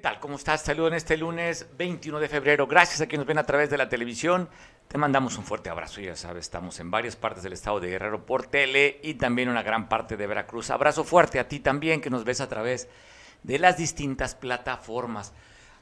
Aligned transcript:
tal? 0.00 0.18
¿Cómo 0.18 0.36
estás? 0.36 0.62
Saludo 0.62 0.88
en 0.88 0.94
este 0.94 1.16
lunes 1.16 1.66
21 1.76 2.20
de 2.20 2.28
febrero. 2.28 2.66
Gracias 2.66 3.00
a 3.02 3.06
quienes 3.06 3.20
nos 3.20 3.26
ven 3.28 3.38
a 3.38 3.44
través 3.44 3.68
de 3.68 3.76
la 3.76 3.88
televisión. 3.88 4.48
Te 4.88 4.96
mandamos 4.96 5.36
un 5.36 5.44
fuerte 5.44 5.68
abrazo. 5.68 6.00
Ya 6.00 6.16
sabes, 6.16 6.46
estamos 6.46 6.80
en 6.80 6.90
varias 6.90 7.16
partes 7.16 7.42
del 7.42 7.52
estado 7.52 7.80
de 7.80 7.90
Guerrero 7.90 8.24
por 8.24 8.46
tele 8.46 8.98
y 9.02 9.14
también 9.14 9.50
una 9.50 9.62
gran 9.62 9.88
parte 9.88 10.16
de 10.16 10.26
Veracruz. 10.26 10.70
Abrazo 10.70 11.04
fuerte 11.04 11.38
a 11.38 11.48
ti 11.48 11.60
también 11.60 12.00
que 12.00 12.08
nos 12.08 12.24
ves 12.24 12.40
a 12.40 12.48
través 12.48 12.88
de 13.42 13.58
las 13.58 13.76
distintas 13.76 14.34
plataformas. 14.34 15.32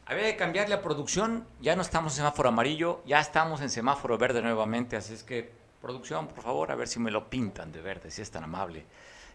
Había 0.05 0.25
de 0.25 0.37
cambiar 0.37 0.69
la 0.69 0.83
producción. 0.83 1.47
Ya 1.61 1.77
no 1.77 1.83
estamos 1.83 2.13
en 2.15 2.17
semáforo 2.19 2.49
amarillo, 2.49 3.03
ya 3.07 3.21
estamos 3.21 3.61
en 3.61 3.71
semáforo 3.71 4.19
verde 4.19 4.43
nuevamente. 4.43 4.97
Así 4.97 5.15
es 5.15 5.23
que, 5.23 5.53
producción, 5.81 6.27
por 6.27 6.43
favor, 6.43 6.73
a 6.73 6.75
ver 6.75 6.89
si 6.89 6.99
me 6.99 7.13
lo 7.13 7.31
pintan 7.31 7.71
de 7.71 7.83
verde, 7.83 8.11
si 8.11 8.21
es 8.23 8.31
tan 8.33 8.43
amable. 8.43 8.85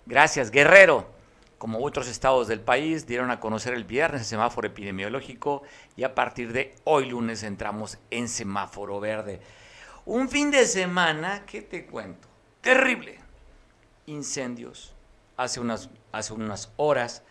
Gracias, 0.06 0.52
Guerrero 0.52 1.23
como 1.64 1.80
otros 1.80 2.10
estados 2.10 2.50
del 2.50 2.60
país, 2.60 3.08
dieron 3.08 3.32
a 3.32 3.40
conocer 3.40 3.74
el 3.74 3.86
viernes 3.86 4.24
el 4.24 4.28
semáforo 4.28 4.68
epidemiológico 4.68 5.64
y 5.96 6.04
a 6.04 6.14
partir 6.14 6.52
de 6.52 6.76
hoy 6.84 7.06
lunes 7.06 7.42
entramos 7.42 8.00
en 8.12 8.28
semáforo 8.28 9.00
verde. 9.00 9.40
Un 10.06 10.28
fin 10.28 10.52
de 10.52 10.66
semana, 10.66 11.46
¿qué 11.46 11.62
te 11.62 11.86
cuento? 11.86 12.28
Terrible. 12.60 13.18
Incendios. 14.08 14.94
Hace 15.38 15.62
unas, 15.62 15.90
hace 16.12 16.34
unas 16.34 16.74
horas, 16.76 17.24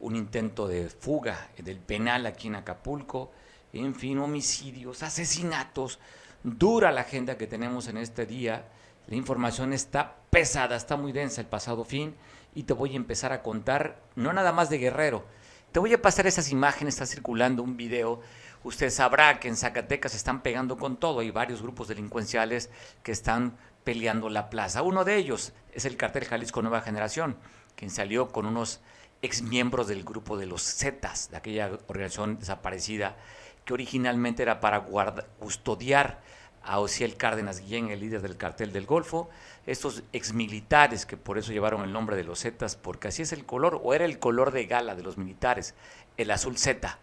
un 0.00 0.16
intento 0.16 0.66
de 0.66 0.88
fuga 0.88 1.50
del 1.56 1.78
penal 1.78 2.26
aquí 2.26 2.48
en 2.48 2.56
Acapulco. 2.56 3.30
En 3.72 3.94
fin, 3.94 4.18
homicidios, 4.18 5.04
asesinatos. 5.04 6.00
Dura 6.42 6.90
la 6.90 7.02
agenda 7.02 7.38
que 7.38 7.46
tenemos 7.46 7.86
en 7.86 7.98
este 7.98 8.26
día. 8.26 8.66
La 9.06 9.14
información 9.14 9.72
está 9.72 10.16
pesada, 10.28 10.74
está 10.74 10.96
muy 10.96 11.12
densa 11.12 11.40
el 11.40 11.46
pasado 11.46 11.84
fin 11.84 12.16
y 12.56 12.62
te 12.62 12.72
voy 12.72 12.94
a 12.94 12.96
empezar 12.96 13.32
a 13.32 13.42
contar, 13.42 14.00
no 14.16 14.32
nada 14.32 14.50
más 14.50 14.70
de 14.70 14.78
Guerrero, 14.78 15.26
te 15.72 15.78
voy 15.78 15.92
a 15.92 16.00
pasar 16.00 16.26
esas 16.26 16.50
imágenes, 16.50 16.94
está 16.94 17.04
circulando 17.04 17.62
un 17.62 17.76
video. 17.76 18.22
Usted 18.64 18.88
sabrá 18.88 19.38
que 19.38 19.48
en 19.48 19.58
Zacatecas 19.58 20.12
se 20.12 20.16
están 20.16 20.40
pegando 20.42 20.78
con 20.78 20.96
todo. 20.96 21.20
Hay 21.20 21.30
varios 21.30 21.60
grupos 21.60 21.88
delincuenciales 21.88 22.70
que 23.02 23.12
están 23.12 23.58
peleando 23.84 24.30
la 24.30 24.48
plaza. 24.48 24.80
Uno 24.80 25.04
de 25.04 25.16
ellos 25.16 25.52
es 25.72 25.84
el 25.84 25.98
cartel 25.98 26.24
Jalisco 26.24 26.62
Nueva 26.62 26.80
Generación, 26.80 27.36
quien 27.74 27.90
salió 27.90 28.28
con 28.28 28.46
unos 28.46 28.80
exmiembros 29.20 29.86
del 29.86 30.02
grupo 30.02 30.38
de 30.38 30.46
los 30.46 30.62
Zetas, 30.62 31.30
de 31.30 31.36
aquella 31.36 31.70
organización 31.88 32.38
desaparecida, 32.38 33.18
que 33.66 33.74
originalmente 33.74 34.42
era 34.42 34.60
para 34.60 34.78
guardar, 34.78 35.28
custodiar 35.38 36.22
a 36.66 36.80
Ociel 36.80 37.16
Cárdenas 37.16 37.60
Guillén, 37.60 37.90
el 37.90 38.00
líder 38.00 38.22
del 38.22 38.36
cartel 38.36 38.72
del 38.72 38.86
Golfo, 38.86 39.30
estos 39.66 40.02
exmilitares 40.12 41.06
que 41.06 41.16
por 41.16 41.38
eso 41.38 41.52
llevaron 41.52 41.82
el 41.82 41.92
nombre 41.92 42.16
de 42.16 42.24
los 42.24 42.40
Zetas, 42.40 42.76
porque 42.76 43.08
así 43.08 43.22
es 43.22 43.32
el 43.32 43.44
color, 43.44 43.80
o 43.82 43.94
era 43.94 44.04
el 44.04 44.18
color 44.18 44.50
de 44.50 44.66
gala 44.66 44.94
de 44.94 45.02
los 45.02 45.16
militares, 45.18 45.74
el 46.16 46.30
azul 46.30 46.58
Zeta. 46.58 46.98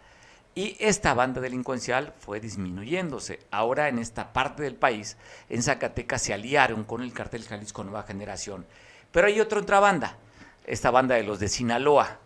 Y 0.54 0.76
esta 0.78 1.14
banda 1.14 1.40
delincuencial 1.40 2.12
fue 2.20 2.38
disminuyéndose. 2.38 3.40
Ahora 3.50 3.88
en 3.88 3.98
esta 3.98 4.32
parte 4.32 4.62
del 4.62 4.76
país, 4.76 5.16
en 5.48 5.62
Zacatecas, 5.62 6.22
se 6.22 6.32
aliaron 6.32 6.84
con 6.84 7.02
el 7.02 7.12
cartel 7.12 7.44
Jalisco 7.44 7.82
Nueva 7.82 8.04
Generación. 8.04 8.64
Pero 9.10 9.26
hay 9.26 9.40
otra 9.40 9.60
otra 9.60 9.80
banda, 9.80 10.16
esta 10.64 10.92
banda 10.92 11.16
de 11.16 11.24
los 11.24 11.40
de 11.40 11.48
Sinaloa, 11.48 12.18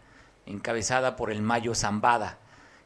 encabezada 0.44 1.16
por 1.16 1.30
el 1.30 1.40
Mayo 1.40 1.74
Zambada. 1.74 2.38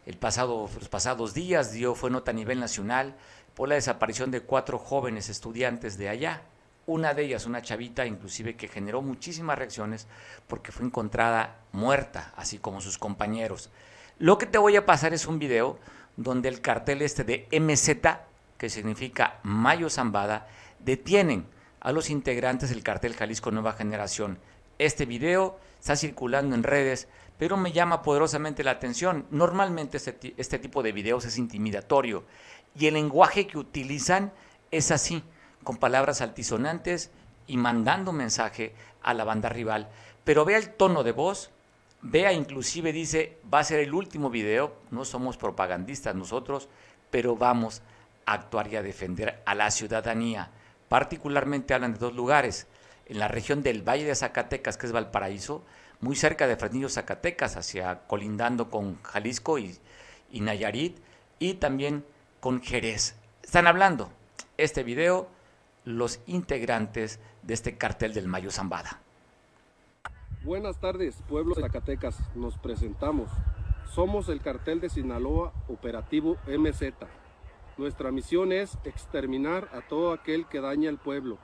El 0.04 0.16
pasado, 0.16 0.68
los 0.74 0.88
pasados 0.88 1.32
días 1.32 1.72
dio, 1.72 1.94
fue 1.94 2.10
nota 2.10 2.32
a 2.32 2.34
nivel 2.34 2.58
nacional 2.58 3.14
por 3.54 3.68
la 3.68 3.76
desaparición 3.76 4.30
de 4.30 4.40
cuatro 4.40 4.78
jóvenes 4.78 5.28
estudiantes 5.28 5.96
de 5.96 6.08
allá. 6.08 6.42
Una 6.86 7.14
de 7.14 7.24
ellas, 7.24 7.46
una 7.46 7.62
chavita, 7.62 8.04
inclusive 8.06 8.56
que 8.56 8.66
generó 8.66 9.02
muchísimas 9.02 9.56
reacciones 9.56 10.08
porque 10.48 10.72
fue 10.72 10.84
encontrada 10.84 11.60
muerta, 11.70 12.32
así 12.36 12.58
como 12.58 12.80
sus 12.80 12.98
compañeros. 12.98 13.70
Lo 14.18 14.38
que 14.38 14.46
te 14.46 14.58
voy 14.58 14.74
a 14.76 14.86
pasar 14.86 15.14
es 15.14 15.26
un 15.26 15.38
video 15.38 15.78
donde 16.16 16.48
el 16.48 16.60
cartel 16.60 17.02
este 17.02 17.22
de 17.22 17.46
MZ, 17.52 18.18
que 18.58 18.68
significa 18.68 19.38
Mayo 19.44 19.88
Zambada, 19.88 20.48
detienen 20.80 21.46
a 21.80 21.92
los 21.92 22.10
integrantes 22.10 22.70
del 22.70 22.82
cartel 22.82 23.14
Jalisco 23.14 23.52
Nueva 23.52 23.72
Generación. 23.72 24.38
Este 24.78 25.06
video 25.06 25.58
está 25.78 25.94
circulando 25.94 26.56
en 26.56 26.64
redes, 26.64 27.06
pero 27.42 27.56
me 27.56 27.72
llama 27.72 28.02
poderosamente 28.02 28.62
la 28.62 28.70
atención. 28.70 29.26
Normalmente 29.32 29.96
este, 29.96 30.58
tipo 30.60 30.80
de 30.80 30.92
videos 30.92 31.24
es 31.24 31.38
intimidatorio 31.38 32.22
y 32.78 32.86
el 32.86 32.94
lenguaje 32.94 33.48
que 33.48 33.58
utilizan 33.58 34.32
es 34.70 34.92
así, 34.92 35.24
con 35.64 35.76
palabras 35.76 36.20
altisonantes 36.20 37.10
y 37.48 37.56
mandando 37.56 38.12
mensaje 38.12 38.76
a 39.02 39.12
la 39.12 39.24
banda 39.24 39.48
rival. 39.48 39.88
Pero 40.22 40.44
vea 40.44 40.56
el 40.56 40.70
tono 40.74 41.02
de 41.02 41.10
voz, 41.10 41.50
vea 42.00 42.32
inclusive 42.32 42.92
dice, 42.92 43.40
va 43.52 43.58
a 43.58 43.64
ser 43.64 43.80
el 43.80 43.92
último 43.92 44.30
video, 44.30 44.76
no 44.92 45.04
somos 45.04 45.36
propagandistas 45.36 46.14
nosotros, 46.14 46.68
pero 47.10 47.34
vamos 47.34 47.82
a 48.24 48.34
actuar 48.34 48.68
y 48.68 48.76
a 48.76 48.82
defender 48.82 49.42
a 49.46 49.56
la 49.56 49.72
ciudadanía. 49.72 50.52
Particularmente 50.88 51.74
hablan 51.74 51.94
de 51.94 51.98
dos 51.98 52.14
lugares, 52.14 52.68
en 53.06 53.18
la 53.18 53.26
región 53.26 53.64
del 53.64 53.82
Valle 53.82 54.04
de 54.04 54.14
Zacatecas, 54.14 54.76
que 54.76 54.86
es 54.86 54.92
Valparaíso, 54.92 55.64
muy 56.02 56.16
cerca 56.16 56.46
de 56.46 56.56
Fresnillo, 56.56 56.88
Zacatecas, 56.88 57.56
hacia 57.56 58.00
colindando 58.08 58.68
con 58.68 59.00
Jalisco 59.02 59.58
y, 59.58 59.78
Nayarit, 60.32 60.98
y 61.38 61.54
también 61.54 62.04
con 62.40 62.60
Jerez. 62.60 63.14
Están 63.42 63.66
hablando 63.66 64.10
este 64.58 64.82
video 64.82 65.28
los 65.84 66.20
integrantes 66.26 67.20
de 67.42 67.54
este 67.54 67.78
cartel 67.78 68.14
del 68.14 68.26
Mayo 68.26 68.50
Zambada. 68.50 69.00
Buenas 70.44 70.78
tardes, 70.80 71.22
pueblo 71.28 71.54
de 71.54 71.62
Zacatecas. 71.62 72.18
Nos 72.34 72.58
presentamos. 72.58 73.30
Somos 73.92 74.28
el 74.28 74.40
cartel 74.40 74.80
de 74.80 74.90
Sinaloa 74.90 75.52
Operativo 75.68 76.36
MZ. 76.48 76.94
Nuestra 77.78 78.10
misión 78.10 78.50
es 78.50 78.76
exterminar 78.84 79.68
a 79.72 79.82
todo 79.82 80.12
aquel 80.12 80.46
que 80.46 80.60
daña 80.60 80.88
al 80.90 80.98
pueblo. 80.98 81.38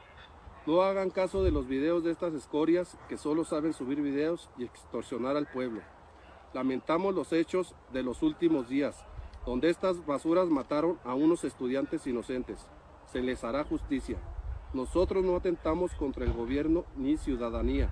No 0.68 0.82
hagan 0.82 1.08
caso 1.08 1.42
de 1.42 1.50
los 1.50 1.66
videos 1.66 2.04
de 2.04 2.10
estas 2.10 2.34
escorias 2.34 2.98
que 3.08 3.16
solo 3.16 3.46
saben 3.46 3.72
subir 3.72 4.02
videos 4.02 4.50
y 4.58 4.64
extorsionar 4.64 5.34
al 5.34 5.46
pueblo. 5.46 5.80
Lamentamos 6.52 7.14
los 7.14 7.32
hechos 7.32 7.74
de 7.90 8.02
los 8.02 8.22
últimos 8.22 8.68
días 8.68 8.94
donde 9.46 9.70
estas 9.70 10.04
basuras 10.04 10.50
mataron 10.50 10.98
a 11.06 11.14
unos 11.14 11.44
estudiantes 11.44 12.06
inocentes. 12.06 12.66
Se 13.10 13.22
les 13.22 13.44
hará 13.44 13.64
justicia. 13.64 14.18
Nosotros 14.74 15.24
no 15.24 15.36
atentamos 15.36 15.94
contra 15.94 16.26
el 16.26 16.34
gobierno 16.34 16.84
ni 16.98 17.16
ciudadanía. 17.16 17.88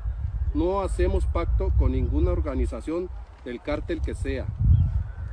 No 0.52 0.82
hacemos 0.82 1.24
pacto 1.24 1.72
con 1.78 1.92
ninguna 1.92 2.32
organización 2.32 3.08
del 3.46 3.62
cártel 3.62 4.02
que 4.02 4.14
sea. 4.14 4.48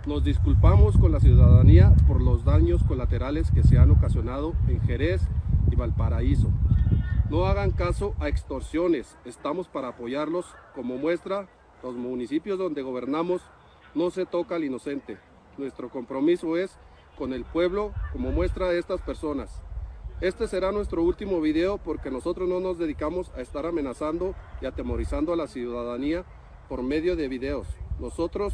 Nos 0.07 0.23
disculpamos 0.23 0.97
con 0.97 1.11
la 1.11 1.19
ciudadanía 1.19 1.93
por 2.07 2.21
los 2.21 2.45
daños 2.45 2.85
colaterales 2.85 3.51
que 3.51 3.63
se 3.63 3.77
han 3.77 3.91
ocasionado 3.91 4.53
en 4.69 4.79
Jerez 4.79 5.21
y 5.69 5.75
Valparaíso. 5.75 6.49
No 7.33 7.47
hagan 7.47 7.71
caso 7.71 8.13
a 8.19 8.27
extorsiones, 8.27 9.17
estamos 9.25 9.67
para 9.67 9.87
apoyarlos. 9.87 10.45
Como 10.75 10.99
muestra, 10.99 11.47
los 11.81 11.95
municipios 11.95 12.59
donde 12.59 12.83
gobernamos 12.83 13.41
no 13.95 14.11
se 14.11 14.27
toca 14.27 14.53
al 14.53 14.63
inocente. 14.63 15.17
Nuestro 15.57 15.89
compromiso 15.89 16.57
es 16.57 16.77
con 17.17 17.33
el 17.33 17.43
pueblo 17.43 17.91
como 18.11 18.31
muestra 18.31 18.69
de 18.69 18.77
estas 18.77 19.01
personas. 19.01 19.63
Este 20.21 20.47
será 20.47 20.71
nuestro 20.71 21.01
último 21.01 21.41
video 21.41 21.79
porque 21.79 22.11
nosotros 22.11 22.47
no 22.47 22.59
nos 22.59 22.77
dedicamos 22.77 23.31
a 23.35 23.41
estar 23.41 23.65
amenazando 23.65 24.35
y 24.61 24.67
atemorizando 24.67 25.33
a 25.33 25.35
la 25.35 25.47
ciudadanía 25.47 26.25
por 26.69 26.83
medio 26.83 27.15
de 27.15 27.29
videos. 27.29 27.65
Nosotros 27.99 28.53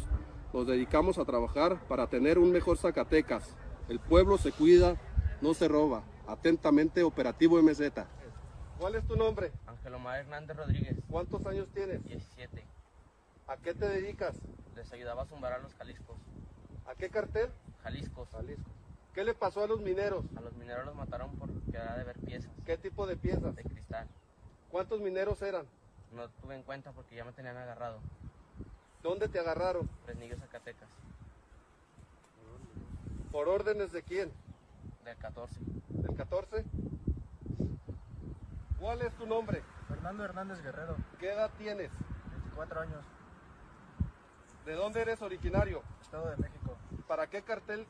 nos 0.54 0.66
dedicamos 0.66 1.18
a 1.18 1.26
trabajar 1.26 1.86
para 1.86 2.06
tener 2.06 2.38
un 2.38 2.50
mejor 2.50 2.78
Zacatecas. 2.78 3.54
El 3.90 4.00
pueblo 4.00 4.38
se 4.38 4.52
cuida, 4.52 4.98
no 5.42 5.52
se 5.52 5.68
roba. 5.68 6.02
Atentamente, 6.26 7.02
Operativo 7.02 7.62
MZ. 7.62 8.19
¿Cuál 8.80 8.94
es 8.94 9.06
tu 9.06 9.14
nombre? 9.14 9.52
Ángelo 9.66 9.98
Omar 9.98 10.20
Hernández 10.20 10.56
Rodríguez, 10.56 10.96
¿Cuántos 11.10 11.44
años 11.44 11.68
tienes? 11.74 12.02
17. 12.02 12.64
¿A 13.46 13.58
qué 13.58 13.74
te 13.74 13.86
dedicas? 13.86 14.34
Les 14.74 14.90
ayudaba 14.90 15.24
a 15.24 15.26
zumbar 15.26 15.52
a 15.52 15.58
los 15.58 15.74
Jaliscos. 15.74 16.16
¿A 16.86 16.94
qué 16.94 17.10
cartel? 17.10 17.50
Jaliscos. 17.82 18.26
Jalisco. 18.30 18.70
¿Qué 19.12 19.22
le 19.22 19.34
pasó 19.34 19.62
a 19.64 19.66
los 19.66 19.82
mineros? 19.82 20.24
A 20.34 20.40
los 20.40 20.54
mineros 20.54 20.86
los 20.86 20.94
mataron 20.94 21.36
por 21.36 21.50
quedar 21.70 21.98
de 21.98 22.04
ver 22.04 22.18
piezas 22.20 22.50
¿Qué 22.64 22.78
tipo 22.78 23.06
de 23.06 23.18
piezas? 23.18 23.54
de 23.54 23.64
cristal. 23.64 24.08
¿Cuántos 24.70 24.98
mineros 25.02 25.42
eran? 25.42 25.66
No 26.14 26.30
tuve 26.40 26.54
en 26.54 26.62
cuenta 26.62 26.92
porque 26.92 27.16
ya 27.16 27.24
me 27.26 27.32
tenían 27.32 27.58
agarrado. 27.58 28.00
¿Dónde 29.02 29.28
te 29.28 29.40
agarraron? 29.40 29.90
Fresnillo, 30.06 30.38
Zacatecas. 30.38 30.88
¿Por 33.30 33.46
órdenes 33.46 33.92
de 33.92 34.02
quién? 34.02 34.32
Del 35.04 35.18
14. 35.18 35.54
¿Del 35.90 36.16
14? 36.16 36.64
¿Cuál 38.80 39.02
es 39.02 39.12
tu 39.14 39.26
nombre? 39.26 39.62
Fernando 39.88 40.24
Hernández 40.24 40.62
Guerrero, 40.62 40.96
¿Qué 41.18 41.32
edad 41.32 41.50
tienes? 41.58 41.90
24 42.32 42.80
años, 42.80 43.04
¿De 44.64 44.74
dónde 44.74 45.02
eres 45.02 45.20
originario? 45.22 45.82
Estado 46.02 46.28
de 46.30 46.36
México, 46.36 46.76
¿Para 47.06 47.26
qué 47.26 47.42
cartel 47.42 47.86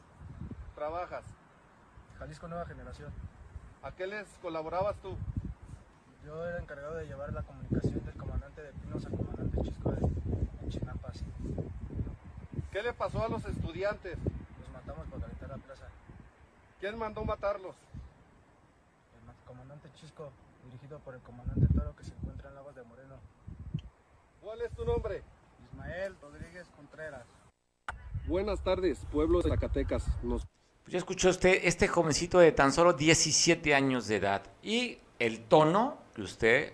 trabajas? 0.75 1.25
Jalisco 2.19 2.49
Nueva 2.49 2.67
Generación. 2.67 3.11
¿A 3.83 3.93
qué 3.93 4.07
les 4.07 4.29
colaborabas 4.43 4.97
tú? 4.97 5.17
Yo 6.27 6.47
era 6.47 6.59
encargado 6.59 6.95
de 6.97 7.07
llevar 7.07 7.33
la 7.33 7.43
comunicación 7.43 8.05
del 8.05 8.15
comandante 8.17 8.63
de 8.63 8.73
Pinos 8.73 9.05
al 9.07 9.13
comandante 9.13 9.63
Chisco 9.63 9.91
de, 9.91 9.99
en 10.01 10.69
Chinapas. 10.69 11.23
¿Qué 12.73 12.83
le 12.83 12.93
pasó 12.93 13.25
a 13.25 13.29
los 13.29 13.45
estudiantes? 13.47 14.19
Los 14.61 14.71
matamos 14.71 15.07
para 15.09 15.23
calentar 15.23 15.49
la 15.49 15.57
plaza. 15.57 15.87
¿Quién 16.79 16.99
mandó 16.99 17.25
matarlos? 17.25 17.75
El 19.19 19.27
ma- 19.27 19.35
comandante 19.47 19.91
Chisco, 19.95 20.31
dirigido 20.65 20.99
por 21.01 21.15
el 21.15 21.21
comandante 21.21 21.67
Toro 21.75 21.95
que 21.97 22.05
se 22.05 22.13
encuentra 22.13 22.49
en 22.49 22.55
Lagos 22.55 22.75
de 22.75 22.83
Moreno. 22.85 23.17
¿Cuál 24.41 24.63
es 24.63 24.71
tu 24.73 24.85
nombre? 24.85 25.23
Ismael 25.65 26.17
Rodríguez 26.21 26.67
Contreras. 26.77 27.27
Buenas 28.27 28.63
tardes, 28.63 28.99
pueblo 29.11 29.43
de 29.43 29.51
Zacatecas. 29.51 30.07
Nos 30.23 30.47
Pues 30.83 30.93
ya 30.93 30.99
escuchó 30.99 31.31
usted 31.31 31.61
este 31.65 31.89
jovencito 31.89 32.39
de 32.39 32.53
tan 32.53 32.73
solo 32.73 32.93
17 32.93 33.75
años 33.75 34.07
de 34.09 34.17
edad 34.17 34.43
y 34.63 34.99
el 35.19 35.41
tono 35.45 35.99
que 36.15 36.23
usted 36.23 36.73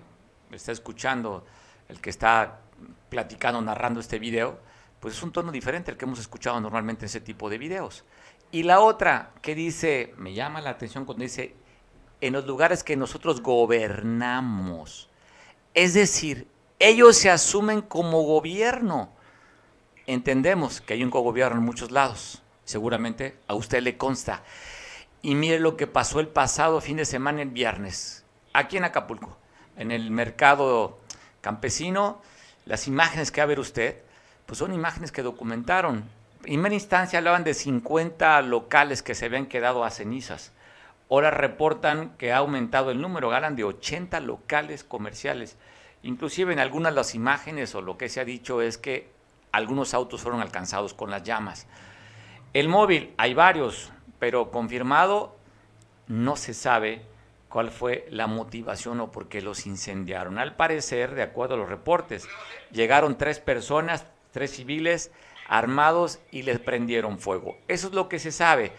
está 0.53 0.73
escuchando, 0.73 1.45
el 1.89 2.01
que 2.01 2.11
está 2.11 2.61
platicando, 3.09 3.61
narrando 3.61 4.01
este 4.01 4.19
video, 4.19 4.59
pues 5.01 5.15
es 5.15 5.23
un 5.23 5.33
tono 5.33 5.53
diferente 5.53 5.91
al 5.91 5.97
que 5.97 6.05
hemos 6.05 6.19
escuchado 6.19 6.61
normalmente 6.61 7.05
en 7.05 7.07
ese 7.07 7.21
tipo 7.21 7.49
de 7.51 7.59
videos. 7.59 8.05
Y 8.51 8.63
la 8.63 8.81
otra 8.81 9.33
que 9.43 9.55
dice, 9.55 10.15
me 10.17 10.33
llama 10.35 10.61
la 10.61 10.71
atención 10.71 11.05
cuando 11.05 11.23
dice, 11.23 11.55
en 12.21 12.33
los 12.33 12.47
lugares 12.47 12.83
que 12.83 12.97
nosotros 12.97 13.43
gobernamos. 13.43 15.09
Es 15.75 15.95
decir, 15.95 16.49
ellos 16.79 17.17
se 17.17 17.31
asumen 17.31 17.83
como 17.83 18.23
gobierno. 18.23 19.11
Entendemos 20.07 20.81
que 20.81 20.95
hay 20.95 21.05
un 21.05 21.11
cogobierno 21.11 21.59
en 21.59 21.65
muchos 21.65 21.91
lados. 21.91 22.43
Seguramente 22.65 23.37
a 23.47 23.55
usted 23.55 23.83
le 23.83 23.97
consta. 23.97 24.43
Y 25.23 25.35
mire 25.35 25.59
lo 25.59 25.77
que 25.77 25.87
pasó 25.87 26.21
el 26.21 26.29
pasado 26.29 26.81
fin 26.81 26.97
de 26.97 27.05
semana, 27.05 27.43
el 27.43 27.51
viernes, 27.51 28.25
aquí 28.53 28.77
en 28.77 28.85
Acapulco, 28.85 29.37
en 29.77 29.91
el 29.91 30.11
mercado 30.11 30.99
campesino. 31.41 32.21
Las 32.65 32.87
imágenes 32.87 33.31
que 33.31 33.41
va 33.41 33.45
a 33.45 33.49
ver 33.49 33.61
usted, 33.61 34.03
pues 34.47 34.59
son 34.59 34.73
imágenes 34.73 35.13
que 35.13 35.23
documentaron. 35.23 35.97
En 35.97 36.43
primera 36.43 36.75
instancia 36.75 37.19
hablaban 37.19 37.45
de 37.45 37.55
50 37.55 38.41
locales 38.43 39.03
que 39.03 39.15
se 39.15 39.27
habían 39.27 39.47
quedado 39.47 39.85
a 39.85 39.91
cenizas. 39.91 40.53
Ahora 41.09 41.31
reportan 41.31 42.17
que 42.19 42.33
ha 42.33 42.39
aumentado 42.39 42.91
el 42.91 43.01
número, 43.01 43.29
ganan 43.29 43.57
de 43.57 43.65
80 43.65 44.21
locales 44.21 44.83
comerciales. 44.83 45.57
Inclusive 46.03 46.53
en 46.53 46.59
algunas 46.59 46.93
de 46.93 46.97
las 46.97 47.15
imágenes 47.15 47.75
o 47.75 47.83
lo 47.83 47.97
que 47.97 48.09
se 48.09 48.21
ha 48.21 48.25
dicho 48.25 48.61
es 48.61 48.77
que 48.79 49.09
algunos 49.53 49.95
autos 49.95 50.21
fueron 50.21 50.41
alcanzados 50.41 50.95
con 50.95 51.11
las 51.11 51.23
llamas. 51.23 51.67
El 52.53 52.69
móvil, 52.69 53.15
hay 53.19 53.35
varios, 53.35 53.93
pero 54.19 54.51
confirmado 54.51 55.37
no 56.09 56.37
se 56.37 56.55
sabe 56.55 57.03
cuál 57.49 57.71
fue 57.71 58.07
la 58.11 58.27
motivación 58.27 59.01
o 59.01 59.11
por 59.11 59.29
qué 59.29 59.41
los 59.41 59.67
incendiaron. 59.67 60.39
Al 60.39 60.57
parecer, 60.57 61.15
de 61.15 61.23
acuerdo 61.23 61.55
a 61.55 61.59
los 61.59 61.69
reportes, 61.69 62.29
llegaron 62.73 63.17
tres 63.17 63.41
personas, 63.41 64.07
tres 64.33 64.51
civiles 64.53 65.11
armados 65.49 66.19
y 66.31 66.43
les 66.43 66.59
prendieron 66.59 67.19
fuego. 67.19 67.57
Eso 67.69 67.89
es 67.89 67.95
lo 67.95 68.09
que 68.09 68.19
se 68.19 68.33
sabe. 68.33 68.73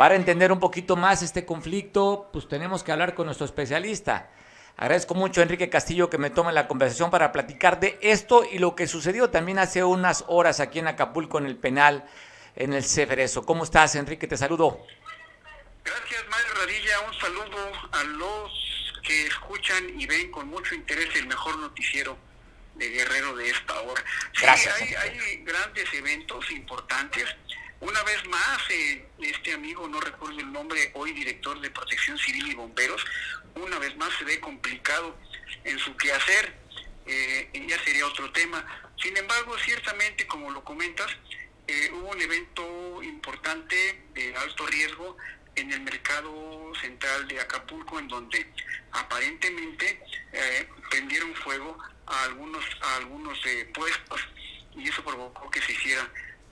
Para 0.00 0.14
entender 0.14 0.50
un 0.50 0.60
poquito 0.60 0.96
más 0.96 1.20
este 1.20 1.44
conflicto, 1.44 2.30
pues 2.32 2.48
tenemos 2.48 2.82
que 2.82 2.90
hablar 2.90 3.14
con 3.14 3.26
nuestro 3.26 3.44
especialista. 3.44 4.30
Agradezco 4.78 5.14
mucho 5.14 5.40
a 5.40 5.42
Enrique 5.42 5.68
Castillo 5.68 6.08
que 6.08 6.16
me 6.16 6.30
tome 6.30 6.54
la 6.54 6.68
conversación 6.68 7.10
para 7.10 7.32
platicar 7.32 7.80
de 7.80 7.98
esto 8.00 8.42
y 8.50 8.60
lo 8.60 8.74
que 8.74 8.86
sucedió 8.86 9.28
también 9.28 9.58
hace 9.58 9.84
unas 9.84 10.24
horas 10.26 10.58
aquí 10.58 10.78
en 10.78 10.88
Acapulco 10.88 11.36
en 11.36 11.44
el 11.44 11.58
penal, 11.58 12.08
en 12.56 12.72
el 12.72 12.82
Ceferezo. 12.82 13.44
¿Cómo 13.44 13.62
estás, 13.62 13.94
Enrique? 13.94 14.26
Te 14.26 14.38
saludo. 14.38 14.80
Gracias, 15.84 16.24
Mario 16.30 16.54
Radilla. 16.58 17.00
Un 17.00 17.20
saludo 17.20 17.72
a 17.92 18.02
los 18.04 19.02
que 19.02 19.26
escuchan 19.26 20.00
y 20.00 20.06
ven 20.06 20.30
con 20.30 20.48
mucho 20.48 20.74
interés 20.74 21.14
el 21.16 21.26
mejor 21.26 21.58
noticiero 21.58 22.16
de 22.76 22.88
Guerrero 22.88 23.36
de 23.36 23.50
esta 23.50 23.78
hora. 23.82 24.02
Sí, 24.32 24.44
Gracias, 24.44 24.80
hay, 24.80 24.94
hay 24.94 25.44
grandes 25.44 25.92
eventos 25.92 26.50
importantes. 26.52 27.26
Una 27.80 28.02
vez 28.02 28.26
más, 28.28 28.58
eh, 28.70 29.06
este 29.20 29.54
amigo, 29.54 29.88
no 29.88 30.00
recuerdo 30.00 30.38
el 30.38 30.52
nombre, 30.52 30.90
hoy 30.94 31.12
director 31.12 31.58
de 31.60 31.70
Protección 31.70 32.18
Civil 32.18 32.48
y 32.48 32.54
Bomberos, 32.54 33.04
una 33.54 33.78
vez 33.78 33.96
más 33.96 34.10
se 34.18 34.24
ve 34.24 34.38
complicado 34.38 35.16
en 35.64 35.78
su 35.78 35.96
quehacer. 35.96 36.54
Eh, 37.06 37.50
ya 37.68 37.82
sería 37.82 38.06
otro 38.06 38.30
tema. 38.32 38.64
Sin 39.02 39.16
embargo, 39.16 39.56
ciertamente, 39.58 40.26
como 40.26 40.50
lo 40.50 40.62
comentas, 40.62 41.10
eh, 41.66 41.90
hubo 41.92 42.10
un 42.10 42.20
evento 42.20 43.02
importante 43.02 44.02
de 44.12 44.36
alto 44.36 44.66
riesgo 44.66 45.16
en 45.54 45.72
el 45.72 45.80
mercado 45.80 46.72
central 46.80 47.28
de 47.28 47.40
Acapulco, 47.40 47.98
en 47.98 48.08
donde 48.08 48.46
aparentemente 48.92 50.02
eh, 50.32 50.68
prendieron 50.90 51.34
fuego 51.36 51.78
a 52.06 52.24
algunos 52.24 52.64
a 52.82 52.96
algunos 52.96 53.38
eh, 53.46 53.70
puestos 53.72 54.20
y 54.76 54.88
eso 54.88 55.02
provocó 55.04 55.50
que 55.50 55.60
se 55.62 55.72
hiciera 55.72 56.08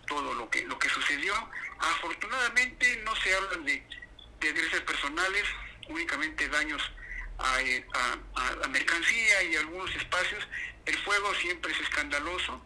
todo 0.09 0.35
lo 0.35 0.49
que 0.51 0.63
lo 0.65 0.79
que 0.79 0.89
sucedió. 0.89 1.35
Afortunadamente 1.79 2.97
no 3.05 3.15
se 3.17 3.35
habla 3.35 3.57
de, 3.59 3.83
de 4.41 4.53
desgracias 4.53 4.83
personales, 4.83 5.45
únicamente 5.89 6.49
daños 6.49 6.83
a, 7.39 7.61
eh, 7.63 7.87
a 8.35 8.57
la 8.61 8.69
mercancía 8.69 9.43
y 9.45 9.57
algunos 9.57 9.95
espacios. 9.95 10.47
El 10.87 10.97
fuego 10.99 11.35
siempre 11.35 11.73
es 11.73 11.81
escandaloso, 11.81 12.63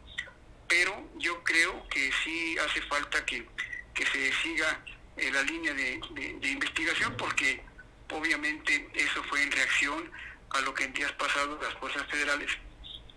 pero 0.68 1.10
yo 1.16 1.42
creo 1.44 1.86
que 1.88 2.10
sí 2.24 2.56
hace 2.58 2.80
falta 2.82 3.24
que, 3.26 3.46
que 3.94 4.06
se 4.06 4.32
siga 4.42 4.80
eh, 5.16 5.30
la 5.30 5.42
línea 5.42 5.74
de, 5.74 6.00
de- 6.12 6.34
de 6.40 6.48
investigación 6.48 7.16
porque 7.16 7.62
obviamente 8.10 8.88
eso 8.94 9.22
fue 9.24 9.42
en 9.42 9.50
reacción 9.52 10.10
a 10.50 10.60
lo 10.60 10.72
que 10.74 10.84
en 10.84 10.92
días 10.92 11.12
pasados 11.12 11.60
las 11.62 11.74
fuerzas 11.74 12.06
federales 12.10 12.50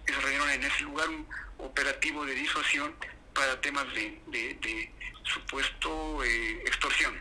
desarrollaron 0.06 0.50
en 0.52 0.64
ese 0.64 0.84
lugar 0.84 1.10
un 1.10 1.28
operativo 1.60 2.26
de 2.26 2.34
disuasión 2.34 2.96
para 3.36 3.60
temas 3.62 3.86
de, 3.94 4.20
de- 4.28 4.54
de 4.56 4.92
supuesto 5.24 6.24
eh, 6.24 6.62
extorsión. 6.66 7.14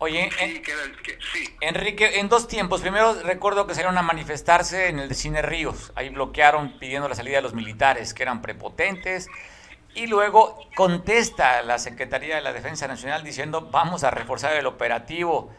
Oye, 0.00 0.30
Sí, 0.30 0.44
en- 0.44 0.62
queda- 0.62 0.92
que- 1.02 1.18
sí, 1.32 1.56
Enrique, 1.60 2.20
en 2.20 2.28
dos 2.28 2.46
tiempos. 2.46 2.80
Primero 2.80 3.14
recuerdo 3.24 3.66
que 3.66 3.74
salieron 3.74 3.98
a 3.98 4.02
manifestarse 4.02 4.88
en 4.88 5.00
el 5.00 5.08
de 5.08 5.14
Cine 5.16 5.42
Ríos. 5.42 5.92
Ahí 5.96 6.08
bloquearon 6.10 6.78
pidiendo 6.78 7.08
la 7.08 7.16
salida 7.16 7.36
de 7.36 7.42
los 7.42 7.54
militares, 7.54 8.14
que 8.14 8.22
eran 8.22 8.40
prepotentes. 8.40 9.28
Y 9.94 10.06
luego 10.06 10.56
contesta 10.76 11.62
la 11.62 11.78
Secretaría 11.80 12.36
de 12.36 12.42
la 12.42 12.52
Defensa 12.52 12.86
Nacional 12.86 13.24
diciendo 13.24 13.62
vamos 13.72 14.04
a 14.04 14.10
reforzar 14.12 14.54
el 14.54 14.66
operativo. 14.66 15.52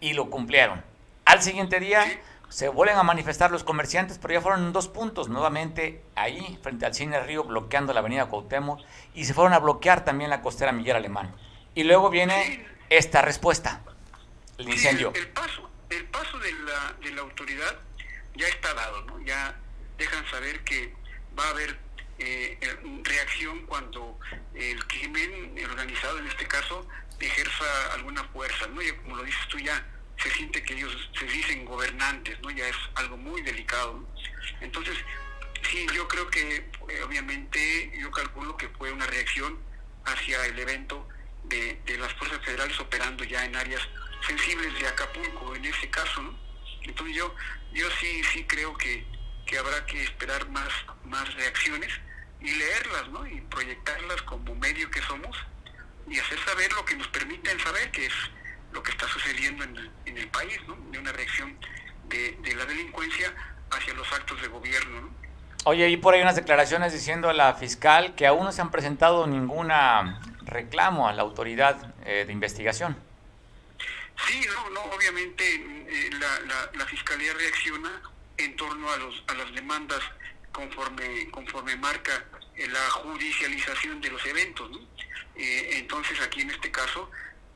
Y 0.00 0.14
lo 0.14 0.28
cumplieron. 0.28 0.84
Al 1.24 1.40
siguiente 1.42 1.78
día 1.78 2.04
se 2.48 2.68
vuelven 2.68 2.96
a 2.96 3.02
manifestar 3.02 3.50
los 3.50 3.64
comerciantes, 3.64 4.18
pero 4.18 4.34
ya 4.34 4.40
fueron 4.40 4.64
en 4.64 4.72
dos 4.72 4.88
puntos. 4.88 5.28
Nuevamente 5.28 6.04
ahí, 6.14 6.58
frente 6.62 6.86
al 6.86 6.94
Cine 6.94 7.20
Río, 7.20 7.44
bloqueando 7.44 7.92
la 7.92 8.00
avenida 8.00 8.26
Cuauhtémoc. 8.26 8.80
Y 9.14 9.24
se 9.24 9.34
fueron 9.34 9.52
a 9.52 9.58
bloquear 9.58 10.04
también 10.04 10.30
la 10.30 10.42
costera 10.42 10.72
Miguel 10.72 10.96
Alemán. 10.96 11.34
Y 11.74 11.84
luego 11.84 12.10
viene 12.10 12.66
esta 12.90 13.22
respuesta. 13.22 13.82
El 14.58 14.68
incendio. 14.68 15.12
el, 15.14 15.22
el 15.22 15.28
paso, 15.28 15.68
el 15.90 16.04
paso 16.06 16.38
de 16.38 16.52
la, 16.52 16.94
de 17.02 17.10
la 17.10 17.22
autoridad 17.22 17.76
ya 18.36 18.46
está 18.46 18.72
dado, 18.74 19.02
¿no? 19.02 19.20
Ya 19.22 19.56
dejan 19.98 20.24
saber 20.30 20.62
que 20.64 20.94
va 21.38 21.44
a 21.46 21.50
haber 21.50 21.76
eh, 22.18 22.58
reacción 23.02 23.66
cuando 23.66 24.18
el 24.54 24.84
crimen 24.86 25.56
organizado, 25.68 26.18
en 26.18 26.26
este 26.28 26.46
caso, 26.46 26.86
ejerza 27.18 27.92
alguna 27.94 28.22
fuerza, 28.24 28.66
¿no? 28.68 28.82
Ya 28.82 28.96
como 28.96 29.16
lo 29.16 29.22
dices 29.24 29.48
tú, 29.48 29.58
ya 29.58 29.84
se 30.18 30.30
siente 30.30 30.62
que 30.62 30.74
ellos 30.74 31.10
se 31.18 31.26
dicen 31.26 31.64
gobernantes, 31.64 32.40
¿no? 32.40 32.50
Ya 32.50 32.68
es 32.68 32.76
algo 32.94 33.16
muy 33.16 33.42
delicado. 33.42 34.06
Entonces, 34.60 34.96
sí, 35.70 35.86
yo 35.94 36.06
creo 36.08 36.28
que 36.30 36.56
eh, 36.56 37.02
obviamente 37.04 37.92
yo 38.00 38.10
calculo 38.10 38.56
que 38.56 38.68
fue 38.70 38.92
una 38.92 39.06
reacción 39.06 39.58
hacia 40.04 40.44
el 40.46 40.58
evento 40.58 41.08
de, 41.44 41.80
de 41.86 41.98
las 41.98 42.12
fuerzas 42.14 42.40
federales 42.44 42.78
operando 42.80 43.24
ya 43.24 43.44
en 43.44 43.56
áreas 43.56 43.82
sensibles 44.26 44.78
de 44.78 44.86
Acapulco 44.86 45.54
en 45.54 45.64
ese 45.64 45.88
caso, 45.90 46.22
¿no? 46.22 46.38
Entonces 46.82 47.16
yo, 47.16 47.34
yo 47.72 47.90
sí, 48.00 48.22
sí 48.32 48.44
creo 48.44 48.76
que, 48.76 49.04
que 49.46 49.58
habrá 49.58 49.84
que 49.86 50.02
esperar 50.02 50.48
más, 50.50 50.68
más 51.04 51.32
reacciones 51.34 51.90
y 52.40 52.50
leerlas, 52.50 53.08
¿no? 53.08 53.26
Y 53.26 53.40
proyectarlas 53.42 54.22
como 54.22 54.54
medio 54.54 54.90
que 54.90 55.00
somos 55.02 55.36
y 56.08 56.18
hacer 56.18 56.38
saber 56.44 56.72
lo 56.72 56.84
que 56.84 56.96
nos 56.96 57.08
permiten 57.08 57.58
saber, 57.60 57.90
que 57.90 58.06
es 58.06 58.12
lo 58.74 58.82
que 58.82 58.90
está 58.90 59.08
sucediendo 59.08 59.64
en 59.64 59.76
el, 59.76 59.90
en 60.04 60.18
el 60.18 60.28
país, 60.28 60.58
¿no? 60.68 60.76
De 60.90 60.98
una 60.98 61.12
reacción 61.12 61.56
de, 62.08 62.32
de 62.42 62.54
la 62.54 62.66
delincuencia 62.66 63.32
hacia 63.70 63.94
los 63.94 64.12
actos 64.12 64.40
de 64.42 64.48
gobierno, 64.48 65.00
¿no? 65.00 65.10
Oye, 65.66 65.88
y 65.88 65.96
por 65.96 66.12
ahí 66.12 66.20
unas 66.20 66.36
declaraciones 66.36 66.92
diciendo 66.92 67.30
a 67.30 67.32
la 67.32 67.54
fiscal 67.54 68.14
que 68.14 68.26
aún 68.26 68.44
no 68.44 68.52
se 68.52 68.60
han 68.60 68.70
presentado 68.70 69.26
ninguna 69.26 70.20
reclamo 70.42 71.08
a 71.08 71.12
la 71.14 71.22
autoridad 71.22 71.94
eh, 72.04 72.24
de 72.26 72.32
investigación. 72.32 72.94
Sí, 74.26 74.46
no, 74.46 74.70
no, 74.70 74.80
obviamente 74.94 75.42
eh, 75.54 76.10
la, 76.12 76.40
la, 76.40 76.70
la 76.74 76.86
fiscalía 76.86 77.32
reacciona 77.32 77.90
en 78.36 78.54
torno 78.56 78.90
a 78.92 78.96
los 78.98 79.24
a 79.28 79.34
las 79.34 79.52
demandas 79.54 80.00
conforme 80.52 81.30
conforme 81.30 81.76
marca 81.76 82.24
la 82.56 82.90
judicialización 82.90 84.00
de 84.00 84.10
los 84.10 84.24
eventos. 84.26 84.70
¿no? 84.70 84.78
Eh, 85.36 85.78
entonces 85.78 86.20
aquí 86.20 86.42
en 86.42 86.50
este 86.50 86.70
caso, 86.70 87.10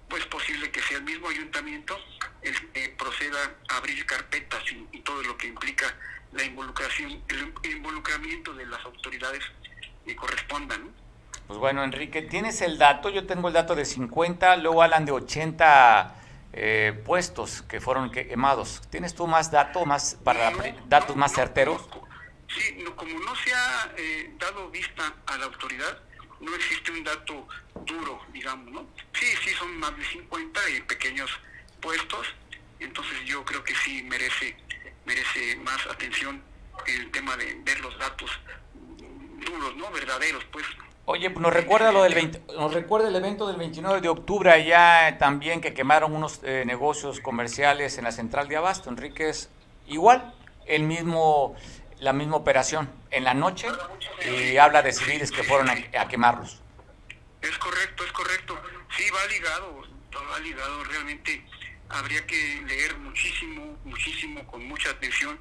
pues 0.08 0.24
posible 0.26 0.70
que 0.70 0.80
sea 0.82 0.98
el 0.98 1.04
mismo 1.04 1.28
ayuntamiento 1.28 1.96
el 2.42 2.72
que 2.72 2.88
proceda 2.90 3.38
a 3.68 3.76
abrir 3.76 4.04
carpetas 4.06 4.62
y, 4.72 4.96
y 4.96 5.00
todo 5.00 5.22
lo 5.22 5.36
que 5.36 5.48
implica 5.48 5.94
la 6.32 6.44
involucración, 6.44 7.22
el 7.28 7.70
involucramiento 7.70 8.52
de 8.54 8.66
las 8.66 8.84
autoridades 8.84 9.42
que 10.04 10.14
correspondan. 10.16 10.84
¿no? 10.84 10.90
Pues 11.46 11.58
bueno, 11.58 11.82
Enrique, 11.82 12.22
¿tienes 12.22 12.60
el 12.60 12.76
dato? 12.76 13.08
Yo 13.08 13.26
tengo 13.26 13.48
el 13.48 13.54
dato 13.54 13.74
de 13.74 13.84
50, 13.84 14.56
luego 14.56 14.82
hablan 14.82 15.06
de 15.06 15.12
80 15.12 16.14
eh, 16.52 17.02
puestos 17.06 17.62
que 17.62 17.80
fueron 17.80 18.10
quemados. 18.10 18.82
¿Tienes 18.90 19.14
tú 19.14 19.26
más 19.26 19.50
datos, 19.50 19.86
más 19.86 20.18
para 20.22 20.52
datos 20.88 21.16
más 21.16 21.32
certeros? 21.32 21.88
Sí, 22.48 22.84
como 22.96 23.18
no 23.20 23.34
se 23.36 23.54
ha 23.54 23.92
eh, 23.96 24.34
dado 24.38 24.70
vista 24.70 25.14
a 25.26 25.38
la 25.38 25.46
autoridad, 25.46 25.98
no 26.40 26.54
existe 26.54 26.92
un 26.92 27.04
dato 27.04 27.46
duro, 27.84 28.20
digamos, 28.32 28.70
¿no? 28.72 28.86
Sí, 29.12 29.26
sí, 29.44 29.50
son 29.50 29.78
más 29.78 29.96
de 29.96 30.04
50 30.04 30.60
pequeños 30.86 31.30
puestos, 31.80 32.26
entonces 32.80 33.18
yo 33.24 33.44
creo 33.44 33.62
que 33.64 33.74
sí 33.74 34.02
merece, 34.04 34.56
merece 35.04 35.56
más 35.56 35.86
atención 35.86 36.42
el 36.86 37.10
tema 37.10 37.36
de 37.36 37.60
ver 37.64 37.80
los 37.80 37.98
datos 37.98 38.30
duros, 39.46 39.76
¿no? 39.76 39.90
Verdaderos, 39.90 40.44
pues. 40.52 40.64
Oye, 41.06 41.30
nos 41.30 41.52
recuerda 41.52 41.90
lo 41.90 42.02
del 42.02 42.42
nos 42.54 42.74
recuerda 42.74 43.08
el 43.08 43.16
evento 43.16 43.46
del 43.46 43.56
29 43.56 44.02
de 44.02 44.08
octubre 44.10 44.50
allá 44.50 45.16
también 45.18 45.60
que 45.60 45.72
quemaron 45.72 46.14
unos 46.14 46.40
eh, 46.42 46.64
negocios 46.66 47.20
comerciales 47.20 47.96
en 47.96 48.04
la 48.04 48.12
central 48.12 48.46
de 48.48 48.56
Abasto, 48.56 48.90
Enríquez. 48.90 49.48
Igual, 49.86 50.34
el 50.66 50.82
mismo 50.82 51.56
la 52.00 52.12
misma 52.12 52.36
operación 52.36 52.90
en 53.10 53.24
la 53.24 53.34
noche 53.34 53.68
y 54.24 54.56
habla 54.56 54.82
de 54.82 54.92
civiles 54.92 55.30
que 55.30 55.42
fueron 55.42 55.68
a, 55.70 56.08
quemarlos. 56.08 56.60
Es 57.40 57.58
correcto, 57.58 58.04
es 58.04 58.12
correcto. 58.12 58.60
Sí, 58.96 59.04
va 59.10 59.26
ligado, 59.26 59.82
va 60.30 60.38
ligado. 60.40 60.84
Realmente 60.84 61.44
habría 61.88 62.26
que 62.26 62.62
leer 62.66 62.96
muchísimo, 62.98 63.78
muchísimo, 63.84 64.46
con 64.46 64.64
mucha 64.66 64.90
atención, 64.90 65.38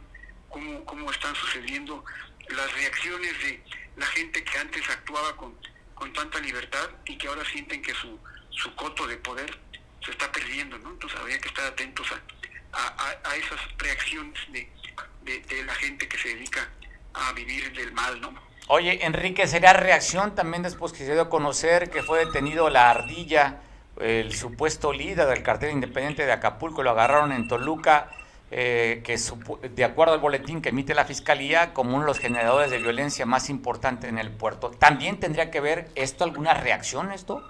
cómo, 0.49 0.83
cómo 0.85 1.11
están 1.11 1.35
sucediendo 1.35 2.03
las 2.49 2.73
reacciones 2.73 3.37
de 3.43 3.63
la 3.97 4.05
gente 4.07 4.43
que 4.43 4.57
antes 4.57 4.89
actuaba 4.89 5.35
con, 5.35 5.55
con 5.95 6.13
tanta 6.13 6.39
libertad 6.39 6.89
y 7.05 7.17
que 7.17 7.27
ahora 7.27 7.43
sienten 7.45 7.81
que 7.81 7.93
su, 7.93 8.19
su 8.51 8.73
coto 8.75 9.07
de 9.07 9.17
poder 9.17 9.59
se 10.03 10.11
está 10.11 10.31
perdiendo, 10.31 10.77
¿no? 10.79 10.91
Entonces 10.91 11.19
habría 11.19 11.39
que 11.39 11.49
estar 11.49 11.65
atentos 11.65 12.07
a, 12.11 12.77
a, 12.77 13.29
a 13.29 13.35
esas 13.35 13.59
reacciones 13.77 14.39
de, 14.51 14.71
de, 15.27 15.63
la 15.63 15.75
gente 15.75 16.07
que 16.07 16.17
se 16.17 16.29
dedica 16.29 16.69
a 17.13 17.33
vivir 17.33 17.73
del 17.73 17.91
mal, 17.91 18.19
¿no? 18.21 18.33
Oye, 18.67 19.05
Enrique, 19.05 19.47
¿será 19.47 19.73
reacción 19.73 20.35
también 20.35 20.63
después 20.63 20.91
que 20.91 20.99
se 20.99 21.13
dio 21.13 21.21
a 21.21 21.29
conocer 21.29 21.89
que 21.89 22.03
fue 22.03 22.25
detenido 22.25 22.69
la 22.69 22.89
ardilla, 22.89 23.61
el 23.99 24.35
supuesto 24.35 24.91
líder 24.93 25.27
del 25.27 25.41
cartel 25.43 25.71
independiente 25.71 26.25
de 26.25 26.31
Acapulco, 26.31 26.83
lo 26.83 26.91
agarraron 26.91 27.31
en 27.31 27.47
Toluca, 27.47 28.09
eh, 28.51 29.01
que 29.03 29.17
de 29.69 29.83
acuerdo 29.83 30.13
al 30.13 30.19
boletín 30.19 30.61
que 30.61 30.69
emite 30.69 30.93
la 30.93 31.05
Fiscalía, 31.05 31.73
como 31.73 31.91
uno 31.91 32.01
de 32.01 32.07
los 32.07 32.19
generadores 32.19 32.69
de 32.71 32.77
violencia 32.77 33.25
más 33.25 33.49
importantes 33.49 34.09
en 34.09 34.17
el 34.17 34.31
puerto. 34.31 34.71
¿También 34.71 35.19
tendría 35.19 35.49
que 35.49 35.59
ver 35.59 35.89
esto, 35.95 36.23
alguna 36.23 36.53
reacción 36.53 37.11
esto? 37.11 37.41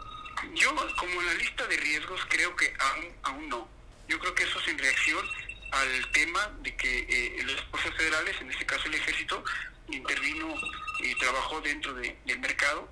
Yo, 0.54 0.70
como 0.98 1.22
en 1.22 1.26
la 1.26 1.34
lista 1.34 1.66
de 1.68 1.78
riesgos, 1.78 2.22
creo 2.30 2.56
que 2.56 2.74
aún, 2.80 3.06
aún 3.24 3.50
no. 3.50 3.68
Yo 4.08 4.20
creo 4.20 4.34
que 4.36 4.44
eso 4.44 4.60
sin 4.62 4.78
reacción 4.78 5.26
al 5.72 6.12
tema 6.12 6.52
de 6.62 6.76
que 6.76 7.00
eh, 7.10 7.44
las 7.44 7.62
fuerzas 7.66 7.94
federales, 7.96 8.36
en 8.42 8.52
este 8.52 8.66
caso 8.66 8.88
el 8.88 8.96
ejército, 8.96 9.44
intervino 9.90 10.54
y 11.00 11.16
trabajó 11.16 11.62
dentro 11.62 11.94
del 11.94 12.40
mercado 12.40 12.90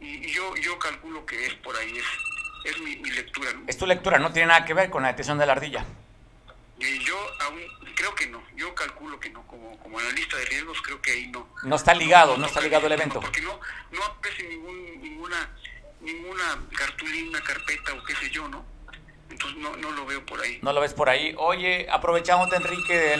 y, 0.00 0.32
yo 0.32 0.56
yo 0.56 0.78
calculo 0.78 1.24
que 1.24 1.46
es 1.46 1.54
por 1.54 1.76
ahí, 1.76 1.96
es, 1.96 2.04
es 2.72 2.80
mi, 2.80 2.96
lectura. 2.96 3.50
Es 3.66 3.78
tu 3.78 3.86
lectura, 3.86 4.18
no 4.18 4.32
tiene 4.32 4.48
nada 4.48 4.64
que 4.64 4.74
ver 4.74 4.90
con 4.90 5.02
la 5.02 5.08
detención 5.08 5.38
de 5.38 5.46
la 5.46 5.52
ardilla. 5.52 5.84
Yo 6.78 7.16
aún 7.42 7.60
creo 7.94 8.12
que 8.14 8.26
no, 8.26 8.42
yo 8.56 8.74
calculo 8.74 9.20
que 9.20 9.30
no, 9.30 9.46
como, 9.46 9.78
como 9.78 10.00
analista 10.00 10.36
de 10.36 10.46
riesgos 10.46 10.82
creo 10.82 11.00
que 11.00 11.12
ahí 11.12 11.28
no. 11.28 11.48
No 11.62 11.76
está 11.76 11.94
ligado, 11.94 12.36
no, 12.36 12.46
está 12.46 12.60
ligado 12.60 12.86
el 12.86 12.92
evento. 12.92 13.20
Porque 13.20 13.40
no, 13.40 13.60
no 13.92 14.04
aparece 14.04 14.42
ningún, 14.48 15.00
ninguna, 15.00 15.48
ninguna 16.00 16.58
cartulina, 16.76 17.40
carpeta 17.42 17.94
o 17.94 18.02
qué 18.02 18.16
sé 18.16 18.30
yo, 18.30 18.48
¿no? 18.48 18.71
Entonces 19.32 19.58
no, 19.58 19.90
lo 19.92 20.04
veo 20.04 20.24
por 20.26 20.40
ahí. 20.40 20.58
No 20.60 20.72
lo 20.72 20.80
ves 20.80 20.92
por 20.92 21.08
ahí. 21.08 21.34
Oye, 21.38 21.86
aprovechamos, 21.90 22.52
Enrique, 22.52 23.16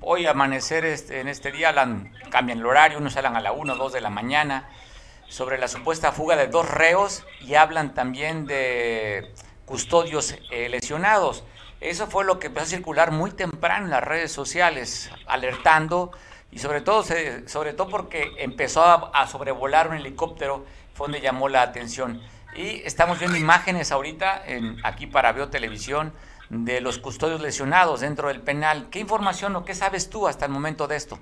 hoy 0.00 0.26
amanecer 0.26 0.86
este, 0.86 1.20
en 1.20 1.28
este 1.28 1.52
día, 1.52 1.74
cambian 2.30 2.58
el 2.58 2.66
horario, 2.66 2.98
unos 2.98 3.12
salen 3.12 3.36
a 3.36 3.40
la 3.40 3.52
1 3.52 3.74
o 3.74 3.76
2 3.76 3.92
de 3.92 4.00
la 4.00 4.08
mañana, 4.08 4.70
sobre 5.28 5.58
la 5.58 5.68
supuesta 5.68 6.12
fuga 6.12 6.36
de 6.36 6.46
dos 6.46 6.68
reos 6.68 7.24
y 7.40 7.54
hablan 7.54 7.94
también 7.94 8.46
de 8.46 9.32
custodios 9.66 10.34
eh, 10.50 10.68
lesionados. 10.70 11.44
Eso 11.80 12.06
fue 12.06 12.24
lo 12.24 12.38
que 12.38 12.46
empezó 12.46 12.64
a 12.64 12.68
circular 12.68 13.10
muy 13.10 13.30
temprano 13.30 13.84
en 13.84 13.90
las 13.90 14.02
redes 14.02 14.32
sociales, 14.32 15.10
alertando 15.26 16.10
y 16.50 16.58
sobre 16.58 16.80
todo, 16.80 17.04
sobre 17.46 17.74
todo 17.74 17.88
porque 17.88 18.32
empezó 18.38 18.82
a, 18.82 19.10
a 19.12 19.26
sobrevolar 19.26 19.88
un 19.88 19.96
helicóptero, 19.96 20.64
fue 20.94 21.06
donde 21.06 21.20
llamó 21.20 21.50
la 21.50 21.62
atención. 21.62 22.22
Y 22.60 22.82
estamos 22.84 23.18
viendo 23.18 23.38
imágenes 23.38 23.90
ahorita 23.90 24.42
en, 24.46 24.76
aquí 24.84 25.06
para 25.06 25.32
Veo 25.32 25.48
Televisión 25.48 26.12
de 26.50 26.82
los 26.82 26.98
custodios 26.98 27.40
lesionados 27.40 28.00
dentro 28.00 28.28
del 28.28 28.42
penal. 28.42 28.88
¿Qué 28.90 28.98
información 28.98 29.56
o 29.56 29.64
qué 29.64 29.74
sabes 29.74 30.10
tú 30.10 30.28
hasta 30.28 30.44
el 30.44 30.50
momento 30.50 30.86
de 30.86 30.96
esto? 30.96 31.18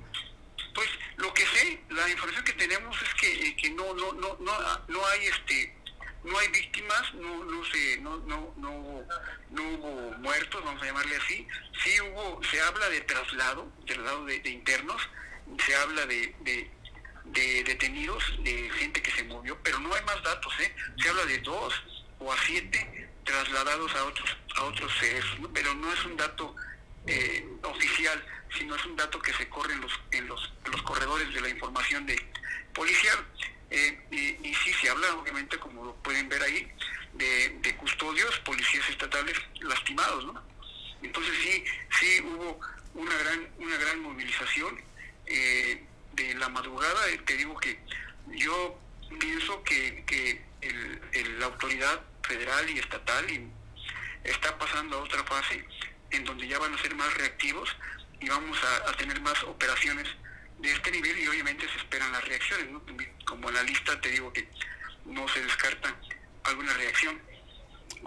Pues 0.74 0.88
lo 1.16 1.32
que 1.32 1.42
sé, 1.46 1.80
la 1.90 2.08
información 2.10 2.44
que 2.44 2.54
tenemos 2.54 3.00
es 3.00 3.14
que, 3.14 3.54
que 3.54 3.70
no, 3.70 3.94
no, 3.94 4.14
no, 4.14 4.36
no, 4.40 4.52
no 4.88 5.06
hay 5.06 5.26
este 5.26 5.76
no 6.24 6.36
hay 6.36 6.48
víctimas, 6.48 7.14
no, 7.14 7.44
no, 7.44 7.64
se, 7.66 7.98
no, 7.98 8.16
no, 8.26 8.52
no, 8.56 9.04
no 9.50 9.62
hubo 9.62 10.18
muertos, 10.18 10.62
vamos 10.64 10.82
a 10.82 10.86
llamarle 10.86 11.16
así. 11.16 11.46
Sí 11.84 12.00
hubo, 12.00 12.40
se 12.50 12.60
habla 12.60 12.88
de 12.88 13.00
traslado, 13.02 13.70
traslado 13.86 14.24
de, 14.24 14.42
internos, 14.50 15.00
se 15.64 15.74
habla 15.76 16.04
de, 16.06 16.70
de 17.32 17.64
detenidos, 17.64 18.22
de 18.42 18.70
gente 18.70 19.02
que 19.02 19.10
se 19.10 19.24
movió, 19.24 19.58
pero 19.62 19.78
no 19.78 19.94
hay 19.94 20.02
más 20.04 20.22
datos, 20.22 20.52
¿eh? 20.60 20.74
Se 21.00 21.08
habla 21.08 21.24
de 21.26 21.38
dos 21.38 21.74
o 22.18 22.32
a 22.32 22.36
siete 22.46 23.08
trasladados 23.24 23.94
a 23.94 24.04
otros 24.04 24.36
a 24.56 24.64
otros 24.64 24.92
seres, 24.98 25.24
pero 25.52 25.74
no 25.74 25.92
es 25.92 26.04
un 26.04 26.16
dato 26.16 26.54
eh, 27.06 27.46
oficial, 27.62 28.24
sino 28.56 28.74
es 28.74 28.84
un 28.86 28.96
dato 28.96 29.18
que 29.20 29.32
se 29.34 29.48
corre 29.48 29.74
en 29.74 29.80
los 29.80 29.92
en 30.12 30.26
los, 30.26 30.52
los 30.64 30.82
corredores 30.82 31.32
de 31.32 31.40
la 31.40 31.48
información 31.48 32.06
de 32.06 32.16
policial. 32.74 33.18
Eh, 33.70 34.00
y, 34.10 34.48
y, 34.48 34.54
sí 34.54 34.72
se 34.80 34.88
habla, 34.88 35.14
obviamente, 35.14 35.58
como 35.58 35.84
lo 35.84 35.94
pueden 35.96 36.26
ver 36.30 36.42
ahí, 36.42 36.72
de, 37.12 37.58
de 37.60 37.76
custodios, 37.76 38.38
policías 38.38 38.88
estatales 38.88 39.36
lastimados, 39.60 40.24
¿no? 40.24 40.42
Entonces 41.02 41.34
sí, 41.42 41.64
sí 42.00 42.20
hubo 42.22 42.58
una 42.94 43.14
gran, 43.14 43.48
una 43.58 43.76
gran 43.76 44.00
movilización. 44.00 44.80
Eh, 45.26 45.84
de 46.18 46.34
la 46.34 46.48
madrugada, 46.48 47.08
eh, 47.10 47.18
te 47.18 47.36
digo 47.36 47.56
que 47.58 47.78
yo 48.34 48.78
pienso 49.20 49.62
que, 49.62 50.04
que 50.04 50.42
el, 50.60 51.38
la 51.38 51.46
autoridad 51.46 52.00
federal 52.22 52.68
y 52.68 52.78
estatal 52.78 53.26
está 54.24 54.58
pasando 54.58 54.98
a 54.98 55.02
otra 55.02 55.22
fase 55.24 55.64
en 56.10 56.24
donde 56.24 56.48
ya 56.48 56.58
van 56.58 56.74
a 56.74 56.82
ser 56.82 56.94
más 56.94 57.12
reactivos 57.14 57.74
y 58.20 58.28
vamos 58.28 58.58
a, 58.86 58.92
tener 58.92 59.20
más 59.20 59.42
operaciones 59.44 60.08
de 60.58 60.72
este 60.72 60.90
nivel 60.90 61.16
y 61.18 61.28
obviamente 61.28 61.68
se 61.68 61.78
esperan 61.78 62.10
las 62.10 62.24
reacciones. 62.26 62.66
Como 63.24 63.48
en 63.48 63.54
la 63.54 63.62
lista 63.62 64.00
te 64.00 64.10
digo 64.10 64.32
que 64.32 64.48
no 65.04 65.28
se 65.28 65.42
descarta 65.42 65.94
alguna 66.44 66.72
reacción 66.74 67.20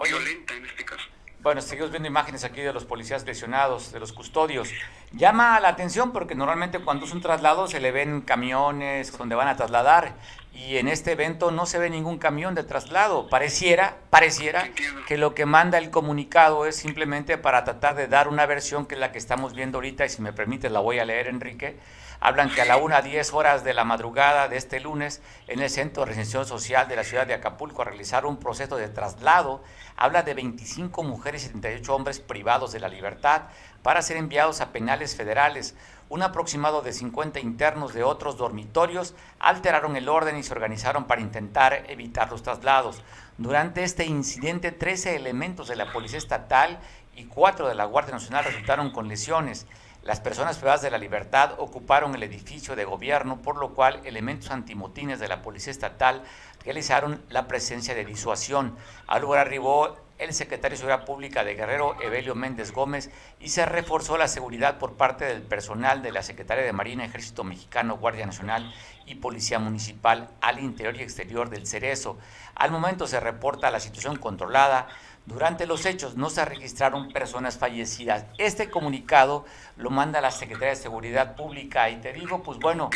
violenta 0.02 0.54
en 0.54 0.66
este 0.66 0.84
caso. 0.84 1.04
Bueno, 1.42 1.60
seguimos 1.60 1.90
viendo 1.90 2.06
imágenes 2.06 2.44
aquí 2.44 2.60
de 2.60 2.72
los 2.72 2.84
policías 2.84 3.26
lesionados, 3.26 3.90
de 3.90 3.98
los 3.98 4.12
custodios. 4.12 4.70
Llama 5.10 5.58
la 5.58 5.70
atención 5.70 6.12
porque 6.12 6.36
normalmente 6.36 6.78
cuando 6.78 7.04
es 7.04 7.12
un 7.12 7.20
traslado 7.20 7.66
se 7.66 7.80
le 7.80 7.90
ven 7.90 8.20
camiones 8.20 9.18
donde 9.18 9.34
van 9.34 9.48
a 9.48 9.56
trasladar 9.56 10.14
y 10.54 10.76
en 10.76 10.86
este 10.86 11.10
evento 11.10 11.50
no 11.50 11.66
se 11.66 11.80
ve 11.80 11.90
ningún 11.90 12.18
camión 12.18 12.54
de 12.54 12.62
traslado. 12.62 13.28
Pareciera, 13.28 13.96
pareciera 14.08 14.70
que 15.08 15.18
lo 15.18 15.34
que 15.34 15.44
manda 15.44 15.78
el 15.78 15.90
comunicado 15.90 16.64
es 16.64 16.76
simplemente 16.76 17.36
para 17.38 17.64
tratar 17.64 17.96
de 17.96 18.06
dar 18.06 18.28
una 18.28 18.46
versión 18.46 18.86
que 18.86 18.94
es 18.94 19.00
la 19.00 19.10
que 19.10 19.18
estamos 19.18 19.52
viendo 19.52 19.78
ahorita 19.78 20.06
y 20.06 20.10
si 20.10 20.22
me 20.22 20.32
permites 20.32 20.70
la 20.70 20.78
voy 20.78 21.00
a 21.00 21.04
leer, 21.04 21.26
Enrique 21.26 21.76
hablan 22.22 22.50
que 22.50 22.62
a 22.62 22.64
la 22.64 22.76
1 22.76 22.94
a 22.94 23.02
10 23.02 23.34
horas 23.34 23.64
de 23.64 23.74
la 23.74 23.82
madrugada 23.82 24.46
de 24.46 24.56
este 24.56 24.78
lunes 24.78 25.20
en 25.48 25.60
el 25.60 25.68
Centro 25.68 26.02
de 26.02 26.10
Residencia 26.10 26.44
Social 26.44 26.86
de 26.86 26.94
la 26.94 27.02
ciudad 27.02 27.26
de 27.26 27.34
Acapulco 27.34 27.82
a 27.82 27.86
realizar 27.86 28.26
un 28.26 28.36
proceso 28.36 28.76
de 28.76 28.88
traslado. 28.88 29.64
Habla 29.96 30.22
de 30.22 30.34
25 30.34 31.02
mujeres 31.02 31.44
y 31.46 31.48
38 31.48 31.92
hombres 31.92 32.20
privados 32.20 32.70
de 32.70 32.78
la 32.78 32.88
libertad 32.88 33.42
para 33.82 34.02
ser 34.02 34.18
enviados 34.18 34.60
a 34.60 34.70
penales 34.70 35.16
federales. 35.16 35.74
Un 36.08 36.22
aproximado 36.22 36.80
de 36.80 36.92
50 36.92 37.40
internos 37.40 37.92
de 37.92 38.04
otros 38.04 38.36
dormitorios 38.36 39.14
alteraron 39.40 39.96
el 39.96 40.08
orden 40.08 40.38
y 40.38 40.44
se 40.44 40.52
organizaron 40.52 41.06
para 41.06 41.22
intentar 41.22 41.86
evitar 41.88 42.30
los 42.30 42.44
traslados. 42.44 43.02
Durante 43.36 43.82
este 43.82 44.04
incidente, 44.04 44.70
13 44.70 45.16
elementos 45.16 45.66
de 45.66 45.74
la 45.74 45.92
Policía 45.92 46.18
Estatal 46.18 46.78
y 47.16 47.24
4 47.24 47.66
de 47.66 47.74
la 47.74 47.86
Guardia 47.86 48.14
Nacional 48.14 48.44
resultaron 48.44 48.92
con 48.92 49.08
lesiones. 49.08 49.66
Las 50.02 50.18
personas 50.18 50.56
privadas 50.56 50.82
de 50.82 50.90
la 50.90 50.98
libertad 50.98 51.52
ocuparon 51.58 52.16
el 52.16 52.24
edificio 52.24 52.74
de 52.74 52.84
gobierno, 52.84 53.40
por 53.40 53.56
lo 53.56 53.72
cual 53.72 54.00
elementos 54.04 54.50
antimotines 54.50 55.20
de 55.20 55.28
la 55.28 55.42
Policía 55.42 55.70
Estatal 55.70 56.24
realizaron 56.64 57.22
la 57.28 57.46
presencia 57.46 57.94
de 57.94 58.04
disuasión. 58.04 58.76
Al 59.06 59.22
lugar 59.22 59.46
arribó 59.46 59.96
el 60.18 60.34
secretario 60.34 60.74
de 60.74 60.78
Seguridad 60.78 61.04
Pública 61.04 61.44
de 61.44 61.54
Guerrero, 61.54 62.00
Evelio 62.00 62.34
Méndez 62.34 62.72
Gómez, 62.72 63.10
y 63.38 63.50
se 63.50 63.64
reforzó 63.64 64.16
la 64.18 64.26
seguridad 64.26 64.78
por 64.78 64.94
parte 64.94 65.24
del 65.24 65.42
personal 65.42 66.02
de 66.02 66.10
la 66.10 66.22
Secretaría 66.22 66.64
de 66.64 66.72
Marina, 66.72 67.04
Ejército 67.04 67.44
Mexicano, 67.44 67.96
Guardia 67.96 68.26
Nacional 68.26 68.72
y 69.06 69.16
Policía 69.16 69.58
Municipal 69.58 70.30
al 70.40 70.58
interior 70.58 70.96
y 70.96 71.02
exterior 71.02 71.48
del 71.48 71.66
Cerezo. 71.66 72.18
Al 72.54 72.70
momento 72.70 73.06
se 73.06 73.20
reporta 73.20 73.70
la 73.70 73.80
situación 73.80 74.16
controlada. 74.16 74.88
Durante 75.26 75.66
los 75.66 75.86
hechos 75.86 76.16
no 76.16 76.30
se 76.30 76.44
registraron 76.44 77.12
personas 77.12 77.56
fallecidas. 77.58 78.24
Este 78.38 78.70
comunicado 78.70 79.46
lo 79.76 79.90
manda 79.90 80.20
la 80.20 80.30
Secretaría 80.32 80.70
de 80.70 80.76
Seguridad 80.76 81.36
Pública 81.36 81.88
y 81.90 82.00
te 82.00 82.12
digo, 82.12 82.42
pues 82.42 82.58
bueno, 82.58 82.90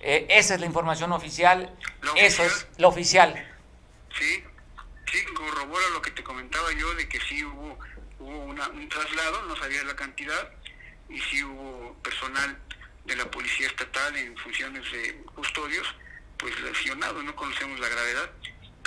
eh, 0.00 0.26
esa 0.28 0.54
es 0.54 0.60
la 0.60 0.66
información 0.66 1.12
oficial, 1.12 1.72
¿La 2.02 2.12
eso 2.16 2.42
oficial? 2.42 2.46
es 2.46 2.80
lo 2.80 2.88
oficial. 2.88 3.48
Sí, 4.18 4.42
sí, 5.12 5.24
corrobora 5.36 5.88
lo 5.92 6.02
que 6.02 6.10
te 6.10 6.24
comentaba 6.24 6.72
yo 6.72 6.92
de 6.94 7.08
que 7.08 7.20
sí 7.20 7.44
hubo, 7.44 7.78
hubo 8.18 8.38
una- 8.46 8.68
un 8.70 8.88
traslado, 8.88 9.42
no 9.42 9.54
sabía 9.56 9.84
la 9.84 9.94
cantidad, 9.94 10.50
y 11.08 11.18
sí 11.20 11.44
hubo 11.44 11.94
personal 12.02 12.58
de 13.04 13.16
la 13.16 13.30
Policía 13.30 13.68
Estatal 13.68 14.16
en 14.16 14.36
funciones 14.36 14.82
de 14.90 15.22
custodios, 15.34 15.86
pues 16.38 16.58
lesionado, 16.60 17.22
no 17.22 17.34
conocemos 17.36 17.78
la 17.80 17.88
gravedad, 17.88 18.30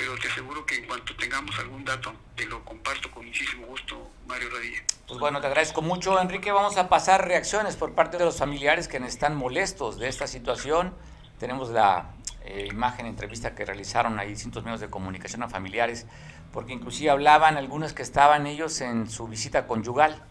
pero 0.02 0.18
te 0.18 0.30
aseguro 0.30 0.66
que 0.66 0.78
en 0.78 0.88
cuanto 0.88 1.16
tengamos 1.16 1.60
algún 1.60 1.86
dato, 1.86 2.12
te 2.36 2.46
lo 2.46 2.66
comparto 2.66 3.12
con 3.12 3.24
muchísimo 3.24 3.68
gusto, 3.68 4.10
Mario 4.26 4.50
Radilla. 4.50 4.82
Pues 5.08 5.20
bueno, 5.20 5.40
te 5.42 5.46
agradezco 5.46 5.84
mucho, 5.84 6.20
Enrique. 6.20 6.52
Vamos 6.52 6.76
a 6.78 6.90
pasar 6.90 7.28
reacciones 7.28 7.76
por 7.76 7.94
parte 7.94 8.18
de 8.18 8.26
los 8.26 8.36
familiares 8.36 8.88
que 8.88 8.98
están 8.98 9.36
molestos 9.36 10.00
de 10.00 10.08
esta 10.08 10.26
situación. 10.26 10.96
Tenemos 11.38 11.70
la 11.70 12.14
eh, 12.44 12.68
imagen, 12.72 13.06
entrevista 13.06 13.54
que 13.54 13.64
realizaron 13.64 14.18
ahí 14.18 14.30
distintos 14.30 14.64
medios 14.64 14.82
de 14.82 14.90
comunicación 14.90 15.44
a 15.44 15.50
familiares, 15.50 16.08
porque 16.52 16.74
inclusive 16.74 17.12
hablaban 17.12 17.58
algunos 17.58 17.94
que 17.94 18.02
estaban 18.02 18.48
ellos 18.48 18.82
en 18.82 19.08
su 19.08 19.28
visita 19.28 19.68
conyugal 19.68 20.26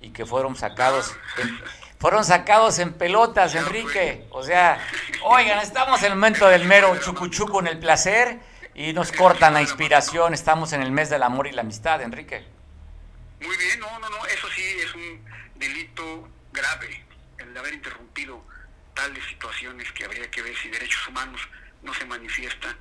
y 0.00 0.10
que 0.10 0.26
fueron 0.26 0.56
sacados 0.56 1.14
en, 1.38 1.60
fueron 2.00 2.24
sacados 2.24 2.80
en 2.80 2.92
pelotas, 2.94 3.54
Enrique. 3.54 4.26
O 4.30 4.42
sea, 4.42 4.80
oigan, 5.22 5.60
estamos 5.60 6.00
en 6.02 6.10
el 6.10 6.16
momento 6.16 6.48
del 6.48 6.64
mero 6.64 6.96
chucuchuco 7.00 7.60
en 7.60 7.68
el 7.68 7.78
placer 7.78 8.50
y 8.74 8.92
nos 8.92 9.12
cortan 9.12 9.54
la 9.54 9.62
inspiración. 9.62 10.34
Estamos 10.34 10.72
en 10.72 10.82
el 10.82 10.90
mes 10.92 11.10
del 11.10 11.22
amor 11.22 11.46
y 11.46 11.52
la 11.52 11.62
amistad, 11.62 12.00
Enrique. 12.02 12.44
Muy 13.40 13.56
bien, 13.56 13.80
no, 13.80 13.98
no, 13.98 14.08
no, 14.08 14.24
eso 14.26 14.46
sí 14.54 14.62
es 14.80 14.94
un 14.94 15.24
delito 15.56 16.28
grave, 16.52 17.04
el 17.38 17.52
de 17.52 17.58
haber 17.60 17.74
interrumpido 17.74 18.44
tales 18.94 19.24
situaciones 19.26 19.90
que 19.92 20.04
habría 20.04 20.30
que 20.30 20.42
ver 20.42 20.54
si 20.56 20.68
derechos 20.68 21.08
humanos 21.08 21.40
no 21.82 21.92
se 21.94 22.04
manifiesta 22.04 22.76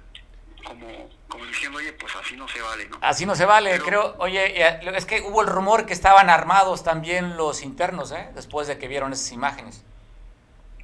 como, 0.64 1.10
como 1.28 1.46
diciendo, 1.46 1.80
oye, 1.80 1.92
pues 1.94 2.14
así 2.16 2.36
no 2.36 2.48
se 2.48 2.62
vale, 2.62 2.88
¿no? 2.90 3.00
Así 3.02 3.26
no 3.26 3.36
se 3.36 3.46
vale, 3.46 3.72
Pero- 3.72 3.86
creo. 3.86 4.16
Oye, 4.20 4.62
eh, 4.64 4.80
es 4.96 5.06
que 5.06 5.22
hubo 5.22 5.42
el 5.42 5.48
rumor 5.48 5.88
que 5.88 5.94
estaban 5.94 6.30
armados 6.30 6.84
también 6.84 7.36
los 7.38 7.64
internos, 7.64 8.12
¿eh? 8.12 8.30
Después 8.36 8.68
de 8.68 8.78
que 8.78 8.88
vieron 8.88 9.12
esas 9.14 9.32
imágenes. 9.32 9.84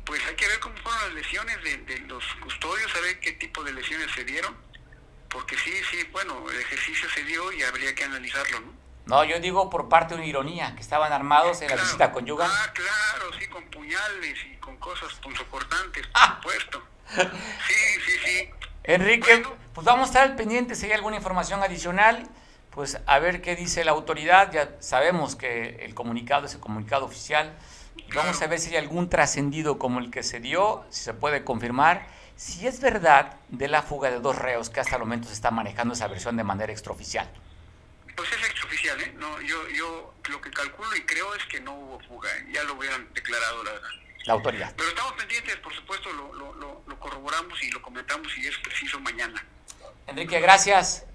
Pues 0.05 0.25
hay 0.25 0.35
que 0.35 0.47
ver 0.47 0.59
cómo 0.59 0.75
fueron 0.77 1.01
las 1.03 1.13
lesiones 1.13 1.63
de, 1.63 1.77
de 1.77 1.99
los 2.07 2.23
custodios, 2.41 2.95
a 2.95 3.01
ver 3.01 3.19
qué 3.19 3.33
tipo 3.33 3.63
de 3.63 3.73
lesiones 3.73 4.09
se 4.15 4.23
dieron, 4.23 4.55
porque 5.29 5.55
sí, 5.57 5.71
sí, 5.91 6.07
bueno, 6.11 6.49
el 6.49 6.59
ejercicio 6.59 7.09
se 7.09 7.23
dio 7.23 7.51
y 7.51 7.63
habría 7.63 7.93
que 7.95 8.03
analizarlo, 8.03 8.59
¿no? 8.61 8.73
No, 9.05 9.23
yo 9.23 9.39
digo 9.39 9.69
por 9.69 9.87
parte 9.87 10.15
de 10.15 10.19
una 10.19 10.27
ironía, 10.29 10.75
que 10.75 10.81
estaban 10.81 11.13
armados 11.13 11.61
en 11.61 11.69
la 11.69 11.75
Claro. 11.75 11.83
visita 11.85 12.11
conyugal. 12.11 12.49
Ah, 12.53 12.73
claro, 12.73 13.31
sí, 13.39 13.47
con 13.47 13.63
puñales 13.69 14.37
y 14.51 14.57
con 14.57 14.75
cosas 14.77 15.13
punzocortantes, 15.15 16.05
por 16.07 16.11
Ah. 16.21 16.35
supuesto. 16.41 16.83
Sí, 17.67 18.01
sí, 18.05 18.11
sí. 18.25 18.49
Enrique, 18.83 19.31
Bueno. 19.41 19.53
pues 19.73 19.85
vamos 19.85 20.03
a 20.03 20.11
estar 20.11 20.23
al 20.23 20.35
pendiente 20.35 20.75
si 20.75 20.85
hay 20.87 20.91
alguna 20.91 21.15
información 21.15 21.61
adicional, 21.63 22.27
pues 22.71 22.99
a 23.05 23.19
ver 23.19 23.41
qué 23.41 23.55
dice 23.55 23.83
la 23.85 23.91
autoridad. 23.91 24.51
Ya 24.51 24.69
sabemos 24.81 25.35
que 25.37 25.85
el 25.85 25.93
comunicado 25.95 26.45
es 26.45 26.53
el 26.53 26.59
comunicado 26.59 27.05
oficial. 27.05 27.57
Y 27.95 28.11
Vamos 28.13 28.41
a 28.41 28.47
ver 28.47 28.59
si 28.59 28.69
hay 28.71 28.77
algún 28.77 29.09
trascendido 29.09 29.77
como 29.79 29.99
el 29.99 30.11
que 30.11 30.21
se 30.23 30.39
dio, 30.39 30.85
si 30.89 31.01
se 31.03 31.13
puede 31.13 31.43
confirmar. 31.43 32.07
Si 32.37 32.67
es 32.67 32.79
verdad 32.79 33.35
de 33.49 33.67
la 33.67 33.81
fuga 33.81 34.11
de 34.11 34.19
dos 34.19 34.37
reos, 34.37 34.69
que 34.69 34.79
hasta 34.79 34.95
el 34.95 35.01
momento 35.01 35.27
se 35.27 35.33
está 35.33 35.49
manejando 35.49 35.95
esa 35.95 36.07
versión 36.07 36.37
de 36.37 36.43
manera 36.43 36.71
extraoficial. 36.71 37.27
Pues 38.15 38.31
es 38.31 38.45
extraoficial, 38.45 39.01
¿eh? 39.01 39.13
No, 39.17 39.41
yo, 39.41 39.67
yo 39.69 40.13
lo 40.29 40.39
que 40.39 40.51
calculo 40.51 40.95
y 40.95 41.01
creo 41.01 41.33
es 41.33 41.43
que 41.45 41.59
no 41.59 41.73
hubo 41.73 41.99
fuga, 42.01 42.29
¿eh? 42.37 42.45
ya 42.53 42.63
lo 42.63 42.75
hubieran 42.75 43.11
declarado, 43.13 43.63
la 43.63 43.71
verdad. 43.71 43.89
La 44.25 44.33
autoridad. 44.33 44.73
Pero 44.77 44.89
estamos 44.89 45.13
pendientes, 45.13 45.55
por 45.57 45.73
supuesto, 45.73 46.13
lo, 46.13 46.31
lo, 46.33 46.53
lo, 46.53 46.83
lo 46.85 46.99
corroboramos 46.99 47.63
y 47.63 47.71
lo 47.71 47.81
comentamos 47.81 48.31
si 48.31 48.45
es 48.45 48.57
preciso 48.59 48.99
mañana. 48.99 49.43
Enrique, 50.05 50.39
gracias. 50.39 51.05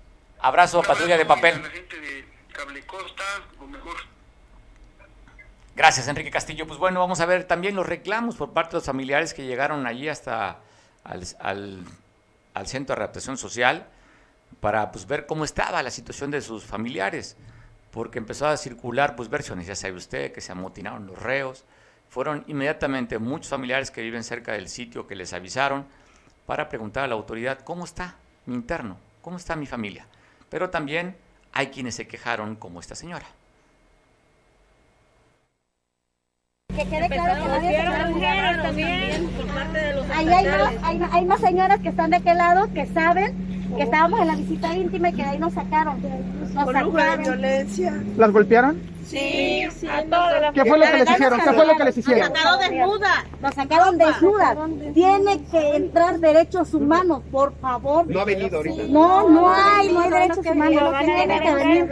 Abrazo, 0.40 0.80
Un 0.80 0.86
patrulla 0.86 1.16
de 1.16 1.24
papel. 1.24 1.54
A 1.54 1.58
la 1.58 1.70
gente 1.70 2.00
de 2.00 2.26
Cable 2.52 2.84
Costa, 2.84 3.24
lo 3.60 3.66
mejor. 3.68 3.96
Gracias, 5.76 6.08
Enrique 6.08 6.32
Castillo. 6.32 6.66
Pues 6.66 6.80
bueno, 6.80 6.98
vamos 6.98 7.20
a 7.20 7.26
ver 7.26 7.44
también 7.44 7.76
los 7.76 7.86
reclamos 7.86 8.36
por 8.36 8.52
parte 8.52 8.70
de 8.70 8.76
los 8.78 8.86
familiares 8.86 9.34
que 9.34 9.44
llegaron 9.44 9.86
allí 9.86 10.08
hasta 10.08 10.58
al, 11.04 11.24
al- 11.40 11.84
al 12.54 12.66
centro 12.66 12.94
de 12.94 13.02
adaptación 13.02 13.36
social 13.38 13.86
para 14.60 14.92
pues, 14.92 15.06
ver 15.06 15.26
cómo 15.26 15.44
estaba 15.44 15.82
la 15.82 15.90
situación 15.90 16.30
de 16.30 16.40
sus 16.42 16.64
familiares, 16.64 17.36
porque 17.90 18.18
empezó 18.18 18.46
a 18.46 18.56
circular 18.56 19.16
pues 19.16 19.28
versiones, 19.28 19.66
ya 19.66 19.74
sabe 19.74 19.94
usted, 19.94 20.32
que 20.32 20.40
se 20.40 20.52
amotinaron 20.52 21.06
los 21.06 21.18
reos. 21.18 21.64
Fueron 22.08 22.44
inmediatamente 22.46 23.18
muchos 23.18 23.48
familiares 23.48 23.90
que 23.90 24.02
viven 24.02 24.22
cerca 24.22 24.52
del 24.52 24.68
sitio 24.68 25.06
que 25.06 25.16
les 25.16 25.32
avisaron 25.32 25.86
para 26.46 26.68
preguntar 26.68 27.04
a 27.04 27.08
la 27.08 27.14
autoridad 27.14 27.60
cómo 27.60 27.84
está 27.84 28.16
mi 28.44 28.54
interno, 28.54 28.98
cómo 29.22 29.38
está 29.38 29.56
mi 29.56 29.66
familia. 29.66 30.06
Pero 30.50 30.68
también 30.68 31.16
hay 31.52 31.68
quienes 31.68 31.94
se 31.94 32.06
quejaron 32.06 32.56
como 32.56 32.80
esta 32.80 32.94
señora. 32.94 33.26
Que 36.76 36.84
quede 36.86 37.08
claro 37.08 37.42
que 37.42 37.48
nadie 37.48 37.76
se 37.76 37.82
mujeres 37.82 38.12
burlar. 38.12 38.62
también 38.62 39.26
por 39.36 39.46
parte 39.46 39.78
de 39.78 39.94
los 39.94 40.10
Ahí 40.10 40.28
hay 40.28 40.46
más, 40.46 40.72
hay, 40.82 41.00
hay 41.12 41.24
más 41.26 41.40
señoras 41.40 41.80
que 41.80 41.88
están 41.90 42.10
de 42.10 42.16
aquel 42.16 42.38
lado 42.38 42.72
que 42.72 42.86
saben 42.86 43.51
que 43.76 43.82
estábamos 43.82 44.20
en 44.20 44.26
la 44.28 44.36
visita 44.36 44.76
íntima 44.76 45.08
y 45.10 45.12
que 45.12 45.22
de 45.22 45.28
ahí 45.28 45.38
nos 45.38 45.52
sacaron. 45.54 46.00
Nos 46.54 46.64
Con 46.64 46.74
lujo 46.80 46.96
de 46.96 47.02
sacaron. 47.02 47.22
violencia. 47.22 48.02
¿Las 48.16 48.30
golpearon? 48.32 48.92
Sí, 49.06 49.66
sí, 49.76 49.86
a 49.88 50.04
todas. 50.04 50.52
¿Qué 50.54 50.64
fue 50.64 50.78
lo 50.78 50.84
que 50.86 50.98
les 50.98 51.10
hicieron? 51.10 51.40
¿Qué 51.40 51.52
fue 51.52 51.66
lo 51.66 51.76
que 51.76 51.84
les 51.84 51.98
hicieron? 51.98 52.32
Nos. 52.32 53.00
Nos 53.42 53.54
sacaron 53.54 53.98
desnudas. 53.98 54.56
Tiene 54.94 55.42
que 55.50 55.76
entrar 55.76 56.18
derechos 56.20 56.72
humanos, 56.72 57.22
por 57.30 57.52
favor. 57.58 58.08
No 58.08 58.20
ha 58.20 58.24
venido 58.24 58.56
ahorita. 58.58 58.84
No, 58.88 59.28
no 59.28 59.52
hay, 59.52 59.92
no 59.92 60.00
hay 60.00 60.10
derechos 60.10 60.46
humanos. 60.46 60.94
Tiene 61.04 61.40
que 61.40 61.54
venir. 61.54 61.90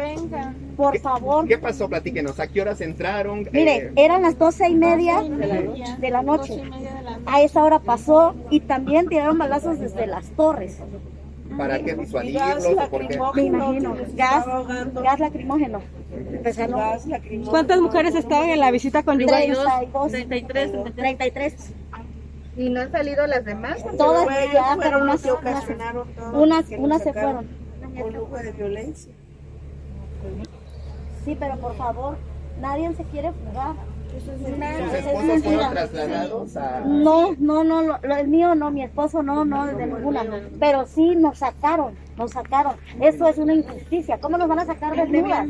Por 0.77 0.99
favor. 1.01 1.47
¿Qué 1.47 1.59
pasó? 1.59 1.89
Platíquenos. 1.91 2.41
¿A 2.41 2.47
qué 2.47 2.63
horas 2.63 2.81
entraron? 2.81 3.47
Mire, 3.53 3.77
Eh, 3.77 3.93
eran 3.97 4.23
las 4.23 4.39
doce 4.39 4.67
y 4.71 4.75
media 4.75 5.21
de 5.21 6.11
la 6.11 6.23
noche. 6.23 6.63
A 7.27 7.43
esa 7.43 7.63
hora 7.63 7.81
pasó 7.81 8.35
y 8.49 8.61
también 8.61 9.09
tiraron 9.09 9.37
balazos 9.37 9.79
desde 9.79 10.07
las 10.07 10.25
torres. 10.31 10.79
¿Para 11.61 11.79
qué 11.79 11.95
por 11.95 13.07
qué? 13.07 13.19
Me 13.35 13.43
imagino, 13.43 13.95
gas, 14.15 14.47
gas 14.95 15.21
lacrimógeno. 15.21 15.83
Empezaron 16.11 16.81
¿Cuántas 17.51 17.81
mujeres 17.83 18.15
estaban 18.15 18.49
en 18.49 18.61
la 18.61 18.71
visita 18.71 19.03
conyugal? 19.03 19.43
32, 19.43 20.11
33. 20.11 20.95
33. 20.95 21.73
¿Y 22.57 22.71
no 22.71 22.81
han 22.81 22.91
salido 22.91 23.27
las 23.27 23.45
demás? 23.45 23.77
Todas 23.99 24.27
ya, 24.55 24.79
pero 24.81 25.03
unas, 25.03 25.23
unas, 25.23 25.39
ocasionaron 25.39 26.09
todo, 26.15 26.43
unas, 26.43 26.65
que 26.65 26.77
unas 26.77 26.99
nos 26.99 27.03
se 27.03 27.13
fueron. 27.13 27.47
Con 28.01 28.13
lujo 28.15 28.37
de 28.39 28.53
violencia. 28.53 29.13
Sí, 31.27 31.37
pero 31.39 31.57
por 31.59 31.77
favor, 31.77 32.17
nadie 32.59 32.95
se 32.95 33.05
quiere 33.05 33.33
fugar. 33.33 33.75
¿Sus 34.11 34.95
esposos 34.95 35.43
fueron 35.43 35.71
trasladados 35.71 36.57
a...? 36.57 36.81
No, 36.81 37.35
no, 37.39 37.65
no, 37.65 37.83
lo, 37.83 37.99
el 38.03 38.29
mío 38.29 38.55
no, 38.55 38.71
mi 38.71 38.83
esposo 38.83 39.23
no, 39.23 39.45
no, 39.45 39.67
de 39.67 39.87
ninguna. 39.87 40.25
Pero 40.59 40.87
sí 40.87 41.15
nos 41.17 41.39
sacaron, 41.39 41.95
nos 42.17 42.33
sacaron. 42.33 42.75
Eso 43.01 43.29
es 43.29 43.39
una 43.39 43.55
injusticia. 43.55 44.19
¿Cómo 44.19 44.37
nos 44.39 44.49
van 44.49 44.61
a 44.61 44.67
sacar 44.67 44.97
desnudas? 44.97 45.47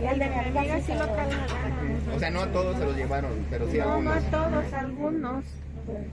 El 0.00 0.18
de 0.18 0.28
mi 0.28 0.36
amiga 0.36 0.80
sí 0.80 0.92
lo 0.92 2.14
O 2.14 2.18
sea, 2.18 2.30
no 2.30 2.40
a 2.40 2.46
todos 2.52 2.76
se 2.76 2.84
los 2.84 2.96
llevaron, 2.96 3.46
pero 3.50 3.68
sí 3.70 3.80
a 3.80 3.84
algunos. 3.84 4.24
todos, 4.30 4.72
algunos. 4.72 5.44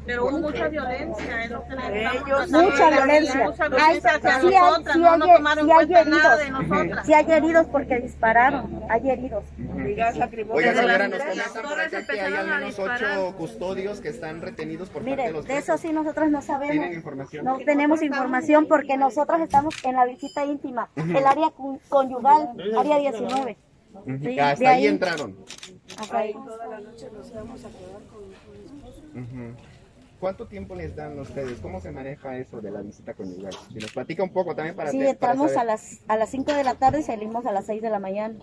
Pero 0.06 0.26
hubo 0.26 0.40
mucha 0.40 0.68
violencia, 0.68 1.46
Ellos, 1.46 2.50
mucha 2.52 2.90
violencia. 2.90 3.46
Hay, 3.80 4.02
sí 4.02 4.08
hay, 4.08 4.22
sí 4.42 4.54
hay, 4.56 4.84
sí 5.64 5.72
hay 5.72 5.94
heridos. 5.94 7.06
Sí 7.06 7.14
hay 7.14 7.32
heridos 7.32 7.68
porque 7.72 8.00
dispararon. 8.00 8.82
Hay 8.90 9.10
heridos. 9.10 9.44
Oiga, 9.58 10.12
señora, 10.74 11.08
nos 11.08 11.20
comentan 11.20 11.64
por 11.64 11.80
acá 11.80 12.06
que 12.06 12.22
hay 12.22 12.34
al 12.34 12.48
menos 12.48 12.80
ocho 12.80 13.36
custodios 13.38 14.02
que 14.02 14.10
están 14.10 14.42
retenidos 14.42 14.90
por 14.90 15.04
parte 15.04 15.10
de 15.12 15.16
Mire, 15.22 15.32
los 15.34 15.46
de 15.46 15.58
eso 15.58 15.78
sí 15.78 15.92
nosotros 15.92 16.30
no 16.30 16.42
sabemos. 16.42 16.72
¿Tienen 16.72 16.94
información? 16.94 17.46
No 17.46 17.58
tenemos 17.60 18.02
información 18.02 18.68
porque 18.68 18.98
nosotros 18.98 19.40
estamos 19.42 19.74
en 19.84 19.96
la 19.96 20.06
visita 20.06 20.44
íntima, 20.46 20.90
el 20.96 21.26
área 21.26 21.50
con- 21.52 21.80
conyugal, 21.90 22.50
área 22.78 22.98
19. 23.00 23.58
Ujú. 23.94 24.18
Sí, 24.24 24.40
Hasta 24.40 24.60
de 24.60 24.68
ahí 24.68 24.78
ahí. 24.84 24.88
entraron. 24.88 25.36
Hasta 26.00 26.18
ahí. 26.18 26.34
¿Cuánto 30.20 30.46
tiempo 30.48 30.76
les 30.76 30.96
dan 30.96 31.18
ustedes? 31.20 31.60
¿Cómo 31.62 31.82
se 31.82 31.92
maneja 31.92 32.38
eso 32.38 32.62
de 32.62 32.70
la 32.70 32.82
visita 32.82 33.14
conyugal? 33.16 33.54
Si 33.74 33.80
nos 33.80 33.92
platica 33.92 34.22
un 34.24 34.32
poco 34.32 34.56
también 34.56 34.76
para 34.76 34.92
Sí, 34.92 35.00
te- 35.00 35.16
para 35.16 35.34
entramos 35.34 35.58
a 35.58 35.64
las, 35.64 36.00
a 36.08 36.16
las 36.16 36.30
5 36.30 36.54
de 36.54 36.64
la 36.64 36.76
tarde 36.76 37.00
y 37.00 37.04
salimos 37.04 37.46
a 37.48 37.52
las 37.52 37.66
6 37.66 37.82
de 37.82 37.90
la 37.90 37.98
mañana. 38.00 38.36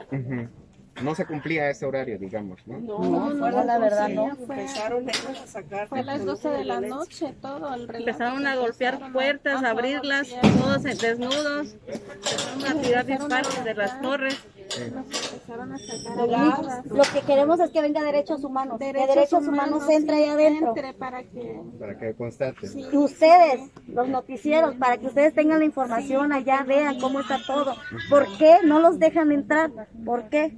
No 1.04 1.14
se 1.14 1.24
cumplía 1.26 1.70
ese 1.70 1.87
horario, 1.87 2.18
digamos, 2.18 2.59
¿no? 2.66 2.81
No, 2.81 3.33
no, 3.33 3.48
la 3.64 3.78
verdad 3.78 4.09
no. 4.09 4.31
Empezaron 4.33 5.09
ellos 5.09 5.40
a 5.44 5.46
sacar. 5.46 5.87
Fue 5.87 6.00
a 6.00 6.02
las 6.02 6.24
12 6.24 6.48
de 6.48 6.64
la 6.64 6.81
noche 6.81 7.33
todo 7.40 7.72
el. 7.72 7.83
Empezaron 7.94 8.44
a 8.48 8.57
golpear 8.57 8.94
Empezaron 8.94 9.12
puertas, 9.12 9.62
a 9.62 9.70
abrirlas, 9.70 10.28
todos 10.59 10.83
desnudos. 10.83 11.76
Empezaron 11.87 12.66
a 12.78 12.83
tirar 12.83 13.07
disparos 13.07 13.64
de 13.64 13.74
las 13.74 14.00
torres. 14.02 14.37
Empezaron 14.76 15.72
a 15.72 15.78
sacar 15.78 16.85
Lo, 16.85 17.02
que 17.02 17.20
queremos 17.26 17.61
es 17.61 17.70
que 17.70 17.81
venga 17.81 18.02
Derechos 18.02 18.44
Humanos. 18.44 18.78
que 18.78 18.92
Derechos 18.92 19.46
Humanos 19.46 19.88
entre 19.88 20.16
ahí 20.16 20.24
adentro. 20.24 20.68
entre 20.68 20.94
para 20.94 21.22
que 21.22 21.61
Para 21.78 21.98
que 21.98 22.14
constate. 22.14 22.66
Y 22.74 22.96
ustedes, 22.96 23.61
los 23.87 24.09
noticieros, 24.09 24.74
para 24.76 24.98
que 24.98 25.07
ustedes 25.07 25.35
tengan 25.35 25.61
la 25.61 25.64
información 25.64 26.33
allá, 26.33 26.62
vean 26.64 27.00
cómo 27.00 27.20
está 27.20 27.38
todo. 27.46 27.74
¿Por 28.11 28.26
qué 28.38 28.59
no 28.64 28.78
los 28.81 28.98
dejan 28.98 29.33
entrar? 29.33 29.70
¿Por 30.04 30.28
qué? 30.28 30.57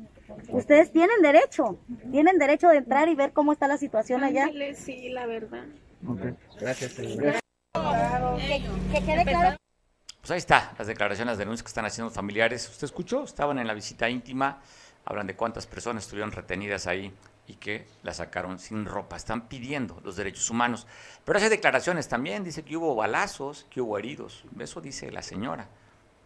Ustedes 0.48 0.90
tienen 0.92 1.22
derecho, 1.22 1.78
tienen 2.10 2.38
derecho 2.38 2.68
de 2.68 2.78
entrar 2.78 3.08
y 3.08 3.14
ver 3.14 3.32
cómo 3.32 3.52
está 3.52 3.68
la 3.68 3.76
situación 3.76 4.24
allá. 4.24 4.48
Sí, 4.74 5.10
la 5.10 5.26
verdad. 5.26 5.64
Gracias, 6.60 6.92
señora. 6.92 7.40
Que, 7.72 8.62
que 8.92 9.04
quede 9.04 9.24
claro 9.24 9.56
Pues 10.20 10.33
ahí 10.33 10.38
está, 10.38 10.74
las 10.78 10.87
declaraciones, 10.87 11.33
las 11.33 11.38
denuncias 11.38 11.62
que 11.62 11.68
están 11.68 11.87
haciendo 11.87 12.11
familiares. 12.11 12.68
¿Usted 12.68 12.85
escuchó? 12.85 13.24
Estaban 13.24 13.59
en 13.59 13.66
la 13.66 13.72
visita 13.74 14.09
íntima, 14.09 14.61
hablan 15.04 15.26
de 15.26 15.35
cuántas 15.35 15.66
personas 15.66 16.04
estuvieron 16.04 16.30
retenidas 16.30 16.87
ahí 16.87 17.12
y 17.46 17.54
que 17.54 17.87
las 18.02 18.18
sacaron 18.18 18.59
sin 18.59 18.85
ropa. 18.85 19.16
Están 19.16 19.48
pidiendo 19.48 19.98
los 20.04 20.16
derechos 20.16 20.50
humanos. 20.50 20.87
Pero 21.24 21.38
hace 21.38 21.48
declaraciones 21.48 22.06
también, 22.09 22.44
dice 22.44 22.62
que 22.62 22.76
hubo 22.76 22.94
balazos, 22.94 23.66
que 23.70 23.80
hubo 23.80 23.98
heridos. 23.98 24.44
Eso 24.59 24.80
dice 24.83 25.11
la 25.11 25.22
señora. 25.22 25.68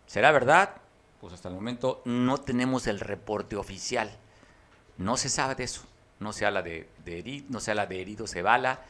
¿Será 0.07 0.33
verdad? 0.33 0.75
Pues 1.21 1.33
hasta 1.33 1.49
el 1.49 1.55
momento 1.55 2.03
no 2.05 2.39
tenemos 2.39 2.89
el 2.89 2.99
reporte 2.99 3.55
oficial. 3.57 4.11
No 4.99 5.17
se 5.17 5.29
sabe 5.29 5.55
de 5.55 5.65
eso. 5.65 5.83
No 6.19 6.33
se 6.33 6.47
habla 6.47 6.63
de, 6.63 6.89
de 7.05 7.19
heridos, 7.21 7.51
no 7.51 7.61
se 7.61 7.71
habla 7.71 7.87
de 7.87 8.01
heridos 8.01 8.33
de 8.33 8.43
bala. 8.43 8.81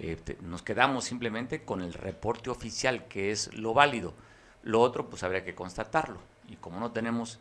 Eh, 0.00 0.18
nos 0.40 0.62
quedamos 0.62 1.04
simplemente 1.04 1.62
con 1.62 1.82
el 1.82 1.92
reporte 1.92 2.50
oficial, 2.50 3.06
que 3.06 3.30
es 3.30 3.54
lo 3.54 3.74
válido. 3.74 4.12
Lo 4.62 4.80
otro, 4.80 5.08
pues 5.08 5.22
habría 5.22 5.44
que 5.44 5.54
constatarlo. 5.54 6.18
Y 6.48 6.56
como 6.56 6.80
no 6.80 6.92
tenemos 6.92 7.38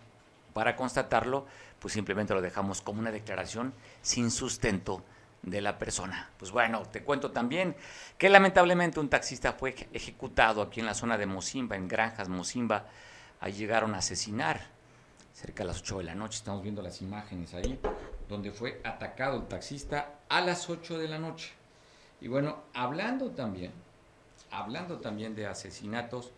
para 0.54 0.76
constatarlo, 0.76 1.46
pues 1.80 1.94
simplemente 1.94 2.34
lo 2.34 2.42
dejamos 2.42 2.82
como 2.82 3.00
una 3.00 3.12
declaración 3.12 3.74
sin 4.02 4.32
sustento 4.32 5.04
de 5.42 5.62
la 5.62 5.78
persona. 5.78 6.30
Pues 6.38 6.52
bueno, 6.52 6.84
te 6.84 7.04
cuento 7.04 7.32
también 7.32 7.76
que 8.18 8.30
lamentablemente 8.30 9.00
un 9.00 9.10
taxista 9.10 9.54
fue 9.54 9.76
eje- 9.76 9.88
ejecutado 9.94 10.62
aquí 10.62 10.80
en 10.82 10.86
la 10.86 10.94
zona 10.94 11.18
de 11.18 11.26
Mozimba, 11.26 11.76
en 11.76 11.88
Granjas 11.88 12.28
Mozimba. 12.30 12.86
Ahí 13.40 13.54
llegaron 13.54 13.96
a 13.96 14.00
asesinar 14.00 14.60
cerca 15.34 15.64
de 15.64 15.68
las 15.68 15.80
8 15.80 16.00
de 16.00 16.04
la 16.06 16.16
noche. 16.16 16.38
Estamos 16.38 16.62
viendo 16.62 16.82
las 16.82 17.02
imágenes 17.02 17.54
ahí, 17.54 17.80
donde 18.28 18.52
fue 18.52 18.82
atacado 18.84 19.38
el 19.38 19.48
taxista 19.48 20.16
a 20.28 20.42
las 20.42 20.70
8 20.70 20.98
de 20.98 21.08
la 21.08 21.20
noche. 21.20 21.52
Y 22.20 22.28
bueno, 22.28 22.64
hablando 22.74 23.30
también, 23.32 23.72
hablando 24.52 24.98
también 25.00 25.36
de 25.36 25.48
asesinatos 25.48 26.34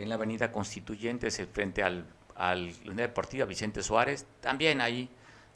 en 0.00 0.08
la 0.08 0.14
avenida 0.14 0.50
Constituyentes, 0.50 1.42
frente 1.52 1.82
al, 1.82 2.06
al 2.34 2.72
Deportiva 2.96 3.44
Vicente 3.44 3.82
Suárez, 3.82 4.26
también 4.40 4.80
ahí 4.80 5.10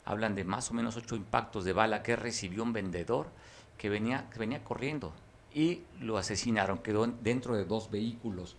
hablan 0.05 0.35
de 0.35 0.43
más 0.43 0.69
o 0.69 0.75
menos 0.75 0.95
ocho 0.95 1.15
impactos 1.15 1.65
de 1.65 1.73
bala 1.73 2.03
que 2.03 2.15
recibió 2.15 2.61
un 2.61 2.71
vendedor 2.71 3.27
que 3.77 3.89
venía, 3.89 4.29
venía 4.37 4.63
corriendo 4.63 5.13
y 5.53 5.81
lo 5.99 6.17
asesinaron, 6.17 6.79
quedó 6.79 7.07
dentro 7.07 7.55
de 7.55 7.65
dos 7.65 7.89
vehículos. 7.89 8.55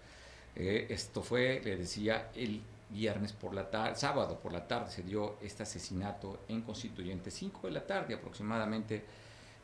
Eh, 0.56 0.86
esto 0.90 1.22
fue, 1.22 1.60
le 1.62 1.76
decía, 1.76 2.30
el 2.34 2.62
viernes 2.90 3.32
por 3.32 3.54
la 3.54 3.70
tarde, 3.70 3.96
sábado 3.96 4.40
por 4.40 4.52
la 4.52 4.66
tarde 4.66 4.90
se 4.90 5.02
dio 5.02 5.36
este 5.40 5.62
asesinato 5.62 6.40
en 6.48 6.62
Constituyente, 6.62 7.30
5 7.30 7.66
de 7.66 7.72
la 7.72 7.86
tarde 7.86 8.14
aproximadamente 8.14 9.04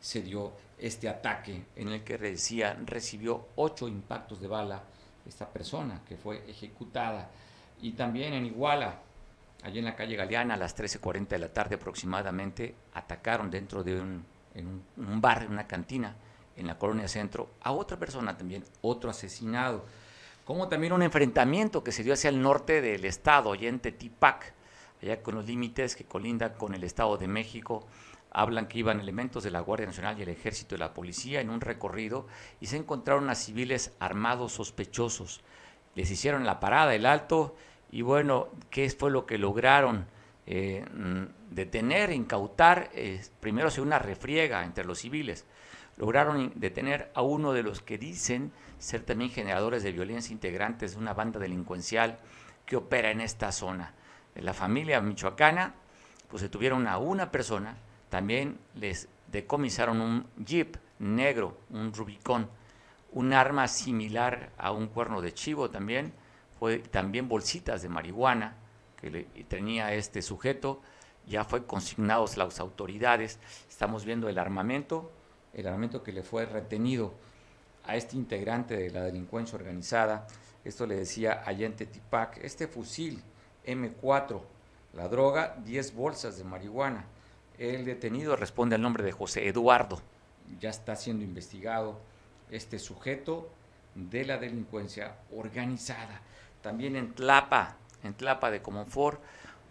se 0.01 0.23
dio 0.23 0.53
este 0.79 1.09
ataque 1.09 1.67
en 1.77 1.89
el 1.89 2.03
que 2.03 2.19
decía 2.19 2.77
recibió 2.85 3.47
ocho 3.55 3.87
impactos 3.87 4.41
de 4.41 4.49
bala 4.49 4.83
esta 5.27 5.49
persona 5.49 6.03
que 6.09 6.17
fue 6.17 6.49
ejecutada 6.49 7.31
y 7.81 7.93
también 7.93 8.35
en 8.35 8.47
Iguala 8.47 9.01
allí 9.63 9.79
en 9.79 9.85
la 9.85 9.97
calle 9.97 10.17
Galeana 10.17 10.55
a 10.55 10.57
las 10.57 10.77
13:40 10.77 11.29
de 11.29 11.39
la 11.39 11.53
tarde 11.53 11.77
aproximadamente 11.77 12.75
atacaron 12.95 13.51
dentro 13.51 13.83
de 13.85 14.01
un, 14.01 14.25
en 14.55 14.83
un, 14.97 15.21
bar, 15.21 15.45
en 15.45 15.53
una 15.53 15.67
cantina 15.67 16.17
en 16.57 16.67
la 16.67 16.79
colonia 16.79 17.09
centro 17.09 17.51
a 17.63 17.73
otra 17.73 17.99
persona 17.99 18.37
también 18.37 18.65
otro 18.83 19.11
asesinado 19.11 19.85
como 20.45 20.69
también 20.69 20.93
un 20.93 21.03
enfrentamiento 21.03 21.85
que 21.85 21.93
se 21.93 22.03
dio 22.03 22.15
hacia 22.15 22.29
el 22.29 22.43
norte 22.43 22.81
del 22.81 23.05
estado, 23.05 23.53
allá 23.53 23.69
en 23.69 23.79
Tetipac, 23.79 24.53
allá 25.01 25.23
con 25.23 25.37
los 25.37 25.47
límites 25.47 25.95
que 25.95 26.05
colindan 26.05 26.55
con 26.55 26.75
el 26.75 26.83
Estado 26.85 27.17
de 27.17 27.29
México. 27.29 27.87
Hablan 28.33 28.67
que 28.67 28.79
iban 28.79 29.01
elementos 29.01 29.45
de 29.45 29.51
la 29.51 29.61
Guardia 29.61 29.87
Nacional 29.87 30.19
y 30.19 30.23
el 30.23 30.29
Ejército 30.29 30.75
y 30.75 30.79
la 30.79 30.95
Policía 30.95 31.41
en 31.41 31.51
un 31.51 31.61
recorrido 31.61 32.27
y 32.61 32.67
se 32.67 32.77
encontraron 32.77 33.29
a 33.31 33.35
civiles 33.35 33.95
armados 34.01 34.53
sospechosos. 34.53 35.43
Les 35.95 36.11
hicieron 36.11 36.45
la 36.45 36.59
parada, 36.59 36.95
el 36.95 37.05
alto, 37.05 37.55
y 37.91 38.01
bueno, 38.01 38.49
¿qué 38.71 38.89
fue 38.91 39.11
lo 39.11 39.27
que 39.27 39.37
lograron? 39.37 40.07
Eh, 40.47 40.85
mm, 40.93 41.55
detener, 41.55 42.11
incautar, 42.11 42.91
primero 43.41 43.69
hacer 43.69 43.83
una 43.83 43.99
refriega 43.99 44.65
entre 44.65 44.85
los 44.85 45.01
civiles. 45.01 45.45
Lograron 45.99 46.53
detener 46.57 47.11
a 47.15 47.23
uno 47.23 47.53
de 47.53 47.63
los 47.63 47.83
que 47.83 47.99
dicen 47.99 48.51
ser 48.79 49.03
también 49.03 49.31
generadores 49.31 49.83
de 49.83 49.93
violencia, 49.93 50.33
integrantes 50.33 50.93
de 50.93 50.99
una 50.99 51.15
banda 51.15 51.39
delincuencial 51.39 52.19
que 52.67 52.77
opera 52.77 53.11
en 53.11 53.21
esta 53.21 53.53
zona. 53.53 53.95
De 54.35 54.41
la 54.41 54.55
familia 54.55 55.01
michoacana, 55.03 55.75
pues 56.29 56.43
detuvieron 56.43 56.87
a 56.89 56.97
una 56.97 57.31
persona, 57.31 57.77
también 58.13 58.59
les 58.75 59.09
decomisaron 59.29 60.03
un 60.03 60.27
jeep 60.37 60.77
negro, 60.99 61.57
un 61.71 61.95
Rubicón, 61.95 62.47
un 63.13 63.33
arma 63.33 63.69
similar 63.69 64.51
a 64.59 64.71
un 64.71 64.89
cuerno 64.89 65.23
de 65.23 65.33
chivo 65.33 65.71
también, 65.71 66.13
fue 66.59 66.81
también 66.81 67.27
bolsitas 67.27 67.81
de 67.81 67.89
marihuana 67.89 68.55
que 69.01 69.11
le- 69.11 69.25
tenía 69.49 69.95
este 69.95 70.21
sujeto, 70.21 70.83
ya 71.27 71.45
fue 71.47 71.65
consignados 71.65 72.37
las 72.37 72.61
autoridades, 72.61 73.39
estamos 73.71 74.05
viendo 74.05 74.29
el 74.29 74.39
armamento, 74.39 75.11
el 75.55 75.67
armamento 75.67 76.03
que 76.03 76.13
le 76.13 76.23
fue 76.23 76.45
retenido 76.45 77.15
a 77.87 77.97
este 77.97 78.17
integrante 78.19 78.77
de 78.77 78.91
la 78.91 79.05
delincuencia 79.05 79.57
organizada, 79.57 80.27
esto 80.67 80.87
le 80.87 80.97
decía 80.97 81.43
allá 81.47 81.65
en 81.65 81.77
Tetipac, 81.77 82.37
este 82.45 82.69
fusil 82.69 83.23
M4, 83.67 84.43
la 84.93 85.09
droga, 85.09 85.57
10 85.65 85.95
bolsas 85.95 86.37
de 86.37 86.45
marihuana. 86.45 87.07
El 87.59 87.85
detenido 87.85 88.37
responde 88.37 88.75
al 88.75 88.83
nombre 88.83 89.05
de 89.05 89.13
José 89.13 89.47
Eduardo. 89.47 90.01
Ya 90.61 90.71
está 90.71 90.97
siendo 90.97 91.25
investigado 91.25 92.01
este 92.51 92.79
sujeto 92.79 93.49
de 93.95 94.25
la 94.25 94.39
delincuencia 94.39 95.17
organizada. 95.35 96.21
También 96.63 96.97
en 96.97 97.15
Tlapa, 97.15 97.77
en 98.03 98.15
Tlapa 98.15 98.51
de 98.51 98.63
Comonfort, 98.63 99.21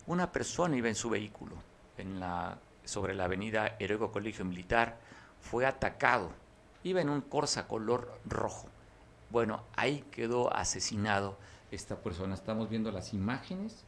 una 0.07 0.31
persona 0.31 0.75
iba 0.77 0.89
en 0.89 0.95
su 0.95 1.09
vehículo 1.09 1.55
en 1.97 2.19
la, 2.19 2.57
sobre 2.83 3.13
la 3.13 3.25
avenida 3.25 3.75
Heroico 3.79 4.11
Colegio 4.11 4.45
Militar, 4.45 4.97
fue 5.39 5.65
atacado. 5.65 6.31
Iba 6.83 7.01
en 7.01 7.09
un 7.09 7.21
Corsa 7.21 7.67
color 7.67 8.19
rojo. 8.25 8.67
Bueno, 9.29 9.63
ahí 9.75 10.03
quedó 10.11 10.53
asesinado 10.53 11.37
esta 11.71 11.95
persona. 11.95 12.33
Estamos 12.33 12.69
viendo 12.69 12.91
las 12.91 13.13
imágenes 13.13 13.83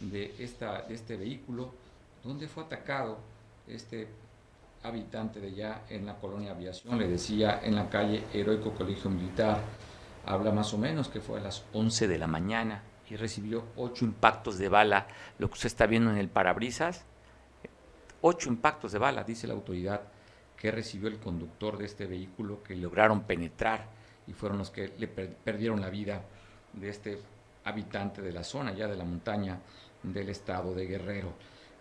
de, 0.00 0.34
esta, 0.38 0.82
de 0.82 0.94
este 0.94 1.16
vehículo 1.16 1.72
donde 2.24 2.48
fue 2.48 2.64
atacado 2.64 3.18
este 3.66 4.08
habitante 4.82 5.40
de 5.40 5.48
allá 5.48 5.82
en 5.88 6.06
la 6.06 6.16
colonia 6.16 6.52
Aviación, 6.52 6.98
le 6.98 7.06
decía 7.08 7.60
en 7.62 7.74
la 7.76 7.88
calle 7.90 8.24
Heroico 8.32 8.72
Colegio 8.72 9.10
Militar, 9.10 9.60
habla 10.26 10.52
más 10.52 10.72
o 10.74 10.78
menos 10.78 11.08
que 11.08 11.20
fue 11.20 11.38
a 11.38 11.42
las 11.42 11.64
11 11.72 12.08
de 12.08 12.18
la 12.18 12.26
mañana 12.26 12.82
y 13.08 13.16
recibió 13.16 13.64
ocho 13.76 14.04
impactos 14.04 14.56
de 14.58 14.68
bala, 14.68 15.06
lo 15.38 15.48
que 15.48 15.54
usted 15.54 15.66
está 15.66 15.86
viendo 15.86 16.10
en 16.10 16.16
el 16.16 16.28
parabrisas, 16.28 17.04
ocho 18.22 18.48
impactos 18.48 18.92
de 18.92 18.98
bala, 18.98 19.24
dice 19.24 19.46
la 19.46 19.54
autoridad, 19.54 20.00
que 20.56 20.70
recibió 20.70 21.08
el 21.08 21.18
conductor 21.18 21.78
de 21.78 21.86
este 21.86 22.06
vehículo, 22.06 22.62
que 22.62 22.76
lograron 22.76 23.22
penetrar 23.22 23.86
y 24.26 24.32
fueron 24.32 24.58
los 24.58 24.70
que 24.70 24.92
le 24.98 25.08
per- 25.08 25.34
perdieron 25.36 25.80
la 25.80 25.88
vida 25.90 26.22
de 26.72 26.88
este 26.90 27.18
habitante 27.64 28.22
de 28.22 28.32
la 28.32 28.44
zona, 28.44 28.72
ya 28.72 28.86
de 28.86 28.96
la 28.96 29.04
montaña 29.04 29.58
del 30.02 30.28
estado 30.28 30.74
de 30.74 30.86
Guerrero. 30.86 31.32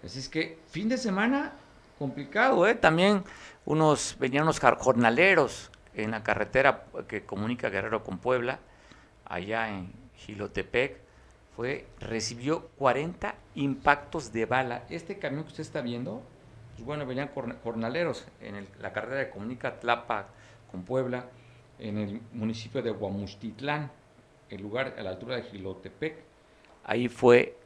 Así 0.03 0.19
es 0.19 0.29
que 0.29 0.59
fin 0.67 0.89
de 0.89 0.97
semana 0.97 1.53
complicado, 1.97 2.65
¿eh? 2.67 2.75
También 2.75 3.23
unos, 3.65 4.15
venían 4.19 4.43
unos 4.43 4.59
jornaleros 4.59 5.69
en 5.93 6.11
la 6.11 6.23
carretera 6.23 6.85
que 7.07 7.25
comunica 7.25 7.69
Guerrero 7.69 8.03
con 8.03 8.17
Puebla, 8.17 8.59
allá 9.25 9.69
en 9.69 9.91
Gilotepec, 10.15 10.97
fue, 11.55 11.85
recibió 11.99 12.69
40 12.77 13.35
impactos 13.55 14.31
de 14.31 14.45
bala. 14.45 14.85
Este 14.89 15.19
camión 15.19 15.43
que 15.43 15.49
usted 15.49 15.63
está 15.63 15.81
viendo, 15.81 16.23
pues 16.75 16.85
bueno, 16.85 17.05
venían 17.05 17.29
jornaleros 17.63 18.25
en 18.39 18.65
la 18.79 18.93
carretera 18.93 19.25
que 19.25 19.31
comunica 19.31 19.79
Tlapa 19.79 20.27
con 20.71 20.83
Puebla, 20.83 21.25
en 21.77 21.97
el 21.97 22.21
municipio 22.33 22.81
de 22.81 22.91
Huamustitlán, 22.91 23.91
el 24.49 24.61
lugar 24.61 24.95
a 24.97 25.03
la 25.03 25.11
altura 25.11 25.35
de 25.35 25.43
Gilotepec. 25.43 26.17
Ahí 26.85 27.09
fue 27.09 27.57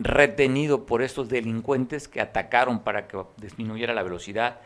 retenido 0.00 0.86
por 0.86 1.02
estos 1.02 1.28
delincuentes 1.28 2.08
que 2.08 2.22
atacaron 2.22 2.80
para 2.80 3.06
que 3.06 3.22
disminuyera 3.36 3.92
la 3.92 4.02
velocidad 4.02 4.60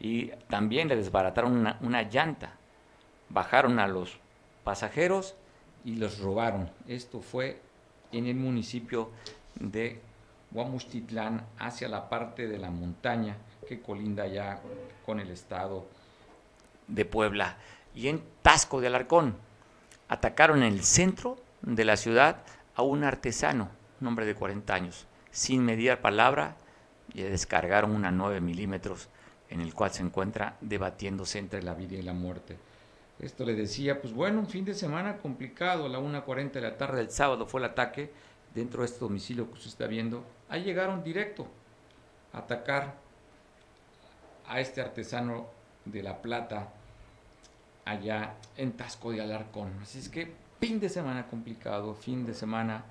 y 0.00 0.32
también 0.50 0.88
le 0.88 0.96
desbarataron 0.96 1.76
una, 1.80 2.02
llanta. 2.02 2.54
Bajaron 3.28 3.78
a 3.78 3.86
los 3.86 4.18
pasajeros 4.64 5.36
y 5.84 5.94
los 5.94 6.18
robaron. 6.18 6.68
Esto 6.88 7.20
fue 7.20 7.60
en 8.10 8.26
el 8.26 8.34
municipio 8.34 9.10
de 9.54 10.00
Huamustitlán, 10.50 11.46
hacia 11.58 11.88
la 11.88 12.08
parte 12.08 12.48
de 12.48 12.58
la 12.58 12.70
montaña 12.70 13.36
que 13.68 13.80
colinda 13.80 14.26
ya 14.26 14.60
con 15.06 15.20
el 15.20 15.30
estado 15.30 15.86
de 16.88 17.04
Puebla. 17.04 17.56
Y 17.94 18.08
en 18.08 18.22
Tasco 18.42 18.80
de 18.80 18.88
Alarcón, 18.88 19.36
atacaron 20.08 20.58
en 20.58 20.72
el 20.72 20.82
centro 20.82 21.38
de 21.62 21.84
la 21.84 21.96
ciudad 21.96 22.38
a 22.74 22.82
un 22.82 23.04
artesano, 23.04 23.70
un 24.02 24.08
hombre 24.08 24.26
de 24.26 24.34
40 24.34 24.74
años, 24.74 25.06
sin 25.30 25.64
medir 25.64 25.96
palabra, 25.98 26.56
y 27.14 27.22
descargaron 27.22 27.92
una 27.92 28.10
9 28.10 28.40
milímetros 28.40 29.08
en 29.48 29.60
el 29.60 29.74
cual 29.74 29.90
se 29.92 30.02
encuentra 30.02 30.56
debatiéndose 30.60 31.38
entre 31.38 31.62
la 31.62 31.74
vida 31.74 31.96
y 31.96 32.02
la 32.02 32.12
muerte. 32.12 32.56
Esto 33.18 33.44
le 33.44 33.54
decía, 33.54 34.00
pues 34.00 34.12
bueno, 34.12 34.40
un 34.40 34.48
fin 34.48 34.64
de 34.64 34.74
semana 34.74 35.18
complicado, 35.18 35.86
a 35.86 35.88
la 35.88 36.00
1.40 36.00 36.52
de 36.52 36.60
la 36.60 36.76
tarde 36.76 36.98
del 36.98 37.10
sábado 37.10 37.46
fue 37.46 37.60
el 37.60 37.66
ataque 37.66 38.10
dentro 38.54 38.80
de 38.80 38.86
este 38.86 39.00
domicilio 39.00 39.46
que 39.46 39.54
usted 39.54 39.68
está 39.68 39.86
viendo. 39.86 40.24
Ahí 40.48 40.64
llegaron 40.64 41.04
directo 41.04 41.46
a 42.32 42.38
atacar 42.38 42.94
a 44.48 44.60
este 44.60 44.80
artesano 44.80 45.46
de 45.84 46.02
La 46.02 46.20
Plata 46.20 46.68
allá 47.84 48.34
en 48.56 48.72
Tasco 48.72 49.12
de 49.12 49.20
Alarcón. 49.20 49.70
Así 49.82 49.98
es 49.98 50.08
que 50.08 50.32
fin 50.60 50.80
de 50.80 50.88
semana 50.88 51.26
complicado, 51.26 51.94
fin 51.94 52.24
de 52.24 52.34
semana 52.34 52.84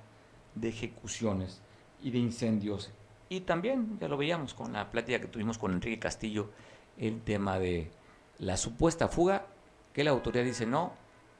de 0.54 0.68
ejecuciones 0.68 1.60
y 2.02 2.10
de 2.10 2.18
incendios. 2.18 2.90
Y 3.28 3.40
también, 3.40 3.98
ya 4.00 4.08
lo 4.08 4.16
veíamos 4.16 4.54
con 4.54 4.72
la 4.72 4.90
plática 4.90 5.20
que 5.20 5.28
tuvimos 5.28 5.58
con 5.58 5.72
Enrique 5.72 5.98
Castillo, 5.98 6.50
el 6.98 7.22
tema 7.22 7.58
de 7.58 7.90
la 8.38 8.56
supuesta 8.56 9.08
fuga, 9.08 9.46
que 9.92 10.04
la 10.04 10.10
autoridad 10.10 10.44
dice 10.44 10.66
no, 10.66 10.92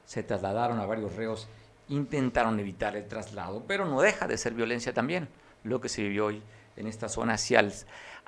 se 0.04 0.22
trasladaron 0.22 0.80
a 0.80 0.86
varios 0.86 1.14
reos, 1.16 1.48
intentaron 1.88 2.58
evitar 2.60 2.96
el 2.96 3.06
traslado, 3.06 3.64
pero 3.66 3.84
no 3.86 4.00
deja 4.00 4.26
de 4.26 4.38
ser 4.38 4.54
violencia 4.54 4.94
también 4.94 5.28
lo 5.64 5.80
que 5.80 5.88
se 5.88 6.02
vivió 6.02 6.26
hoy 6.26 6.42
en 6.76 6.86
esta 6.86 7.08
zona 7.08 7.34
hacia, 7.34 7.62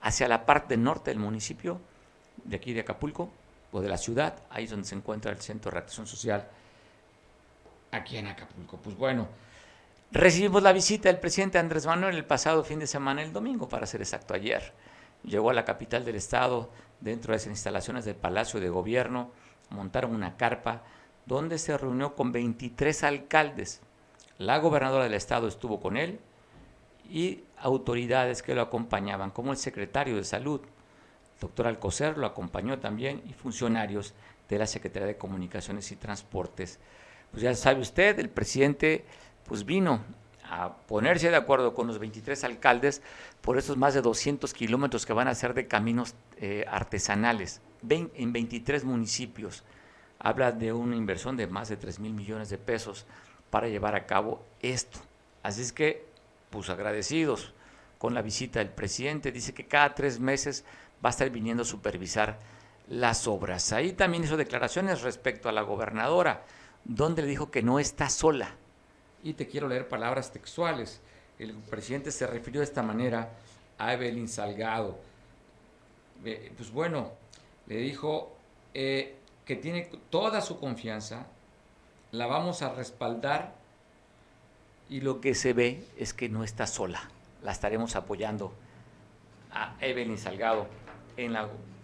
hacia 0.01 0.29
la 0.29 0.47
parte 0.47 0.77
norte 0.77 1.11
del 1.11 1.18
municipio, 1.18 1.81
de 2.44 2.57
aquí 2.57 2.73
de 2.73 2.81
Acapulco, 2.81 3.31
o 3.73 3.81
de 3.81 3.88
la 3.88 3.99
ciudad, 3.99 4.37
ahí 4.51 4.64
es 4.64 4.70
donde 4.70 4.87
se 4.87 4.94
encuentra 4.94 5.33
el 5.33 5.40
Centro 5.40 5.70
de 5.70 5.79
Reacción 5.79 6.07
Social, 6.07 6.47
aquí 7.90 8.16
en 8.16 8.29
Acapulco. 8.29 8.77
Pues 8.77 8.97
bueno, 8.97 9.27
recibimos 10.14 10.62
la 10.62 10.72
visita 10.72 11.09
del 11.09 11.18
presidente 11.18 11.59
Andrés 11.59 11.87
Manuel 11.87 12.14
el 12.14 12.24
pasado 12.24 12.62
fin 12.62 12.79
de 12.79 12.87
semana, 12.87 13.20
el 13.20 13.33
domingo, 13.33 13.68
para 13.68 13.85
ser 13.85 14.00
exacto, 14.00 14.33
ayer. 14.33 14.72
Llegó 15.24 15.50
a 15.50 15.55
la 15.55 15.64
capital 15.64 16.05
del 16.05 16.14
estado, 16.14 16.70
dentro 17.00 17.33
de 17.33 17.38
las 17.38 17.46
instalaciones 17.48 18.05
del 18.05 18.14
Palacio 18.14 18.61
de 18.61 18.68
Gobierno, 18.68 19.33
montaron 19.70 20.14
una 20.14 20.37
carpa 20.37 20.85
donde 21.27 21.59
se 21.59 21.77
reunió 21.77 22.14
con 22.14 22.31
23 22.31 23.03
alcaldes. 23.03 23.81
La 24.38 24.59
gobernadora 24.59 25.05
del 25.05 25.14
estado 25.14 25.48
estuvo 25.48 25.81
con 25.81 25.96
él 25.96 26.20
y 27.11 27.42
autoridades 27.59 28.42
que 28.42 28.55
lo 28.55 28.62
acompañaban, 28.62 29.33
como 29.33 29.50
el 29.50 29.59
secretario 29.59 30.14
de 30.14 30.24
Salud, 30.24 30.61
doctor 31.40 31.66
Alcocer, 31.66 32.18
lo 32.18 32.27
acompañó 32.27 32.79
también, 32.79 33.20
y 33.29 33.33
funcionarios 33.33 34.14
de 34.48 34.59
la 34.59 34.66
Secretaría 34.66 35.09
de 35.09 35.16
Comunicaciones 35.16 35.90
y 35.90 35.96
Transportes. 35.96 36.79
Pues 37.33 37.42
ya 37.42 37.53
sabe 37.55 37.81
usted, 37.81 38.16
el 38.20 38.31
presidente 38.31 39.05
pues 39.46 39.64
vino 39.64 40.00
a 40.44 40.76
ponerse 40.87 41.30
de 41.30 41.37
acuerdo 41.37 41.74
con 41.74 41.87
los 41.87 41.98
23 41.98 42.44
alcaldes 42.44 43.02
por 43.40 43.59
esos 43.59 43.76
más 43.76 43.94
de 43.94 44.02
200 44.02 44.52
kilómetros 44.52 45.07
que 45.07 45.12
van 45.12 45.28
a 45.28 45.35
ser 45.35 45.54
de 45.54 45.66
caminos 45.66 46.14
eh, 46.37 46.64
artesanales 46.68 47.61
en 47.88 48.33
23 48.33 48.85
municipios. 48.85 49.64
Habla 50.18 50.52
de 50.52 50.72
una 50.72 50.96
inversión 50.96 51.37
de 51.37 51.46
más 51.46 51.68
de 51.68 51.76
3 51.76 51.98
mil 51.98 52.12
millones 52.12 52.48
de 52.48 52.59
pesos 52.59 53.07
para 53.50 53.68
llevar 53.68 53.94
a 53.94 54.07
cabo 54.07 54.44
esto. 54.61 54.98
Así 55.42 55.62
es 55.62 55.72
que, 55.72 56.07
pues 56.50 56.70
agradecidos 56.70 57.52
con 57.98 58.14
la 58.14 58.22
visita 58.22 58.59
del 58.59 58.70
presidente, 58.70 59.33
dice 59.33 59.54
que 59.54 59.66
cada 59.66 59.94
tres 59.94 60.20
meses 60.20 60.64
va 61.04 61.11
a 61.11 61.11
estar 61.11 61.28
viniendo 61.30 61.62
a 61.62 61.66
supervisar 61.66 62.38
las 62.88 63.26
obras. 63.26 63.72
Ahí 63.72 63.92
también 63.92 64.24
hizo 64.24 64.37
declaraciones 64.37 65.02
respecto 65.02 65.48
a 65.48 65.52
la 65.52 65.62
gobernadora, 65.62 66.44
donde 66.85 67.22
le 67.22 67.28
dijo 67.28 67.50
que 67.50 67.62
no 67.62 67.78
está 67.78 68.09
sola. 68.09 68.57
Y 69.25 69.33
te 69.33 69.49
quiero 69.49 69.67
leer 69.67 69.89
palabras 69.89 70.33
textuales. 70.33 71.01
El 71.41 71.55
presidente 71.55 72.13
se 72.13 72.27
refirió 72.29 72.61
de 72.61 72.67
esta 72.67 72.83
manera 72.85 73.31
a 73.79 73.93
Evelyn 73.93 74.29
Salgado. 74.29 75.01
pues 76.23 76.71
bueno, 76.71 77.11
le 77.67 77.79
dijo 77.79 78.37
eh, 78.73 79.17
que 79.45 79.57
tiene 79.57 79.91
toda 80.11 80.41
su 80.41 80.61
confianza, 80.61 81.27
la 82.13 82.27
vamos 82.27 82.63
a 82.63 82.73
respaldar 82.73 83.55
y 84.89 85.01
lo 85.01 85.21
que 85.21 85.35
se 85.35 85.53
ve 85.53 85.85
es 85.97 86.15
que 86.15 86.29
no 86.29 86.45
está 86.45 86.67
sola. 86.67 87.09
La 87.43 87.53
estaremos 87.53 87.97
apoyando 87.97 88.53
a 89.51 89.77
Evelyn 89.81 90.19
Salgado 90.19 90.67
en, 91.17 91.35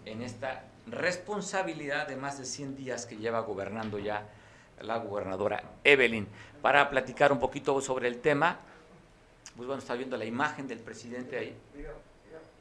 en 0.05 0.21
esta 0.21 0.65
responsabilidad 0.87 2.07
de 2.07 2.15
más 2.15 2.37
de 2.37 2.45
100 2.45 2.75
días 2.75 3.05
que 3.05 3.17
lleva 3.17 3.41
gobernando 3.41 3.99
ya 3.99 4.27
la 4.81 4.97
gobernadora 4.97 5.63
Evelyn. 5.83 6.27
Para 6.61 6.89
platicar 6.89 7.31
un 7.31 7.39
poquito 7.39 7.79
sobre 7.81 8.07
el 8.07 8.19
tema, 8.19 8.59
pues 9.55 9.67
bueno, 9.67 9.81
está 9.81 9.95
viendo 9.95 10.17
la 10.17 10.25
imagen 10.25 10.67
del 10.67 10.79
presidente 10.79 11.37
ahí 11.37 11.55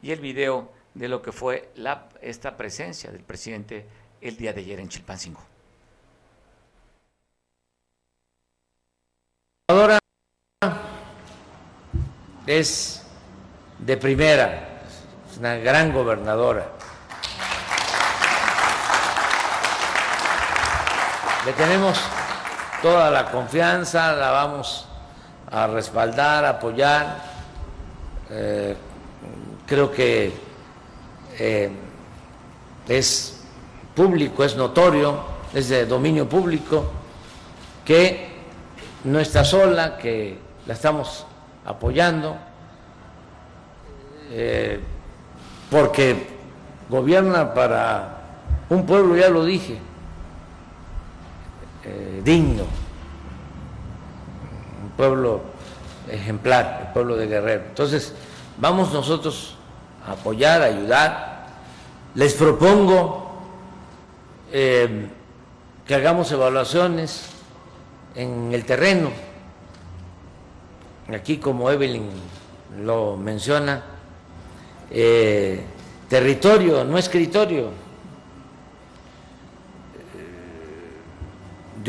y 0.02 0.11
el 0.11 0.20
video 0.20 0.70
de 0.94 1.09
lo 1.09 1.22
que 1.22 1.33
fue 1.33 1.70
esta 2.20 2.56
presencia 2.56 3.11
del 3.11 3.22
presidente 3.22 3.87
el 4.20 4.37
día 4.37 4.52
de 4.52 4.61
ayer 4.61 4.80
en 4.80 4.88
Chilpancingo. 4.88 5.40
La 9.68 9.98
es 12.46 13.06
de 13.78 13.96
primera, 13.96 14.83
es 15.30 15.38
una 15.38 15.56
gran 15.56 15.92
gobernadora. 15.92 16.72
Le 21.46 21.53
tenemos 21.55 21.98
toda 22.83 23.11
la 23.11 23.31
confianza, 23.31 24.12
la 24.12 24.31
vamos 24.31 24.87
a 25.50 25.66
respaldar, 25.66 26.44
apoyar. 26.44 27.16
Eh, 28.31 28.76
creo 29.66 29.90
que 29.90 30.33
eh, 31.38 31.70
es 32.87 33.42
público, 33.94 34.44
es 34.44 34.55
notorio, 34.55 35.18
es 35.55 35.70
de 35.70 35.87
dominio 35.87 36.29
público, 36.29 36.90
que 37.85 38.29
no 39.05 39.18
está 39.18 39.44
sola, 39.44 39.96
que 39.96 40.38
la 40.66 40.74
estamos 40.74 41.26
apoyando 41.64 42.37
eh, 44.33 44.79
porque 45.70 46.26
gobierna 46.88 47.53
para 47.55 48.18
un 48.68 48.85
pueblo, 48.87 49.16
ya 49.16 49.29
lo 49.29 49.44
dije, 49.44 49.79
eh, 51.85 52.21
digno, 52.25 52.64
un 54.83 54.90
pueblo 54.97 55.40
ejemplar, 56.09 56.85
el 56.87 56.93
pueblo 56.93 57.16
de 57.16 57.27
Guerrero. 57.27 57.64
Entonces, 57.69 58.14
vamos 58.59 58.93
nosotros 58.93 59.57
a 60.07 60.12
apoyar, 60.12 60.62
a 60.62 60.66
ayudar. 60.66 61.47
Les 62.14 62.35
propongo 62.35 63.31
eh, 64.53 65.09
que 65.87 65.95
hagamos 65.95 66.31
evaluaciones 66.33 67.27
en 68.14 68.53
el 68.53 68.64
terreno. 68.64 69.11
Aquí, 71.14 71.38
como 71.38 71.71
Evelyn 71.71 72.09
lo 72.85 73.16
menciona, 73.16 73.83
eh, 74.90 75.64
territorio, 76.09 76.85
no 76.85 76.99
escritorio. 76.99 77.89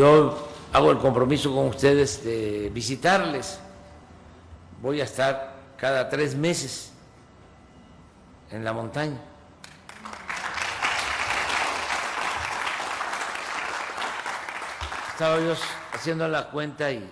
Yo 0.02 0.36
hago 0.74 0.90
el 0.90 0.98
compromiso 0.98 1.54
con 1.54 1.68
ustedes 1.68 2.24
de 2.24 2.72
visitarles. 2.74 3.60
Voy 4.82 5.00
a 5.00 5.04
estar 5.04 5.58
cada 5.78 6.10
tres 6.10 6.34
meses 6.34 6.92
en 8.50 8.66
la 8.66 8.74
montaña. 8.74 9.20
Estaba 15.12 15.40
yo 15.40 15.54
haciendo 15.94 16.28
la 16.28 16.50
cuenta 16.50 16.92
y 16.92 17.08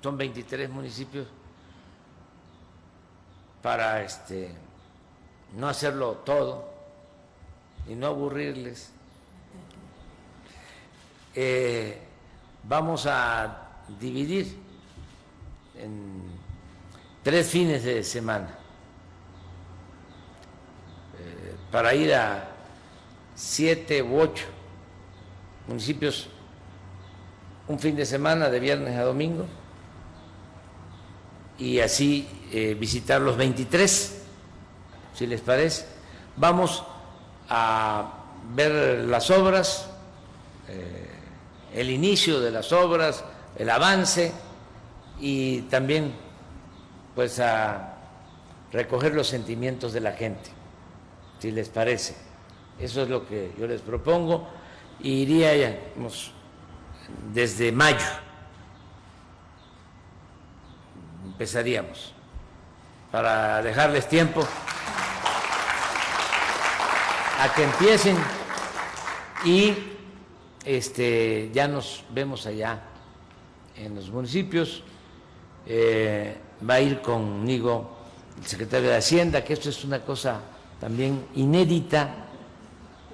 son 0.00 0.16
23 0.16 0.70
municipios 0.70 1.26
para 3.60 4.00
este 4.04 4.54
no 5.56 5.68
hacerlo 5.68 6.18
todo 6.24 6.70
y 7.88 7.96
no 7.96 8.06
aburrirles. 8.06 8.92
eh, 11.34 12.04
vamos 12.68 13.06
a 13.06 13.84
dividir 13.98 14.54
en 15.76 16.22
tres 17.22 17.48
fines 17.48 17.82
de 17.82 18.04
semana 18.04 18.50
eh, 21.18 21.56
para 21.72 21.94
ir 21.94 22.14
a 22.14 22.48
siete 23.34 24.02
u 24.02 24.20
ocho 24.20 24.44
municipios 25.66 26.28
un 27.68 27.78
fin 27.78 27.96
de 27.96 28.04
semana 28.06 28.48
de 28.48 28.60
viernes 28.60 28.96
a 28.98 29.02
domingo 29.02 29.46
y 31.58 31.80
así 31.80 32.28
eh, 32.52 32.76
visitar 32.78 33.20
los 33.20 33.36
23, 33.36 34.22
si 35.14 35.26
les 35.26 35.40
parece. 35.40 35.86
Vamos 36.36 36.84
a 37.48 38.12
ver 38.54 39.04
las 39.04 39.30
obras, 39.30 39.90
eh, 40.68 41.07
el 41.74 41.90
inicio 41.90 42.40
de 42.40 42.50
las 42.50 42.72
obras, 42.72 43.24
el 43.56 43.70
avance 43.70 44.32
y 45.20 45.62
también 45.62 46.14
pues 47.14 47.40
a 47.40 47.94
recoger 48.72 49.14
los 49.14 49.26
sentimientos 49.26 49.92
de 49.92 50.00
la 50.00 50.12
gente, 50.12 50.50
si 51.38 51.50
les 51.50 51.68
parece. 51.68 52.16
Eso 52.78 53.02
es 53.02 53.08
lo 53.08 53.26
que 53.26 53.52
yo 53.58 53.66
les 53.66 53.80
propongo. 53.80 54.48
iría 55.00 55.54
ya, 55.56 55.78
desde 57.32 57.72
mayo 57.72 58.06
empezaríamos 61.24 62.12
para 63.10 63.62
dejarles 63.62 64.08
tiempo 64.08 64.46
a 67.40 67.54
que 67.54 67.64
empiecen 67.64 68.16
y 69.44 69.97
este 70.76 71.50
ya 71.52 71.66
nos 71.68 72.04
vemos 72.10 72.46
allá 72.46 72.80
en 73.76 73.94
los 73.94 74.10
municipios 74.10 74.82
eh, 75.66 76.36
va 76.68 76.74
a 76.74 76.80
ir 76.80 77.00
conmigo 77.00 77.96
el 78.38 78.46
secretario 78.46 78.90
de 78.90 78.96
Hacienda 78.96 79.44
que 79.44 79.54
esto 79.54 79.70
es 79.70 79.84
una 79.84 80.00
cosa 80.00 80.40
también 80.80 81.26
inédita 81.34 82.26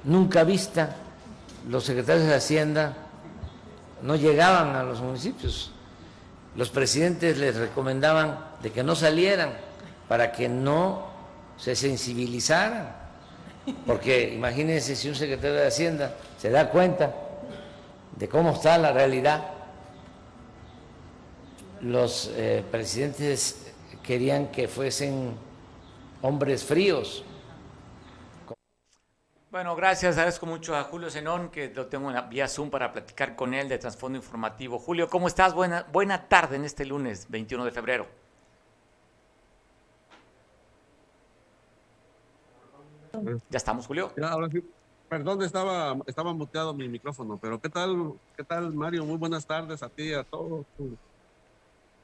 nunca 0.04 0.44
vista 0.44 0.96
los 1.68 1.84
secretarios 1.84 2.26
de 2.26 2.34
Hacienda 2.34 2.96
no 4.04 4.16
llegaban 4.16 4.76
a 4.76 4.82
los 4.82 5.00
municipios. 5.00 5.70
Los 6.56 6.70
presidentes 6.70 7.38
les 7.38 7.56
recomendaban 7.56 8.38
de 8.62 8.70
que 8.70 8.84
no 8.84 8.94
salieran 8.94 9.54
para 10.08 10.30
que 10.30 10.48
no 10.48 11.08
se 11.56 11.74
sensibilizaran. 11.74 12.94
Porque 13.86 14.34
imagínense 14.34 14.94
si 14.94 15.08
un 15.08 15.14
secretario 15.14 15.56
de 15.56 15.66
Hacienda 15.66 16.14
se 16.38 16.50
da 16.50 16.68
cuenta 16.68 17.14
de 18.16 18.28
cómo 18.28 18.52
está 18.52 18.78
la 18.78 18.92
realidad. 18.92 19.50
Los 21.80 22.30
eh, 22.34 22.64
presidentes 22.70 23.72
querían 24.02 24.48
que 24.48 24.68
fuesen 24.68 25.34
hombres 26.22 26.64
fríos, 26.64 27.24
bueno, 29.54 29.76
gracias. 29.76 30.16
Agradezco 30.16 30.46
mucho 30.46 30.74
a 30.74 30.82
Julio 30.82 31.08
Zenón, 31.08 31.48
que 31.48 31.72
lo 31.72 31.86
tengo 31.86 32.10
en 32.10 32.28
vía 32.28 32.48
Zoom 32.48 32.70
para 32.70 32.90
platicar 32.90 33.36
con 33.36 33.54
él 33.54 33.68
de 33.68 33.78
trasfondo 33.78 34.18
informativo. 34.18 34.80
Julio, 34.80 35.08
¿cómo 35.08 35.28
estás? 35.28 35.54
Buena, 35.54 35.86
buena 35.92 36.26
tarde 36.26 36.56
en 36.56 36.64
este 36.64 36.84
lunes 36.84 37.30
21 37.30 37.64
de 37.64 37.70
febrero. 37.70 38.08
Ya 43.48 43.56
estamos, 43.56 43.86
Julio. 43.86 44.12
Perdón, 45.08 45.42
estaba, 45.42 45.96
estaba 46.06 46.32
muteado 46.32 46.74
mi 46.74 46.88
micrófono, 46.88 47.38
pero 47.40 47.60
¿qué 47.60 47.68
tal, 47.68 48.14
qué 48.36 48.42
tal, 48.42 48.72
Mario? 48.72 49.04
Muy 49.04 49.16
buenas 49.16 49.46
tardes 49.46 49.82
a 49.82 49.88
ti 49.88 50.04
y 50.04 50.14
a 50.14 50.24
todo 50.24 50.64
tu 50.76 50.96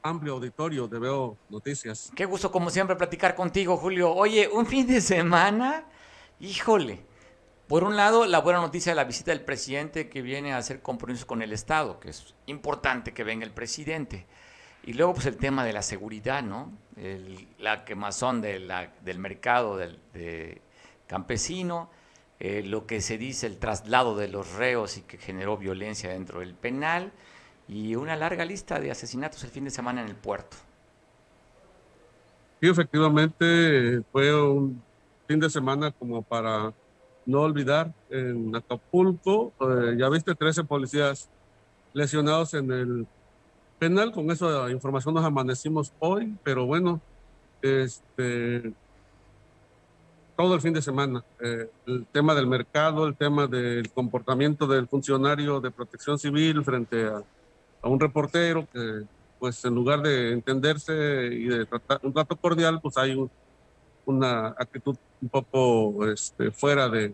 amplio 0.03 0.33
auditorio 0.33 0.87
de 0.87 0.99
Veo 0.99 1.37
Noticias. 1.49 2.11
Qué 2.15 2.25
gusto, 2.25 2.51
como 2.51 2.69
siempre, 2.69 2.95
platicar 2.95 3.35
contigo, 3.35 3.77
Julio. 3.77 4.13
Oye, 4.13 4.47
un 4.47 4.65
fin 4.65 4.87
de 4.87 5.01
semana, 5.01 5.85
híjole, 6.39 7.03
por 7.67 7.83
un 7.85 7.95
lado, 7.95 8.25
la 8.25 8.39
buena 8.39 8.59
noticia 8.59 8.91
de 8.91 8.97
la 8.97 9.05
visita 9.05 9.31
del 9.31 9.45
presidente 9.45 10.09
que 10.09 10.21
viene 10.21 10.53
a 10.53 10.57
hacer 10.57 10.81
compromisos 10.81 11.25
con 11.25 11.41
el 11.41 11.53
Estado, 11.53 11.99
que 11.99 12.09
es 12.09 12.35
importante 12.47 13.13
que 13.13 13.23
venga 13.23 13.45
el 13.45 13.51
presidente. 13.51 14.25
Y 14.83 14.93
luego, 14.93 15.13
pues 15.13 15.25
el 15.27 15.37
tema 15.37 15.63
de 15.63 15.73
la 15.73 15.81
seguridad, 15.81 16.43
¿no? 16.43 16.71
la 17.59 17.85
quemazón 17.85 18.41
de 18.41 18.87
del 19.03 19.19
mercado 19.19 19.77
del, 19.77 20.61
campesino, 21.07 21.89
eh, 22.43 22.63
lo 22.63 22.87
que 22.87 23.01
se 23.01 23.19
dice, 23.19 23.45
el 23.45 23.59
traslado 23.59 24.15
de 24.15 24.27
los 24.27 24.53
reos 24.53 24.97
y 24.97 25.03
que 25.03 25.19
generó 25.19 25.57
violencia 25.57 26.09
dentro 26.09 26.39
del 26.39 26.55
penal, 26.55 27.11
y 27.67 27.93
una 27.93 28.15
larga 28.15 28.45
lista 28.45 28.79
de 28.79 28.89
asesinatos 28.89 29.43
el 29.43 29.51
fin 29.51 29.63
de 29.63 29.69
semana 29.69 30.01
en 30.01 30.07
el 30.07 30.15
puerto. 30.15 30.57
Sí, 32.59 32.67
efectivamente, 32.67 34.01
fue 34.11 34.35
un 34.35 34.81
fin 35.27 35.39
de 35.39 35.51
semana 35.51 35.91
como 35.91 36.23
para 36.23 36.73
no 37.27 37.41
olvidar, 37.41 37.93
en 38.09 38.55
Acapulco, 38.55 39.53
eh, 39.61 39.95
ya 39.99 40.09
viste, 40.09 40.33
13 40.33 40.63
policías 40.63 41.29
lesionados 41.93 42.55
en 42.55 42.71
el 42.71 43.07
penal. 43.77 44.11
Con 44.11 44.31
esa 44.31 44.67
información 44.71 45.13
nos 45.13 45.23
amanecimos 45.23 45.93
hoy, 45.99 46.35
pero 46.43 46.65
bueno, 46.65 46.99
este, 47.61 48.73
todo 50.41 50.55
el 50.55 50.61
fin 50.61 50.73
de 50.73 50.81
semana. 50.81 51.23
Eh, 51.39 51.69
el 51.85 52.07
tema 52.11 52.33
del 52.33 52.47
mercado, 52.47 53.05
el 53.05 53.15
tema 53.15 53.45
del 53.45 53.91
comportamiento 53.91 54.65
del 54.65 54.87
funcionario 54.87 55.61
de 55.61 55.69
protección 55.69 56.17
civil 56.17 56.63
frente 56.63 57.05
a, 57.05 57.21
a 57.81 57.87
un 57.87 57.99
reportero 57.99 58.67
que, 58.73 59.03
pues 59.39 59.63
en 59.65 59.75
lugar 59.75 60.01
de 60.01 60.33
entenderse 60.33 61.29
y 61.31 61.45
de 61.45 61.67
tratar 61.67 61.99
un 62.01 62.11
trato 62.11 62.35
cordial, 62.35 62.79
pues 62.81 62.97
hay 62.97 63.13
un, 63.13 63.29
una 64.05 64.47
actitud 64.47 64.95
un 65.21 65.29
poco 65.29 66.07
este, 66.07 66.49
fuera 66.49 66.89
de, 66.89 67.13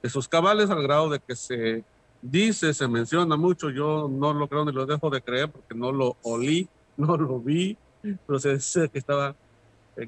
de, 0.00 0.08
sus 0.08 0.28
cabales 0.28 0.70
al 0.70 0.84
grado 0.84 1.10
de 1.10 1.18
que 1.18 1.34
se 1.34 1.82
dice, 2.22 2.72
se 2.72 2.86
menciona 2.86 3.36
mucho, 3.36 3.70
yo 3.70 4.08
no 4.08 4.32
lo 4.32 4.46
creo 4.46 4.64
ni 4.64 4.70
lo 4.70 4.86
dejo 4.86 5.10
de 5.10 5.20
creer 5.20 5.50
porque 5.50 5.74
no 5.74 5.90
lo 5.90 6.16
olí, 6.22 6.68
no 6.96 7.16
lo 7.16 7.40
vi, 7.40 7.76
dice 8.04 8.88
que 8.88 9.00
estaba 9.00 9.34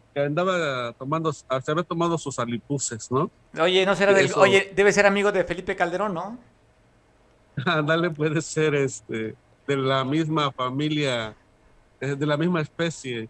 que 0.01 0.21
andaba 0.21 0.93
tomando, 0.95 1.33
se 1.33 1.45
había 1.49 1.83
tomado 1.83 2.17
sus 2.19 2.39
alipuses, 2.39 3.11
¿no? 3.11 3.31
Oye, 3.61 3.85
no 3.85 3.95
será 3.95 4.13
del, 4.13 4.31
oye, 4.37 4.73
debe 4.75 4.93
ser 4.93 5.07
amigo 5.07 5.33
de 5.33 5.45
Felipe 5.45 5.77
Calderón, 5.77 6.15
¿no? 6.15 6.39
Dale, 7.85 8.11
puede 8.11 8.41
ser 8.41 8.75
este 8.75 9.35
de 9.67 9.77
la 9.77 10.05
misma 10.05 10.51
familia, 10.51 11.37
eh, 12.01 12.17
de 12.17 12.27
la 12.27 12.37
misma 12.37 12.61
especie. 12.61 13.29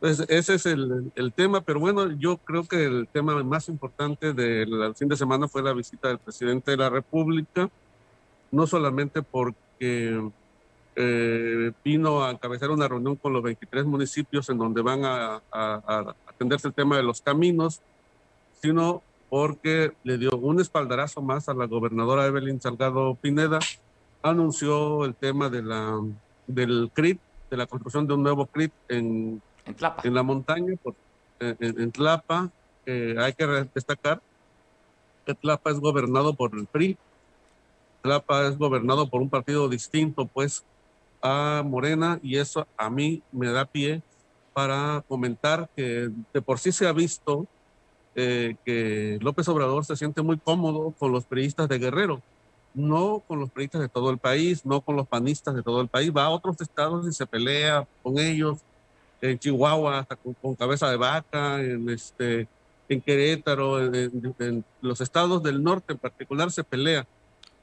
Pues 0.00 0.20
ese 0.28 0.54
es 0.54 0.66
el, 0.66 1.12
el, 1.14 1.32
tema, 1.32 1.60
pero 1.60 1.78
bueno, 1.78 2.10
yo 2.12 2.38
creo 2.38 2.64
que 2.64 2.84
el 2.84 3.08
tema 3.12 3.42
más 3.44 3.68
importante 3.68 4.32
del 4.32 4.94
fin 4.96 5.08
de 5.08 5.16
semana 5.16 5.46
fue 5.46 5.62
la 5.62 5.74
visita 5.74 6.08
del 6.08 6.18
presidente 6.18 6.70
de 6.70 6.78
la 6.78 6.88
República, 6.88 7.68
no 8.50 8.66
solamente 8.66 9.20
porque 9.22 10.30
eh, 11.00 11.72
vino 11.84 12.22
a 12.22 12.30
encabezar 12.30 12.70
una 12.70 12.88
reunión 12.88 13.16
con 13.16 13.32
los 13.32 13.42
23 13.42 13.84
municipios 13.86 14.48
en 14.50 14.58
donde 14.58 14.82
van 14.82 15.04
a, 15.04 15.36
a, 15.36 15.42
a, 15.50 16.14
atenderse 16.28 16.68
el 16.68 16.74
tema 16.74 16.96
de 16.96 17.02
los 17.02 17.20
caminos, 17.20 17.80
sino 18.60 19.02
porque 19.28 19.92
le 20.04 20.18
dio 20.18 20.30
un 20.36 20.60
espaldarazo 20.60 21.22
más 21.22 21.48
a 21.48 21.54
la 21.54 21.66
gobernadora 21.66 22.26
Evelyn 22.26 22.60
Salgado 22.60 23.14
Pineda, 23.14 23.60
anunció 24.22 25.04
el 25.04 25.14
tema 25.14 25.48
de 25.48 25.62
la, 25.62 26.00
del 26.46 26.90
CRIT, 26.92 27.20
de 27.50 27.56
la 27.56 27.66
construcción 27.66 28.06
de 28.06 28.14
un 28.14 28.22
nuevo 28.22 28.46
CRIT 28.46 28.72
en 28.88 29.40
en 29.70 29.74
Tlapa. 29.74 30.02
En 30.04 30.14
la 30.14 30.22
montaña, 30.22 30.74
por, 30.82 30.94
en, 31.38 31.56
en, 31.60 31.92
Tlapa, 31.92 32.50
eh, 32.86 33.14
hay 33.18 33.32
que 33.32 33.46
destacar 33.74 34.20
que 35.26 35.34
Tlapa 35.34 35.70
es 35.70 35.78
gobernado 35.78 36.34
por 36.34 36.56
el 36.56 36.66
PRI. 36.66 36.96
Tlapa 38.02 38.46
es 38.46 38.58
gobernado 38.58 39.08
por 39.08 39.20
un 39.20 39.28
partido 39.28 39.68
distinto, 39.68 40.26
pues, 40.26 40.64
a 41.22 41.62
Morena, 41.64 42.18
y 42.22 42.36
eso 42.36 42.66
a 42.76 42.90
mí 42.90 43.22
me 43.32 43.48
da 43.48 43.64
pie 43.64 44.02
para 44.52 45.04
comentar 45.08 45.68
que 45.76 46.10
de 46.32 46.42
por 46.42 46.58
sí 46.58 46.72
se 46.72 46.86
ha 46.86 46.92
visto 46.92 47.46
eh, 48.14 48.56
que 48.64 49.18
López 49.20 49.48
Obrador 49.48 49.84
se 49.84 49.96
siente 49.96 50.22
muy 50.22 50.38
cómodo 50.38 50.92
con 50.98 51.12
los 51.12 51.24
periodistas 51.24 51.68
de 51.68 51.78
Guerrero, 51.78 52.20
no 52.74 53.22
con 53.26 53.38
los 53.38 53.50
periodistas 53.50 53.82
de 53.82 53.88
todo 53.88 54.10
el 54.10 54.18
país, 54.18 54.64
no 54.66 54.80
con 54.80 54.96
los 54.96 55.06
panistas 55.06 55.54
de 55.54 55.62
todo 55.62 55.80
el 55.80 55.88
país, 55.88 56.12
va 56.14 56.24
a 56.24 56.30
otros 56.30 56.60
estados 56.60 57.06
y 57.06 57.12
se 57.12 57.26
pelea 57.26 57.86
con 58.02 58.18
ellos, 58.18 58.58
en 59.20 59.38
Chihuahua 59.38 60.00
hasta 60.00 60.16
con, 60.16 60.54
cabeza 60.54 60.90
de 60.90 60.96
vaca, 60.96 61.60
en, 61.60 61.88
este, 61.90 62.48
en 62.88 63.00
Querétaro, 63.00 63.92
en, 63.94 64.64
los 64.80 65.00
estados 65.00 65.42
del 65.42 65.62
norte 65.62 65.92
en 65.92 65.98
particular 65.98 66.50
se 66.50 66.64
pelea. 66.64 67.06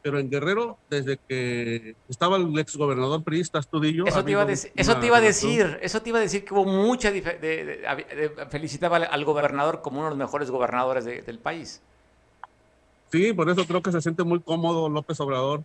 Pero 0.07 0.19
en 0.19 0.29
Guerrero, 0.29 0.77
desde 0.89 1.17
que 1.27 1.93
estaba 2.07 2.37
el 2.37 2.57
ex 2.57 2.77
gobernador 2.77 3.25
priista 3.25 3.59
Astudillo. 3.59 4.05
Eso 4.07 4.23
te, 4.23 4.31
iba 4.31 4.43
a 4.43 4.45
decir, 4.45 4.71
eso 4.73 4.95
te 4.97 5.07
iba 5.07 5.17
a 5.17 5.19
decir, 5.21 5.79
eso 5.81 6.01
te 6.01 6.07
iba 6.07 6.17
a 6.19 6.21
decir 6.21 6.45
que 6.45 6.53
hubo 6.53 6.63
mucha. 6.63 7.11
De, 7.11 7.19
de, 7.21 8.31
felicitaba 8.49 8.95
al 8.95 9.25
gobernador 9.25 9.81
como 9.81 9.97
uno 9.97 10.05
de 10.05 10.11
los 10.11 10.17
mejores 10.17 10.49
gobernadores 10.49 11.03
del 11.03 11.39
país. 11.39 11.81
Sí, 13.11 13.33
por 13.33 13.49
eso 13.49 13.65
creo 13.67 13.81
que 13.81 13.91
se 13.91 14.01
siente 14.01 14.23
muy 14.23 14.39
cómodo 14.39 14.87
López 14.87 15.19
Obrador 15.19 15.61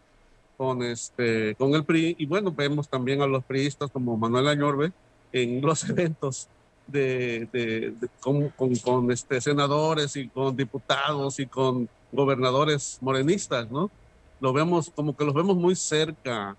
con, 0.57 0.82
este, 0.82 1.55
con 1.55 1.72
el 1.74 1.84
PRI 1.84 2.16
y 2.18 2.26
bueno, 2.26 2.51
vemos 2.51 2.88
también 2.88 3.22
a 3.22 3.28
los 3.28 3.45
priistas 3.45 3.93
como 3.93 4.16
Manuel 4.16 4.49
Añorbe 4.49 4.90
en 5.32 5.61
los 5.62 5.84
eventos 5.88 6.49
de, 6.88 7.49
de- 7.53 7.93
de- 7.93 8.09
con, 8.18 8.49
con- 8.49 8.74
con, 8.74 9.12
este, 9.12 9.40
senadores 9.40 10.16
y 10.16 10.28
con 10.28 10.57
diputados 10.57 11.38
y 11.38 11.47
con 11.47 11.88
gobernadores 12.11 12.99
morenistas, 13.01 13.70
¿no? 13.70 13.88
Lo 14.43 14.53
vemos 14.53 14.90
como 14.93 15.16
que 15.16 15.24
los 15.24 15.34
vemos 15.34 15.57
muy 15.57 15.76
cerca, 15.76 16.57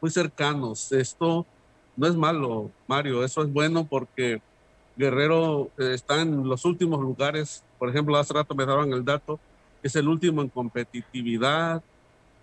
muy 0.00 0.10
cercanos. 0.10 0.90
Esto 0.90 1.44
no 1.94 2.06
es 2.06 2.16
malo, 2.16 2.70
Mario, 2.88 3.22
eso 3.22 3.42
es 3.42 3.52
bueno 3.52 3.86
porque 3.86 4.40
Guerrero 4.96 5.70
eh, 5.76 5.92
está 5.92 6.22
en 6.22 6.48
los 6.48 6.64
últimos 6.64 6.98
lugares. 6.98 7.62
Por 7.78 7.90
ejemplo, 7.90 8.16
hace 8.16 8.32
rato 8.32 8.54
me 8.54 8.64
daban 8.64 8.90
el 8.94 9.04
dato, 9.04 9.38
es 9.82 9.94
el 9.96 10.08
último 10.08 10.40
en 10.40 10.48
competitividad, 10.48 11.82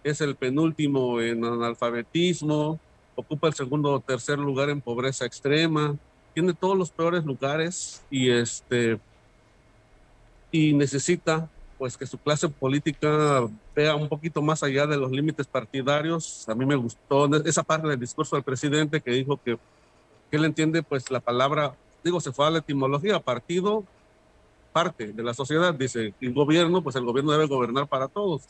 es 0.04 0.22
el 0.22 0.36
penúltimo 0.36 1.20
en 1.20 1.44
analfabetismo, 1.44 2.80
ocupa 3.16 3.48
el 3.48 3.56
segundo 3.56 3.94
o 3.94 4.00
tercer 4.00 4.38
lugar 4.38 4.70
en 4.70 4.80
pobreza 4.80 5.26
extrema, 5.26 5.96
tiene 6.36 6.54
todos 6.54 6.78
los 6.78 6.92
peores 6.92 7.26
lugares 7.26 8.04
y 8.12 8.30
este 8.30 9.00
y 10.52 10.74
necesita 10.74 11.50
pues 11.84 11.98
que 11.98 12.08
su 12.08 12.18
clase 12.18 12.48
política 12.48 13.46
vea 13.76 13.94
un 13.94 14.08
poquito 14.08 14.42
más 14.42 14.64
allá 14.64 14.88
de 14.88 14.96
los 14.96 15.12
límites 15.12 15.46
partidarios. 15.46 16.48
A 16.48 16.56
mí 16.56 16.66
me 16.66 16.78
gustó 16.78 17.26
esa 17.44 17.62
parte 17.62 17.90
del 17.90 18.00
discurso 18.00 18.38
del 18.38 18.44
presidente 18.46 19.02
que 19.02 19.12
dijo 19.12 19.36
que, 19.36 19.58
que 20.32 20.38
él 20.38 20.46
entiende 20.46 20.82
pues 20.82 21.12
la 21.12 21.20
palabra, 21.20 21.76
digo, 22.02 22.22
se 22.22 22.32
fue 22.32 22.48
a 22.48 22.52
la 22.52 22.60
etimología, 22.60 23.20
partido, 23.20 23.84
parte 24.72 25.12
de 25.12 25.24
la 25.24 25.34
sociedad, 25.34 25.74
dice, 25.74 26.14
y 26.22 26.32
gobierno, 26.32 26.82
pues 26.82 26.96
el 26.96 27.04
gobierno 27.04 27.34
debe 27.34 27.48
gobernar 27.48 27.86
para 27.86 28.08
todos. 28.08 28.44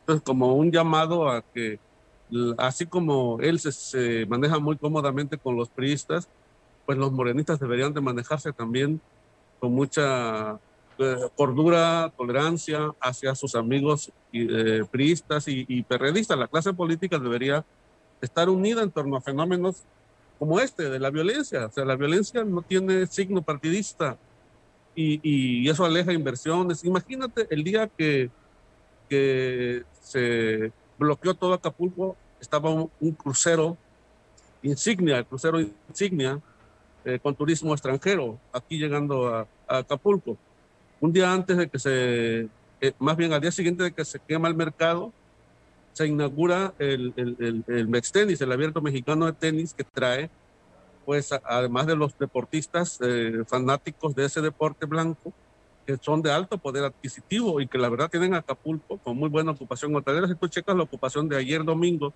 Entonces, 0.00 0.24
como 0.24 0.56
un 0.56 0.72
llamado 0.72 1.28
a 1.28 1.42
que, 1.42 1.78
así 2.58 2.86
como 2.86 3.38
él 3.40 3.60
se, 3.60 3.70
se 3.70 4.26
maneja 4.26 4.58
muy 4.58 4.76
cómodamente 4.76 5.38
con 5.38 5.54
los 5.54 5.68
priistas, 5.68 6.28
pues 6.86 6.98
los 6.98 7.12
morenistas 7.12 7.60
deberían 7.60 7.94
de 7.94 8.00
manejarse 8.00 8.52
también 8.52 9.00
con 9.60 9.70
mucha 9.70 10.58
cordura, 11.36 12.12
tolerancia 12.16 12.92
hacia 13.00 13.34
sus 13.34 13.54
amigos 13.54 14.12
eh, 14.32 14.84
priistas 14.90 15.48
y, 15.48 15.64
y 15.68 15.82
perredistas. 15.82 16.38
La 16.38 16.48
clase 16.48 16.72
política 16.72 17.18
debería 17.18 17.64
estar 18.20 18.48
unida 18.48 18.82
en 18.82 18.90
torno 18.90 19.16
a 19.16 19.20
fenómenos 19.20 19.84
como 20.40 20.58
este, 20.58 20.88
de 20.88 20.98
la 20.98 21.10
violencia. 21.10 21.66
O 21.66 21.70
sea, 21.70 21.84
la 21.84 21.96
violencia 21.96 22.42
no 22.44 22.62
tiene 22.62 23.06
signo 23.06 23.42
partidista 23.42 24.16
y, 24.94 25.68
eso 25.68 25.84
aleja 25.84 26.12
inversiones. 26.12 26.82
Imagínate 26.82 27.46
el 27.50 27.62
día 27.62 27.88
que, 27.88 28.30
se 30.02 30.72
bloqueó 30.98 31.34
todo 31.34 31.52
Acapulco, 31.52 32.16
estaba 32.40 32.70
un, 32.70 33.12
crucero 33.12 33.76
insignia, 34.62 35.18
el 35.18 35.26
crucero 35.26 35.60
insignia, 35.88 36.40
eh, 37.04 37.18
con 37.22 37.34
turismo 37.34 37.72
extranjero, 37.72 38.38
aquí 38.52 38.78
llegando 38.78 39.28
a 39.28 39.46
Acapulco. 39.68 40.38
Un 41.00 41.12
día 41.12 41.32
antes 41.32 41.56
de 41.56 41.68
que 41.68 41.78
se, 41.78 42.48
eh, 42.80 42.92
más 42.98 43.16
bien 43.16 43.32
al 43.32 43.40
día 43.40 43.50
siguiente 43.50 43.84
de 43.84 43.92
que 43.92 44.04
se 44.04 44.18
quema 44.20 44.48
el 44.48 44.54
mercado, 44.54 45.12
se 45.92 46.06
inaugura 46.06 46.74
el, 46.78 47.12
el, 47.16 47.36
el, 47.38 47.64
el 47.66 48.52
abierto 48.52 48.80
mexicano 48.80 49.26
de 49.26 49.32
tenis 49.32 49.74
que 49.74 49.82
trae, 49.82 50.30
pues 51.04 51.32
además 51.32 51.86
de 51.86 51.96
los 51.96 52.16
deportistas 52.18 52.98
eh, 53.02 53.42
fanáticos 53.46 54.14
de 54.14 54.26
ese 54.26 54.40
deporte 54.40 54.86
blanco, 54.86 55.32
que 55.86 55.96
son 55.96 56.22
de 56.22 56.30
alto 56.30 56.58
poder 56.58 56.84
adquisitivo 56.84 57.60
y 57.60 57.66
que 57.66 57.78
la 57.78 57.88
verdad 57.88 58.10
tienen 58.10 58.34
Acapulco 58.34 58.98
con 58.98 59.16
muy 59.16 59.28
buena 59.28 59.52
ocupación 59.52 59.96
hotelera. 59.96 60.28
Si 60.28 60.34
tú 60.34 60.48
checas 60.48 60.76
la 60.76 60.82
ocupación 60.82 61.28
de 61.28 61.36
ayer 61.36 61.64
domingo 61.64 62.12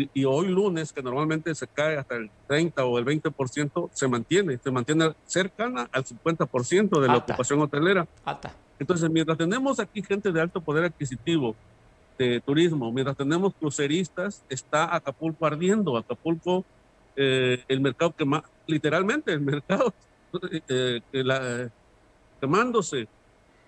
y, 0.00 0.10
y 0.14 0.24
hoy 0.24 0.48
lunes, 0.48 0.92
que 0.92 1.02
normalmente 1.02 1.54
se 1.54 1.66
cae 1.68 1.96
hasta 1.96 2.16
el 2.16 2.30
30 2.48 2.84
o 2.84 2.98
el 2.98 3.04
20%, 3.04 3.88
se 3.92 4.08
mantiene, 4.08 4.58
se 4.62 4.70
mantiene 4.70 5.12
cercana 5.24 5.88
al 5.92 6.04
50% 6.04 7.00
de 7.00 7.08
la 7.08 7.14
ocupación 7.32 7.60
hotelera. 7.60 8.06
Alta. 8.24 8.56
Entonces, 8.78 9.10
mientras 9.10 9.38
tenemos 9.38 9.78
aquí 9.80 10.02
gente 10.02 10.32
de 10.32 10.40
alto 10.40 10.62
poder 10.62 10.84
adquisitivo, 10.84 11.56
de 12.18 12.40
turismo, 12.44 12.92
mientras 12.92 13.16
tenemos 13.16 13.52
cruceristas, 13.58 14.44
está 14.48 14.94
Acapulco 14.94 15.46
ardiendo. 15.46 15.96
Acapulco, 15.96 16.66
eh, 17.16 17.62
el 17.68 17.80
mercado 17.80 18.12
que 18.16 18.24
más, 18.24 18.42
literalmente 18.66 19.32
el 19.32 19.40
mercado 19.40 19.94
eh, 20.68 21.00
que 21.10 21.24
la- 21.24 21.68
quemándose, 22.40 23.06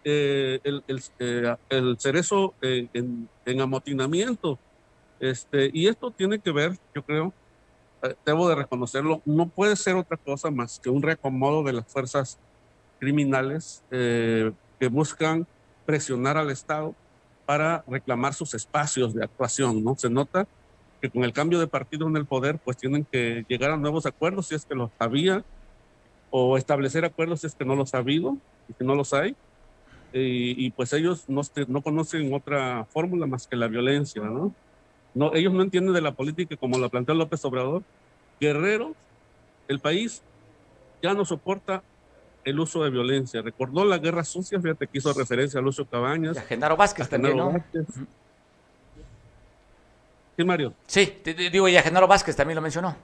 eh, 0.04 0.60
el, 0.62 0.82
el, 0.86 1.00
eh, 1.18 1.56
el 1.70 1.96
cerezo 1.98 2.54
eh, 2.62 2.88
en, 2.92 3.28
en 3.46 3.60
amotinamiento. 3.60 4.60
Este, 5.20 5.70
y 5.72 5.86
esto 5.86 6.10
tiene 6.10 6.38
que 6.38 6.52
ver, 6.52 6.76
yo 6.94 7.02
creo, 7.02 7.32
eh, 8.02 8.14
debo 8.26 8.48
de 8.48 8.56
reconocerlo, 8.56 9.22
no 9.24 9.48
puede 9.48 9.76
ser 9.76 9.96
otra 9.96 10.16
cosa 10.16 10.50
más 10.50 10.78
que 10.80 10.90
un 10.90 11.02
reacomodo 11.02 11.62
de 11.62 11.72
las 11.72 11.86
fuerzas 11.86 12.38
criminales 12.98 13.82
eh, 13.90 14.52
que 14.78 14.88
buscan 14.88 15.46
presionar 15.86 16.36
al 16.36 16.50
Estado 16.50 16.94
para 17.46 17.84
reclamar 17.86 18.34
sus 18.34 18.54
espacios 18.54 19.14
de 19.14 19.24
actuación, 19.24 19.84
¿no? 19.84 19.94
Se 19.96 20.08
nota 20.08 20.46
que 21.00 21.10
con 21.10 21.24
el 21.24 21.32
cambio 21.32 21.60
de 21.60 21.66
partido 21.66 22.08
en 22.08 22.16
el 22.16 22.24
poder, 22.24 22.58
pues 22.58 22.78
tienen 22.78 23.04
que 23.04 23.44
llegar 23.48 23.70
a 23.70 23.76
nuevos 23.76 24.06
acuerdos 24.06 24.48
si 24.48 24.54
es 24.54 24.64
que 24.64 24.74
los 24.74 24.90
había, 24.98 25.44
o 26.30 26.56
establecer 26.56 27.04
acuerdos 27.04 27.42
si 27.42 27.46
es 27.46 27.54
que 27.54 27.64
no 27.64 27.76
los 27.76 27.94
ha 27.94 27.98
habido, 27.98 28.38
y 28.68 28.72
que 28.72 28.84
no 28.84 28.94
los 28.94 29.12
hay, 29.12 29.36
y, 30.12 30.66
y 30.66 30.70
pues 30.70 30.92
ellos 30.92 31.28
no, 31.28 31.42
no 31.68 31.82
conocen 31.82 32.32
otra 32.32 32.86
fórmula 32.86 33.26
más 33.26 33.46
que 33.46 33.56
la 33.56 33.68
violencia, 33.68 34.22
¿no? 34.22 34.54
No, 35.14 35.32
ellos 35.34 35.52
no 35.52 35.62
entienden 35.62 35.94
de 35.94 36.00
la 36.00 36.12
política 36.12 36.56
como 36.56 36.78
la 36.78 36.88
plantea 36.88 37.14
López 37.14 37.44
Obrador. 37.44 37.82
Guerrero, 38.40 38.94
el 39.68 39.78
país 39.80 40.22
ya 41.02 41.14
no 41.14 41.24
soporta 41.24 41.82
el 42.44 42.58
uso 42.60 42.82
de 42.82 42.90
violencia. 42.90 43.40
Recordó 43.42 43.84
la 43.84 43.98
guerra 43.98 44.24
sucia, 44.24 44.60
fíjate 44.60 44.86
que 44.86 44.98
hizo 44.98 45.12
referencia 45.12 45.60
a 45.60 45.62
Lucio 45.62 45.86
Cabañas. 45.86 46.36
Y 46.36 46.38
a 46.38 46.42
Genaro 46.42 46.76
Vázquez 46.76 47.06
a 47.06 47.10
Genaro 47.10 47.36
también, 47.36 47.46
¿no? 47.46 47.52
Vázquez. 47.58 47.86
Sí, 50.36 50.44
Mario. 50.44 50.74
Sí, 50.86 51.06
te- 51.22 51.34
te 51.34 51.48
digo, 51.50 51.68
y 51.68 51.76
a 51.76 51.82
Genaro 51.82 52.08
Vázquez 52.08 52.34
también 52.34 52.56
lo 52.56 52.62
mencionó. 52.62 52.96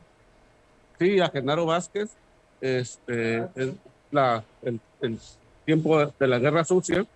Sí, 0.99 1.21
a 1.21 1.29
Genaro 1.31 1.65
Vázquez, 1.65 2.11
este, 2.61 3.37
el, 3.55 3.79
la, 4.11 4.43
el, 4.63 4.81
el 5.01 5.19
tiempo 5.65 6.05
de 6.07 6.27
la 6.27 6.39
guerra 6.39 6.65
sucia, 6.65 7.07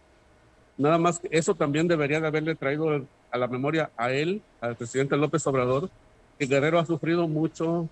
nada 0.78 0.99
más 0.99 1.18
que 1.18 1.28
eso 1.32 1.55
también 1.55 1.88
debería 1.88 2.20
de 2.20 2.28
haberle 2.28 2.55
traído 2.55 3.05
a 3.35 3.39
la 3.39 3.49
memoria 3.49 3.91
a 3.97 4.12
él, 4.12 4.43
al 4.61 4.76
presidente 4.76 5.16
López 5.16 5.45
Obrador, 5.49 5.91
que 6.39 6.47
Guerrero 6.47 6.78
ha 6.78 6.87
sufrido 6.87 7.26
mucho 7.26 7.89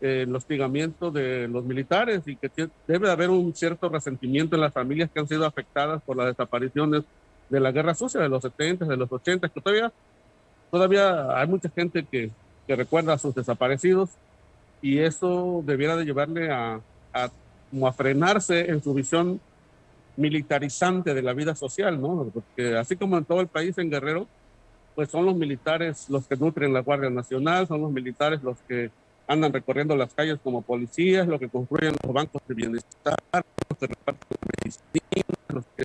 eh, 0.00 0.24
el 0.26 0.34
hostigamiento 0.34 1.12
de 1.12 1.46
los 1.46 1.64
militares 1.64 2.22
y 2.26 2.34
que 2.34 2.50
debe 2.88 3.06
de 3.06 3.12
haber 3.12 3.30
un 3.30 3.54
cierto 3.54 3.88
resentimiento 3.88 4.56
en 4.56 4.62
las 4.62 4.72
familias 4.72 5.08
que 5.08 5.20
han 5.20 5.28
sido 5.28 5.46
afectadas 5.46 6.02
por 6.02 6.16
las 6.16 6.26
desapariciones 6.26 7.04
de 7.48 7.60
la 7.60 7.70
guerra 7.70 7.94
sucia 7.94 8.20
de 8.20 8.28
los 8.28 8.42
70, 8.42 8.84
de 8.84 8.96
los 8.96 9.12
80, 9.12 9.48
que 9.48 9.60
todavía, 9.60 9.92
todavía 10.72 11.38
hay 11.38 11.46
mucha 11.46 11.68
gente 11.68 12.04
que, 12.04 12.30
que 12.66 12.74
recuerda 12.74 13.12
a 13.12 13.18
sus 13.18 13.32
desaparecidos 13.32 14.10
y 14.82 14.98
eso 14.98 15.62
debiera 15.64 15.94
de 15.94 16.04
llevarle 16.04 16.50
a, 16.50 16.80
a, 17.12 17.30
como 17.70 17.86
a 17.86 17.92
frenarse 17.92 18.68
en 18.68 18.82
su 18.82 18.92
visión 18.92 19.40
militarizante 20.16 21.14
de 21.14 21.22
la 21.22 21.32
vida 21.32 21.54
social, 21.54 22.00
¿no? 22.00 22.28
Porque 22.34 22.76
así 22.76 22.96
como 22.96 23.18
en 23.18 23.24
todo 23.24 23.40
el 23.40 23.46
país, 23.46 23.78
en 23.78 23.88
Guerrero, 23.88 24.26
pues 25.00 25.12
son 25.12 25.24
los 25.24 25.34
militares 25.34 26.10
los 26.10 26.26
que 26.26 26.36
nutren 26.36 26.74
la 26.74 26.80
Guardia 26.80 27.08
Nacional, 27.08 27.66
son 27.66 27.80
los 27.80 27.90
militares 27.90 28.42
los 28.42 28.58
que 28.68 28.90
andan 29.26 29.50
recorriendo 29.50 29.96
las 29.96 30.12
calles 30.12 30.38
como 30.44 30.60
policías, 30.60 31.26
los 31.26 31.40
que 31.40 31.48
construyen 31.48 31.94
los 32.02 32.12
bancos 32.12 32.42
de 32.46 32.54
bienestar, 32.54 33.16
los 33.32 33.78
que 33.78 33.86
reparten 33.86 34.36
medicina, 34.62 35.24
los 35.48 35.64
que, 35.74 35.84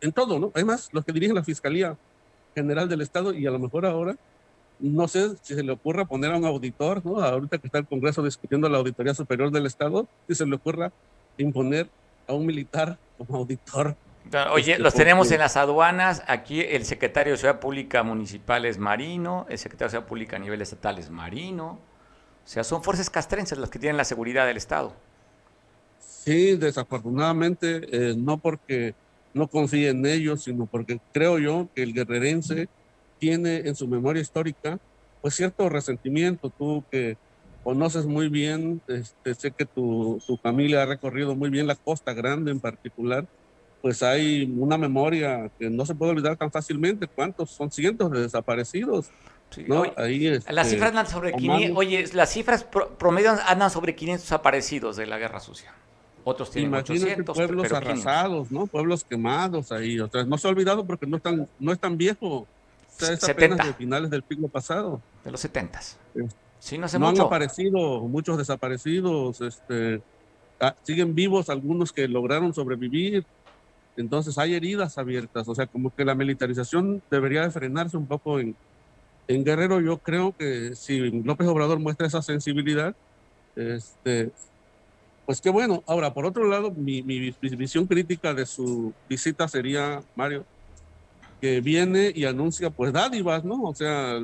en 0.00 0.10
todo, 0.10 0.38
¿no? 0.38 0.52
Además, 0.54 0.88
los 0.92 1.04
que 1.04 1.12
dirigen 1.12 1.34
la 1.34 1.44
Fiscalía 1.44 1.98
General 2.54 2.88
del 2.88 3.02
Estado 3.02 3.34
y 3.34 3.46
a 3.46 3.50
lo 3.50 3.58
mejor 3.58 3.84
ahora, 3.84 4.16
no 4.80 5.06
sé 5.06 5.36
si 5.42 5.54
se 5.54 5.62
le 5.62 5.72
ocurra 5.72 6.06
poner 6.06 6.32
a 6.32 6.38
un 6.38 6.46
auditor, 6.46 7.04
¿no? 7.04 7.20
Ahorita 7.20 7.58
que 7.58 7.66
está 7.66 7.76
el 7.76 7.86
Congreso 7.86 8.22
discutiendo 8.22 8.70
la 8.70 8.78
Auditoría 8.78 9.12
Superior 9.12 9.50
del 9.50 9.66
Estado, 9.66 10.08
si 10.28 10.34
se 10.34 10.46
le 10.46 10.56
ocurra 10.56 10.92
imponer 11.36 11.90
a 12.26 12.32
un 12.32 12.46
militar 12.46 12.96
como 13.18 13.36
auditor. 13.36 13.96
Oye, 14.52 14.72
Este, 14.72 14.82
los 14.82 14.94
tenemos 14.94 15.30
en 15.30 15.38
las 15.38 15.56
aduanas. 15.56 16.22
Aquí 16.26 16.60
el 16.60 16.84
secretario 16.84 17.32
de 17.32 17.38
Ciudad 17.38 17.60
Pública 17.60 18.02
Municipal 18.02 18.64
es 18.64 18.78
Marino, 18.78 19.46
el 19.48 19.58
secretario 19.58 19.86
de 19.86 19.90
Ciudad 19.90 20.06
Pública 20.06 20.36
a 20.36 20.38
nivel 20.38 20.60
estatal 20.60 20.98
es 20.98 21.10
Marino. 21.10 21.78
O 22.44 22.48
sea, 22.48 22.64
son 22.64 22.82
fuerzas 22.82 23.10
castrenses 23.10 23.58
las 23.58 23.70
que 23.70 23.78
tienen 23.78 23.96
la 23.96 24.04
seguridad 24.04 24.46
del 24.46 24.56
Estado. 24.56 24.94
Sí, 25.98 26.56
desafortunadamente, 26.56 27.82
eh, 27.90 28.14
no 28.16 28.38
porque 28.38 28.94
no 29.32 29.48
confíe 29.48 29.90
en 29.90 30.04
ellos, 30.06 30.44
sino 30.44 30.66
porque 30.66 30.98
creo 31.12 31.38
yo 31.38 31.68
que 31.74 31.82
el 31.82 31.92
guerrerense 31.92 32.68
tiene 33.18 33.58
en 33.58 33.74
su 33.74 33.86
memoria 33.86 34.22
histórica 34.22 34.78
pues 35.20 35.34
cierto 35.34 35.68
resentimiento. 35.68 36.50
Tú 36.50 36.84
que 36.90 37.16
conoces 37.64 38.06
muy 38.06 38.28
bien, 38.28 38.80
este, 38.86 39.34
sé 39.34 39.50
que 39.50 39.64
tu, 39.64 40.20
tu 40.26 40.36
familia 40.36 40.82
ha 40.82 40.86
recorrido 40.86 41.34
muy 41.34 41.50
bien 41.50 41.66
la 41.66 41.74
Costa 41.74 42.12
Grande 42.12 42.52
en 42.52 42.60
particular, 42.60 43.26
pues 43.86 44.02
hay 44.02 44.52
una 44.58 44.76
memoria 44.76 45.48
que 45.60 45.70
no 45.70 45.86
se 45.86 45.94
puede 45.94 46.10
olvidar 46.10 46.36
tan 46.36 46.50
fácilmente. 46.50 47.06
¿Cuántos? 47.06 47.52
Son 47.52 47.70
cientos 47.70 48.10
de 48.10 48.20
desaparecidos. 48.22 49.10
¿no? 49.68 49.82
Oye, 49.82 49.92
Ahí, 49.96 50.26
este, 50.26 50.52
Las 50.52 50.68
cifras 50.70 50.88
andan 50.90 51.06
sobre 51.06 51.30
tomamos- 51.30 51.58
500, 51.58 51.78
oye, 51.78 52.04
las 52.14 52.32
cifras 52.32 52.64
pro- 52.64 52.88
promedio 52.98 53.30
andan 53.46 53.70
sobre 53.70 53.94
500 53.94 54.24
desaparecidos 54.24 54.96
de 54.96 55.06
la 55.06 55.18
guerra 55.18 55.38
sucia. 55.38 55.72
Otros 56.24 56.50
tienen 56.50 56.70
Imagínate 56.72 57.04
800, 57.04 57.36
pueblos 57.36 57.62
pero 57.68 57.78
500. 57.80 58.06
arrasados, 58.06 58.50
¿no? 58.50 58.66
Pueblos 58.66 59.04
quemados 59.04 59.70
ahí. 59.70 60.00
O 60.00 60.08
sea, 60.10 60.24
no 60.24 60.36
se 60.36 60.48
ha 60.48 60.50
olvidado 60.50 60.84
porque 60.84 61.06
no 61.06 61.16
es 61.18 61.22
tan, 61.22 61.48
no 61.60 61.70
es 61.72 61.78
tan 61.78 61.96
viejo. 61.96 62.26
O 62.28 62.46
sea, 62.96 63.12
es 63.12 63.20
70. 63.20 63.54
apenas 63.54 63.66
de 63.68 63.74
finales 63.74 64.10
del 64.10 64.24
siglo 64.28 64.48
pasado. 64.48 65.00
De 65.24 65.30
los 65.30 65.38
70. 65.38 65.80
Eh, 66.16 66.26
Sí, 66.58 66.76
no 66.76 66.86
hace 66.86 66.98
no 66.98 67.06
han 67.06 67.12
mucho. 67.12 67.26
aparecido 67.26 68.00
muchos 68.00 68.36
desaparecidos, 68.38 69.40
este, 69.42 70.02
ah, 70.58 70.74
siguen 70.82 71.14
vivos 71.14 71.48
algunos 71.50 71.92
que 71.92 72.08
lograron 72.08 72.52
sobrevivir. 72.52 73.24
Entonces 73.96 74.38
hay 74.38 74.54
heridas 74.54 74.98
abiertas. 74.98 75.48
O 75.48 75.54
sea, 75.54 75.66
como 75.66 75.90
que 75.92 76.04
la 76.04 76.14
militarización 76.14 77.02
debería 77.10 77.42
de 77.42 77.50
frenarse 77.50 77.96
un 77.96 78.06
poco 78.08 78.40
en, 78.40 78.56
Guerrero. 79.28 79.80
Yo 79.80 79.98
creo 80.00 80.34
que 80.34 80.74
si 80.76 81.10
López 81.22 81.48
Obrador 81.48 81.80
muestra 81.80 82.06
esa 82.06 82.22
sensibilidad, 82.22 82.94
este, 83.56 84.32
pues 85.26 85.40
qué 85.40 85.50
bueno. 85.50 85.82
Ahora, 85.86 86.14
por 86.14 86.26
otro 86.26 86.48
lado, 86.48 86.72
mi, 86.72 87.02
mi 87.02 87.18
vis- 87.20 87.40
visión 87.40 87.86
crítica 87.86 88.34
de 88.34 88.46
su 88.46 88.94
visita 89.08 89.48
sería, 89.48 90.02
Mario, 90.14 90.46
que 91.40 91.60
viene 91.60 92.12
y 92.14 92.24
anuncia 92.24 92.70
pues 92.70 92.92
dádivas, 92.92 93.44
¿no? 93.44 93.62
O 93.62 93.74
sea, 93.74 94.18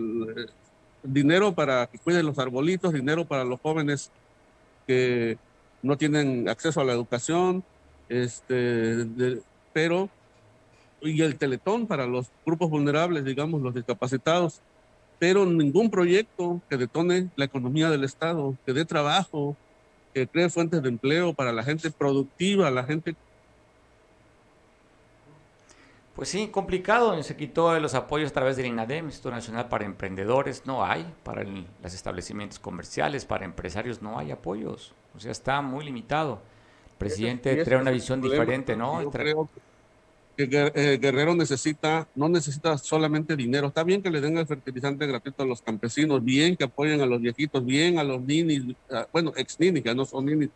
dinero 1.03 1.55
para 1.55 1.87
que 1.87 1.99
cuiden 1.99 2.27
los 2.27 2.39
arbolitos, 2.39 2.93
dinero 2.93 3.27
para 3.27 3.45
los 3.45 3.61
jóvenes 3.61 4.13
que 4.87 5.39
no 5.83 5.97
tienen 5.97 6.49
acceso 6.49 6.81
a 6.81 6.85
la 6.85 6.93
educación, 6.93 7.65
este, 8.09 9.07
pero 9.73 10.09
y 11.01 11.21
el 11.23 11.37
teletón 11.37 11.87
para 11.87 12.07
los 12.07 12.31
grupos 12.47 12.71
vulnerables, 12.71 13.25
digamos, 13.25 13.61
los 13.61 13.75
discapacitados, 13.75 14.61
pero 15.19 15.45
ningún 15.45 15.91
proyecto 15.91 16.61
que 16.69 16.77
detone 16.77 17.29
la 17.37 17.45
economía 17.45 17.91
del 17.91 18.05
Estado, 18.05 18.57
que 18.65 18.73
dé 18.73 18.85
trabajo, 18.85 19.57
que 20.15 20.27
cree 20.27 20.51
fuentes 20.51 20.83
de 20.83 20.89
empleo 20.89 21.33
para 21.33 21.53
la 21.53 21.65
gente 21.65 21.91
productiva, 21.91 22.71
la 22.71 22.85
gente 22.85 23.17
Pues 26.15 26.29
sí, 26.29 26.49
complicado. 26.49 27.21
Se 27.23 27.37
quitó 27.37 27.79
los 27.81 27.95
apoyos 27.95 28.31
a 28.31 28.35
través 28.35 28.57
del 28.57 28.67
INADEM, 28.67 29.07
Instituto 29.07 29.35
Nacional 29.35 29.69
para 29.69 29.87
Emprendedores. 29.87 30.67
No 30.67 30.85
hay. 30.85 31.11
Para 31.25 31.43
los 31.43 31.95
establecimientos 31.95 32.59
comerciales, 32.59 33.25
para 33.25 33.47
empresarios, 33.47 34.03
no 34.03 34.19
hay 34.19 34.31
apoyos. 34.31 34.95
O 35.17 35.21
sea, 35.21 35.33
está 35.33 35.63
muy 35.63 35.85
limitado. 35.85 36.41
Presidente 36.99 37.65
trae 37.65 37.81
una 37.81 37.91
visión 37.91 38.21
problema. 38.21 38.45
diferente, 38.45 38.77
¿no? 38.77 39.03
Yo 39.03 39.11
creo 39.11 39.49
que 40.37 40.73
eh, 40.75 40.99
Guerrero 41.01 41.35
necesita, 41.35 42.09
no 42.15 42.29
necesita 42.29 42.79
solamente 42.79 43.37
dinero. 43.37 43.69
Está 43.69 43.85
bien 43.85 44.03
que 44.03 44.11
le 44.11 44.21
den 44.21 44.39
el 44.39 44.47
fertilizante 44.47 45.07
gratuito 45.07 45.43
a 45.43 45.47
los 45.47 45.61
campesinos, 45.61 46.25
bien 46.25 46.57
que 46.57 46.65
apoyen 46.65 47.01
a 47.01 47.07
los 47.07 47.21
viejitos, 47.21 47.65
bien 47.65 47.99
a 47.99 48.05
los 48.05 48.23
ninis, 48.23 48.75
ah, 48.91 49.07
bueno, 49.13 49.33
ex 49.37 49.61
ninis, 49.61 49.85
ya 49.85 49.95
no 49.95 50.05
son 50.05 50.27
ninis, 50.27 50.51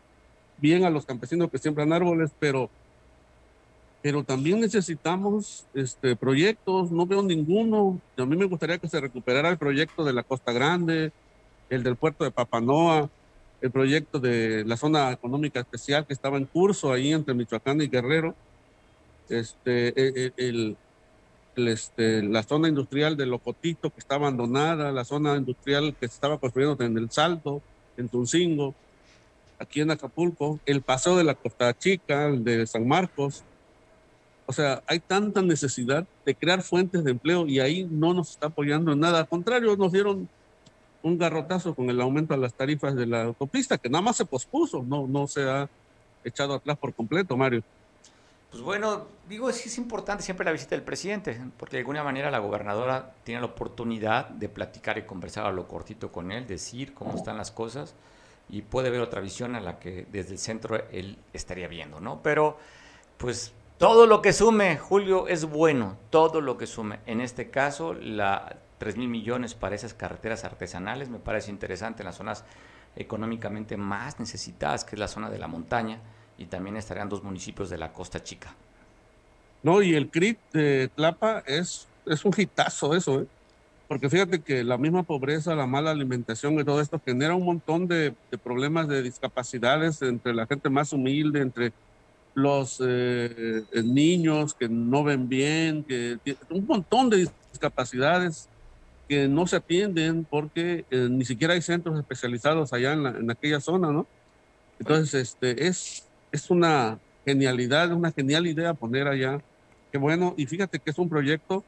bien 0.57 0.83
a 0.83 0.89
los 0.89 1.05
campesinos 1.05 1.49
que 1.51 1.57
siembran 1.57 1.93
árboles, 1.93 2.31
pero, 2.39 2.69
pero 4.01 4.23
también 4.23 4.59
necesitamos 4.59 5.67
este, 5.73 6.15
proyectos. 6.15 6.91
No 6.91 7.05
veo 7.05 7.21
ninguno. 7.21 7.99
A 8.17 8.25
mí 8.25 8.35
me 8.35 8.45
gustaría 8.45 8.79
que 8.79 8.87
se 8.87 8.99
recuperara 8.99 9.49
el 9.49 9.57
proyecto 9.57 10.03
de 10.03 10.13
la 10.13 10.23
Costa 10.23 10.51
Grande, 10.51 11.11
el 11.69 11.83
del 11.83 11.95
puerto 11.95 12.23
de 12.23 12.31
Papanoa, 12.31 13.09
el 13.61 13.71
proyecto 13.71 14.19
de 14.19 14.63
la 14.65 14.77
zona 14.77 15.11
económica 15.11 15.59
especial 15.61 16.05
que 16.05 16.13
estaba 16.13 16.37
en 16.37 16.45
curso 16.45 16.91
ahí 16.91 17.11
entre 17.13 17.33
Michoacán 17.33 17.81
y 17.81 17.87
Guerrero, 17.87 18.35
este, 19.29 19.89
el, 20.25 20.33
el- 20.37 20.77
el, 21.55 21.67
este, 21.69 22.21
la 22.23 22.43
zona 22.43 22.67
industrial 22.67 23.17
de 23.17 23.25
Locotito 23.25 23.89
que 23.89 23.99
está 23.99 24.15
abandonada, 24.15 24.91
la 24.91 25.03
zona 25.05 25.35
industrial 25.35 25.95
que 25.99 26.07
se 26.07 26.13
estaba 26.13 26.37
construyendo 26.39 26.83
en 26.83 26.97
El 26.97 27.09
Salto, 27.09 27.61
en 27.97 28.09
Tuncingo, 28.09 28.75
aquí 29.57 29.81
en 29.81 29.89
Acapulco, 29.89 30.59
el 30.67 30.83
paseo 30.83 31.17
de 31.17 31.23
la 31.23 31.33
Costa 31.33 31.73
Chica, 31.75 32.27
el 32.27 32.43
de 32.43 32.67
San 32.67 32.87
Marcos. 32.87 33.43
O 34.45 34.53
sea, 34.53 34.83
hay 34.87 34.99
tanta 34.99 35.41
necesidad 35.41 36.07
de 36.25 36.35
crear 36.35 36.61
fuentes 36.61 37.03
de 37.03 37.11
empleo 37.11 37.47
y 37.47 37.59
ahí 37.59 37.85
no 37.89 38.13
nos 38.13 38.29
está 38.31 38.47
apoyando 38.47 38.91
en 38.93 38.99
nada. 38.99 39.19
Al 39.21 39.27
contrario, 39.27 39.75
nos 39.75 39.91
dieron 39.91 40.29
un 41.03 41.17
garrotazo 41.17 41.73
con 41.73 41.89
el 41.89 42.01
aumento 42.01 42.33
de 42.33 42.39
las 42.39 42.53
tarifas 42.53 42.95
de 42.95 43.05
la 43.05 43.23
autopista, 43.23 43.77
que 43.77 43.89
nada 43.89 44.01
más 44.01 44.17
se 44.17 44.25
pospuso, 44.25 44.83
no, 44.83 45.07
no 45.07 45.27
se 45.27 45.49
ha 45.49 45.69
echado 46.23 46.55
atrás 46.55 46.77
por 46.77 46.93
completo, 46.93 47.37
Mario. 47.37 47.63
Pues 48.49 48.63
bueno, 48.63 49.07
digo, 49.27 49.51
sí 49.51 49.67
es 49.67 49.77
importante 49.77 50.23
siempre 50.23 50.45
la 50.45 50.51
visita 50.51 50.75
del 50.75 50.83
presidente, 50.83 51.39
porque 51.57 51.77
de 51.77 51.81
alguna 51.81 52.03
manera 52.03 52.31
la 52.31 52.39
gobernadora 52.39 53.13
tiene 53.23 53.41
la 53.41 53.47
oportunidad 53.47 54.29
de 54.29 54.47
platicar 54.47 54.97
y 54.97 55.03
conversar 55.03 55.45
a 55.45 55.51
lo 55.51 55.67
cortito 55.67 56.11
con 56.11 56.31
él, 56.31 56.47
decir 56.47 56.93
cómo 56.93 57.15
están 57.15 57.37
las 57.37 57.51
cosas 57.51 57.93
y 58.49 58.61
puede 58.61 58.89
ver 58.89 59.01
otra 59.01 59.19
visión 59.19 59.55
a 59.55 59.59
la 59.59 59.79
que 59.79 60.07
desde 60.11 60.31
el 60.31 60.39
centro 60.39 60.81
él 60.91 61.17
estaría 61.33 61.67
viendo, 61.67 61.99
¿no? 61.99 62.21
Pero, 62.23 62.57
pues 63.17 63.51
todo 63.77 64.07
lo 64.07 64.21
que 64.21 64.31
sume, 64.31 64.77
Julio, 64.77 65.27
es 65.27 65.45
bueno, 65.45 65.97
todo 66.09 66.39
lo 66.39 66.57
que 66.57 66.67
sume. 66.67 66.99
En 67.05 67.19
este 67.19 67.49
caso, 67.49 67.93
la 67.93 68.57
3 68.77 68.97
mil 68.97 69.09
millones 69.09 69.53
para 69.53 69.75
esas 69.75 69.93
carreteras 69.93 70.43
artesanales 70.43 71.09
me 71.09 71.19
parece 71.19 71.51
interesante 71.51 72.03
en 72.03 72.07
las 72.07 72.15
zonas 72.15 72.45
económicamente 72.95 73.77
más 73.77 74.19
necesitadas, 74.19 74.83
que 74.83 74.95
es 74.95 74.99
la 74.99 75.07
zona 75.07 75.29
de 75.29 75.37
la 75.37 75.47
montaña, 75.47 75.99
y 76.37 76.45
también 76.45 76.77
estarían 76.77 77.09
dos 77.09 77.23
municipios 77.23 77.69
de 77.69 77.77
la 77.77 77.93
Costa 77.93 78.23
Chica. 78.23 78.53
No, 79.63 79.81
y 79.81 79.95
el 79.95 80.09
CRIT 80.09 80.37
de 80.53 80.89
Tlapa 80.95 81.43
es, 81.45 81.87
es 82.05 82.25
un 82.25 82.33
hitazo 82.35 82.95
eso, 82.95 83.21
¿eh? 83.21 83.27
Porque 83.87 84.09
fíjate 84.09 84.41
que 84.41 84.63
la 84.63 84.77
misma 84.77 85.03
pobreza, 85.03 85.55
la 85.55 85.65
mala 85.65 85.91
alimentación 85.91 86.59
y 86.59 86.63
todo 86.65 86.81
esto 86.81 87.01
genera 87.03 87.35
un 87.35 87.45
montón 87.45 87.87
de, 87.87 88.13
de 88.29 88.37
problemas 88.37 88.87
de 88.89 89.01
discapacidades 89.01 90.01
entre 90.01 90.33
la 90.33 90.45
gente 90.45 90.69
más 90.69 90.91
humilde, 90.91 91.39
entre 91.39 91.71
los 92.37 92.79
eh, 92.85 93.63
eh, 93.71 93.83
niños 93.83 94.53
que 94.53 94.69
no 94.69 95.03
ven 95.03 95.27
bien, 95.27 95.83
que 95.83 96.19
un 96.49 96.67
montón 96.67 97.09
de 97.09 97.27
discapacidades 97.51 98.47
que 99.07 99.27
no 99.27 99.47
se 99.47 99.55
atienden 99.57 100.25
porque 100.29 100.85
eh, 100.89 101.07
ni 101.09 101.23
siquiera 101.25 101.53
hay 101.53 101.61
centros 101.61 101.97
especializados 101.99 102.73
allá 102.73 102.93
en, 102.93 103.03
la- 103.03 103.09
en 103.17 103.31
aquella 103.31 103.59
zona, 103.61 103.91
¿no? 103.91 104.07
Entonces, 104.79 105.13
este, 105.33 105.67
es, 105.67 106.11
es 106.31 106.49
una 106.49 106.99
genialidad, 107.25 107.91
una 107.93 108.11
genial 108.11 108.47
idea 108.47 108.73
poner 108.73 109.07
allá. 109.07 109.39
Qué 109.91 109.97
bueno, 109.97 110.33
y 110.37 110.45
fíjate 110.45 110.79
que 110.79 110.91
es 110.91 110.97
un 110.97 111.09
proyecto 111.09 111.63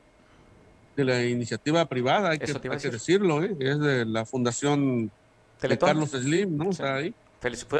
de 0.95 1.05
la 1.05 1.25
iniciativa 1.25 1.85
privada, 1.85 2.31
hay, 2.31 2.39
que, 2.39 2.45
hay 2.51 2.59
que 2.59 2.69
decir. 2.69 2.91
decirlo, 2.91 3.43
¿eh? 3.43 3.55
es 3.59 3.79
de 3.79 4.05
la 4.05 4.25
Fundación 4.25 5.11
de. 5.61 5.77
Carlos 5.77 6.11
Slim, 6.11 6.57
¿no? 6.57 6.69
O 6.69 6.73
sea, 6.73 6.95
ahí. 6.95 7.15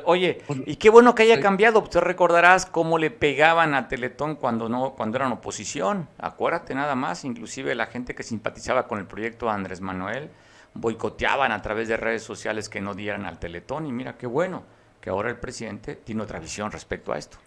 Oye, 0.05 0.41
y 0.65 0.75
qué 0.77 0.89
bueno 0.89 1.15
que 1.15 1.23
haya 1.23 1.39
cambiado. 1.41 1.83
Tú 1.83 1.99
recordarás 1.99 2.65
cómo 2.65 2.97
le 2.97 3.11
pegaban 3.11 3.73
a 3.73 3.87
Teletón 3.87 4.35
cuando 4.35 4.69
no, 4.69 4.91
cuando 4.95 5.17
eran 5.17 5.31
oposición. 5.33 6.07
Acuérdate 6.17 6.73
nada 6.75 6.95
más, 6.95 7.25
inclusive 7.25 7.75
la 7.75 7.87
gente 7.87 8.15
que 8.15 8.23
simpatizaba 8.23 8.87
con 8.87 8.99
el 8.99 9.05
proyecto 9.05 9.47
de 9.47 9.51
Andrés 9.53 9.81
Manuel 9.81 10.29
boicoteaban 10.73 11.51
a 11.51 11.61
través 11.61 11.87
de 11.87 11.97
redes 11.97 12.23
sociales 12.23 12.69
que 12.69 12.79
no 12.79 12.93
dieran 12.93 13.25
al 13.25 13.39
Teletón. 13.39 13.85
Y 13.85 13.91
mira 13.91 14.17
qué 14.17 14.27
bueno 14.27 14.63
que 15.01 15.09
ahora 15.09 15.29
el 15.29 15.37
presidente 15.37 15.95
tiene 15.95 16.23
otra 16.23 16.39
visión 16.39 16.71
respecto 16.71 17.11
a 17.11 17.17
esto. 17.17 17.37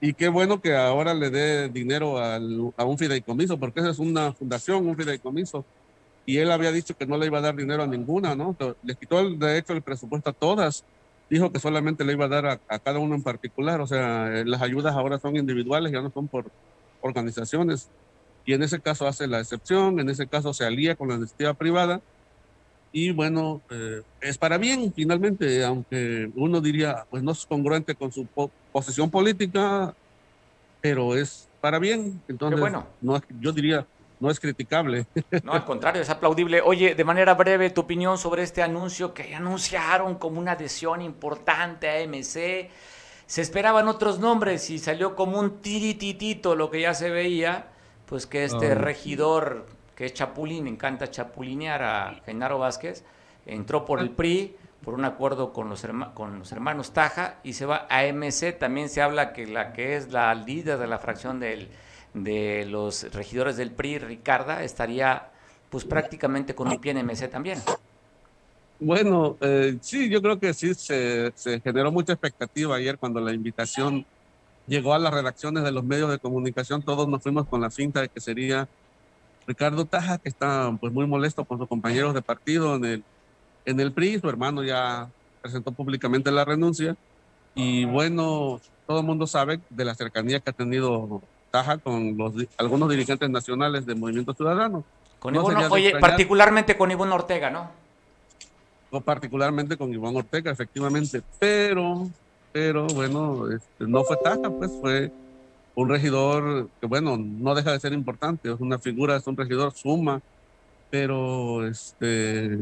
Y 0.00 0.12
qué 0.12 0.28
bueno 0.28 0.60
que 0.60 0.76
ahora 0.76 1.14
le 1.14 1.30
dé 1.30 1.68
dinero 1.70 2.18
al- 2.18 2.72
a 2.76 2.84
un 2.84 2.98
fideicomiso, 2.98 3.58
porque 3.58 3.80
esa 3.80 3.90
es 3.90 3.98
una 3.98 4.32
fundación, 4.32 4.86
un 4.86 4.96
fideicomiso. 4.96 5.64
Y 6.30 6.38
él 6.38 6.52
había 6.52 6.70
dicho 6.70 6.94
que 6.94 7.06
no 7.06 7.18
le 7.18 7.26
iba 7.26 7.38
a 7.38 7.40
dar 7.40 7.56
dinero 7.56 7.82
a 7.82 7.88
ninguna, 7.88 8.36
¿no? 8.36 8.56
Le 8.82 8.94
quitó, 8.94 9.18
el, 9.18 9.36
de 9.36 9.58
hecho, 9.58 9.72
el 9.72 9.82
presupuesto 9.82 10.30
a 10.30 10.32
todas. 10.32 10.84
Dijo 11.28 11.50
que 11.50 11.58
solamente 11.58 12.04
le 12.04 12.12
iba 12.12 12.26
a 12.26 12.28
dar 12.28 12.46
a, 12.46 12.60
a 12.68 12.78
cada 12.78 13.00
uno 13.00 13.16
en 13.16 13.24
particular. 13.24 13.80
O 13.80 13.86
sea, 13.88 14.32
eh, 14.32 14.44
las 14.44 14.62
ayudas 14.62 14.94
ahora 14.94 15.18
son 15.18 15.34
individuales, 15.34 15.90
ya 15.90 16.00
no 16.00 16.10
son 16.12 16.28
por 16.28 16.48
organizaciones. 17.00 17.90
Y 18.46 18.52
en 18.52 18.62
ese 18.62 18.80
caso 18.80 19.08
hace 19.08 19.26
la 19.26 19.40
excepción, 19.40 19.98
en 19.98 20.08
ese 20.08 20.28
caso 20.28 20.54
se 20.54 20.64
alía 20.64 20.94
con 20.94 21.08
la 21.08 21.16
iniciativa 21.16 21.52
privada. 21.54 22.00
Y 22.92 23.10
bueno, 23.10 23.60
eh, 23.70 24.02
es 24.20 24.38
para 24.38 24.56
bien, 24.56 24.92
finalmente, 24.94 25.64
aunque 25.64 26.30
uno 26.34 26.60
diría, 26.60 27.06
pues 27.10 27.24
no 27.24 27.32
es 27.32 27.44
congruente 27.44 27.96
con 27.96 28.12
su 28.12 28.28
po- 28.28 28.52
posición 28.70 29.10
política, 29.10 29.92
pero 30.80 31.16
es 31.16 31.48
para 31.60 31.80
bien. 31.80 32.22
Entonces, 32.28 32.60
bueno. 32.60 32.86
no 33.00 33.20
yo 33.40 33.50
diría, 33.52 33.84
no 34.20 34.30
es 34.30 34.38
criticable. 34.38 35.06
No, 35.42 35.52
al 35.52 35.64
contrario, 35.64 36.02
es 36.02 36.10
aplaudible. 36.10 36.60
Oye, 36.60 36.94
de 36.94 37.04
manera 37.04 37.34
breve, 37.34 37.70
tu 37.70 37.80
opinión 37.82 38.18
sobre 38.18 38.42
este 38.42 38.62
anuncio 38.62 39.12
que 39.14 39.34
anunciaron 39.34 40.14
como 40.16 40.38
una 40.38 40.52
adhesión 40.52 41.00
importante 41.02 41.88
a 41.88 42.06
MC. 42.06 42.70
Se 43.26 43.42
esperaban 43.42 43.88
otros 43.88 44.18
nombres 44.18 44.70
y 44.70 44.78
salió 44.78 45.14
como 45.16 45.38
un 45.38 45.60
tirititito 45.60 46.54
lo 46.56 46.70
que 46.70 46.80
ya 46.82 46.94
se 46.94 47.10
veía, 47.10 47.68
pues 48.06 48.26
que 48.26 48.44
este 48.44 48.74
regidor, 48.74 49.66
que 49.94 50.06
es 50.06 50.14
Chapulín, 50.14 50.66
encanta 50.66 51.10
chapulinear 51.10 51.82
a 51.82 52.20
Genaro 52.26 52.58
Vázquez, 52.58 53.04
entró 53.46 53.84
por 53.84 54.00
el 54.00 54.10
PRI, 54.10 54.56
por 54.84 54.94
un 54.94 55.04
acuerdo 55.04 55.52
con 55.52 55.68
los, 55.68 55.84
herma- 55.84 56.12
con 56.14 56.40
los 56.40 56.50
hermanos 56.52 56.92
Taja, 56.92 57.36
y 57.44 57.52
se 57.52 57.66
va 57.66 57.86
a 57.88 58.02
MC. 58.12 58.52
También 58.58 58.88
se 58.88 59.00
habla 59.00 59.32
que 59.32 59.46
la 59.46 59.72
que 59.72 59.94
es 59.96 60.10
la 60.10 60.34
líder 60.34 60.78
de 60.78 60.86
la 60.88 60.98
fracción 60.98 61.38
del, 61.38 61.68
de 62.14 62.66
los 62.66 63.12
regidores 63.12 63.56
del 63.56 63.70
PRI, 63.70 63.98
Ricarda, 63.98 64.62
estaría 64.62 65.30
pues 65.70 65.84
prácticamente 65.84 66.54
con 66.54 66.68
un 66.68 66.80
pie 66.80 66.92
en 66.92 67.06
MC 67.06 67.28
también. 67.28 67.60
Bueno, 68.80 69.36
eh, 69.40 69.76
sí, 69.82 70.08
yo 70.08 70.22
creo 70.22 70.40
que 70.40 70.54
sí 70.54 70.74
se, 70.74 71.32
generó 71.62 71.92
mucha 71.92 72.14
expectativa 72.14 72.76
ayer 72.76 72.98
cuando 72.98 73.20
la 73.20 73.32
invitación 73.32 74.06
llegó 74.66 74.94
a 74.94 74.98
las 74.98 75.12
redacciones 75.12 75.64
de 75.64 75.70
los 75.70 75.84
medios 75.84 76.10
de 76.10 76.18
comunicación. 76.18 76.82
Todos 76.82 77.06
nos 77.06 77.22
fuimos 77.22 77.46
con 77.46 77.60
la 77.60 77.70
finta 77.70 78.00
de 78.00 78.08
que 78.08 78.20
sería 78.20 78.68
Ricardo 79.46 79.84
Taja, 79.84 80.18
que 80.18 80.30
está 80.30 80.74
pues 80.80 80.92
muy 80.92 81.06
molesto 81.06 81.44
con 81.44 81.58
sus 81.58 81.68
compañeros 81.68 82.14
de 82.14 82.22
partido 82.22 82.76
en 82.76 82.84
el, 82.86 83.04
en 83.66 83.80
el 83.80 83.92
PRI. 83.92 84.18
Su 84.18 84.28
hermano 84.28 84.64
ya 84.64 85.10
presentó 85.42 85.72
públicamente 85.72 86.30
la 86.30 86.46
renuncia. 86.46 86.96
Y 87.54 87.84
bueno, 87.84 88.60
todo 88.86 89.00
el 89.00 89.06
mundo 89.06 89.26
sabe 89.26 89.60
de 89.68 89.84
la 89.84 89.94
cercanía 89.94 90.40
que 90.40 90.50
ha 90.50 90.54
tenido 90.54 91.20
Taja 91.50 91.78
con 91.78 92.16
los, 92.16 92.32
algunos 92.58 92.88
dirigentes 92.90 93.28
nacionales 93.28 93.84
del 93.86 93.96
Movimiento 93.96 94.32
Ciudadano. 94.34 94.84
Con 95.18 95.34
No 95.34 95.40
Ivonne- 95.42 95.66
oye, 95.70 95.88
extrañar- 95.88 96.00
particularmente 96.00 96.76
con 96.76 96.90
Ivonne 96.90 97.12
Ortega, 97.14 97.50
¿no? 97.50 97.80
o 98.92 99.00
particularmente 99.00 99.76
con 99.76 99.92
Iván 99.94 100.16
Ortega, 100.16 100.50
efectivamente, 100.50 101.22
pero, 101.38 102.08
pero 102.52 102.88
bueno, 102.88 103.48
este, 103.48 103.84
no 103.86 104.02
fue 104.02 104.16
Taja, 104.16 104.50
pues 104.50 104.72
fue 104.80 105.12
un 105.76 105.88
regidor 105.88 106.68
que, 106.80 106.86
bueno, 106.88 107.16
no 107.16 107.54
deja 107.54 107.70
de 107.70 107.78
ser 107.78 107.92
importante, 107.92 108.50
es 108.52 108.58
una 108.58 108.80
figura, 108.80 109.14
es 109.14 109.24
un 109.28 109.36
regidor 109.36 109.72
suma, 109.74 110.20
pero, 110.90 111.64
este, 111.68 112.58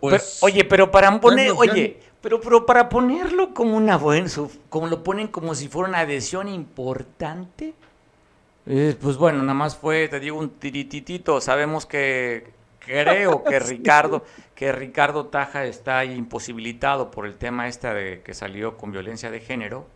pues... 0.00 0.38
Pero- 0.40 0.46
oye, 0.50 0.64
pero 0.64 0.90
para 0.90 1.20
poner, 1.20 1.52
oye, 1.54 2.00
pero, 2.22 2.40
pero 2.40 2.64
para 2.64 2.88
ponerlo 2.88 3.52
como 3.52 3.76
una 3.76 3.98
buena, 3.98 4.30
como 4.70 4.86
lo 4.86 5.02
ponen 5.02 5.28
como 5.28 5.54
si 5.54 5.68
fuera 5.68 5.90
una 5.90 5.98
adhesión 5.98 6.48
importante, 6.48 7.74
eh, 8.66 8.96
pues 9.00 9.16
bueno, 9.16 9.40
nada 9.40 9.54
más 9.54 9.76
fue, 9.76 10.08
te 10.08 10.20
digo, 10.20 10.38
un 10.38 10.50
tirititito. 10.50 11.40
Sabemos 11.40 11.86
que 11.86 12.50
creo 12.78 13.42
que 13.44 13.58
Ricardo, 13.60 14.24
que 14.54 14.72
Ricardo 14.72 15.26
Taja 15.26 15.64
está 15.64 16.04
imposibilitado 16.04 17.10
por 17.10 17.26
el 17.26 17.36
tema 17.36 17.68
este 17.68 17.92
de 17.92 18.22
que 18.22 18.34
salió 18.34 18.76
con 18.76 18.92
violencia 18.92 19.30
de 19.30 19.40
género. 19.40 19.86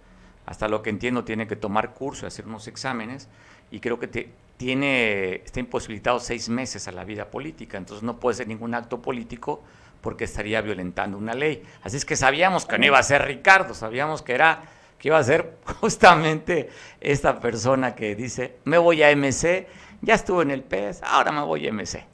Hasta 0.46 0.68
lo 0.68 0.82
que 0.82 0.90
entiendo, 0.90 1.24
tiene 1.24 1.46
que 1.46 1.56
tomar 1.56 1.94
curso, 1.94 2.26
hacer 2.26 2.46
unos 2.46 2.68
exámenes, 2.68 3.28
y 3.70 3.80
creo 3.80 3.98
que 3.98 4.08
te- 4.08 4.28
tiene, 4.58 5.36
está 5.36 5.58
imposibilitado 5.60 6.20
seis 6.20 6.48
meses 6.50 6.86
a 6.86 6.92
la 6.92 7.04
vida 7.04 7.30
política. 7.30 7.78
Entonces 7.78 8.02
no 8.02 8.18
puede 8.20 8.36
ser 8.36 8.48
ningún 8.48 8.74
acto 8.74 9.00
político 9.00 9.62
porque 10.02 10.24
estaría 10.24 10.60
violentando 10.60 11.16
una 11.16 11.32
ley. 11.32 11.62
Así 11.82 11.96
es 11.96 12.04
que 12.04 12.14
sabíamos 12.14 12.66
que 12.66 12.78
no 12.78 12.84
iba 12.84 12.98
a 12.98 13.02
ser 13.02 13.22
Ricardo, 13.24 13.72
sabíamos 13.72 14.20
que 14.20 14.34
era 14.34 14.62
que 14.98 15.08
iba 15.08 15.18
a 15.18 15.24
ser 15.24 15.58
justamente 15.80 16.70
esta 17.00 17.40
persona 17.40 17.94
que 17.94 18.14
dice, 18.14 18.56
me 18.64 18.78
voy 18.78 19.02
a 19.02 19.14
MC, 19.14 19.66
ya 20.02 20.14
estuve 20.14 20.42
en 20.42 20.50
el 20.50 20.62
PES, 20.62 21.02
ahora 21.02 21.32
me 21.32 21.42
voy 21.42 21.66
a 21.66 21.72
MC. 21.72 22.04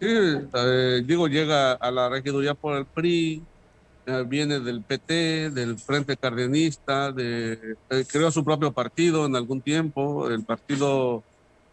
Sí, 0.00 0.06
eh, 0.06 1.02
digo, 1.04 1.26
llega 1.26 1.72
a 1.72 1.90
la 1.90 2.08
regiduría 2.08 2.54
por 2.54 2.76
el 2.76 2.86
PRI, 2.86 3.42
eh, 4.06 4.24
viene 4.26 4.60
del 4.60 4.82
PT, 4.82 5.50
del 5.50 5.76
Frente 5.78 6.16
Cardenista, 6.16 7.10
de, 7.10 7.76
eh, 7.90 8.04
creó 8.10 8.30
su 8.30 8.44
propio 8.44 8.72
partido 8.72 9.26
en 9.26 9.34
algún 9.34 9.60
tiempo, 9.60 10.28
el 10.30 10.44
Partido 10.44 11.24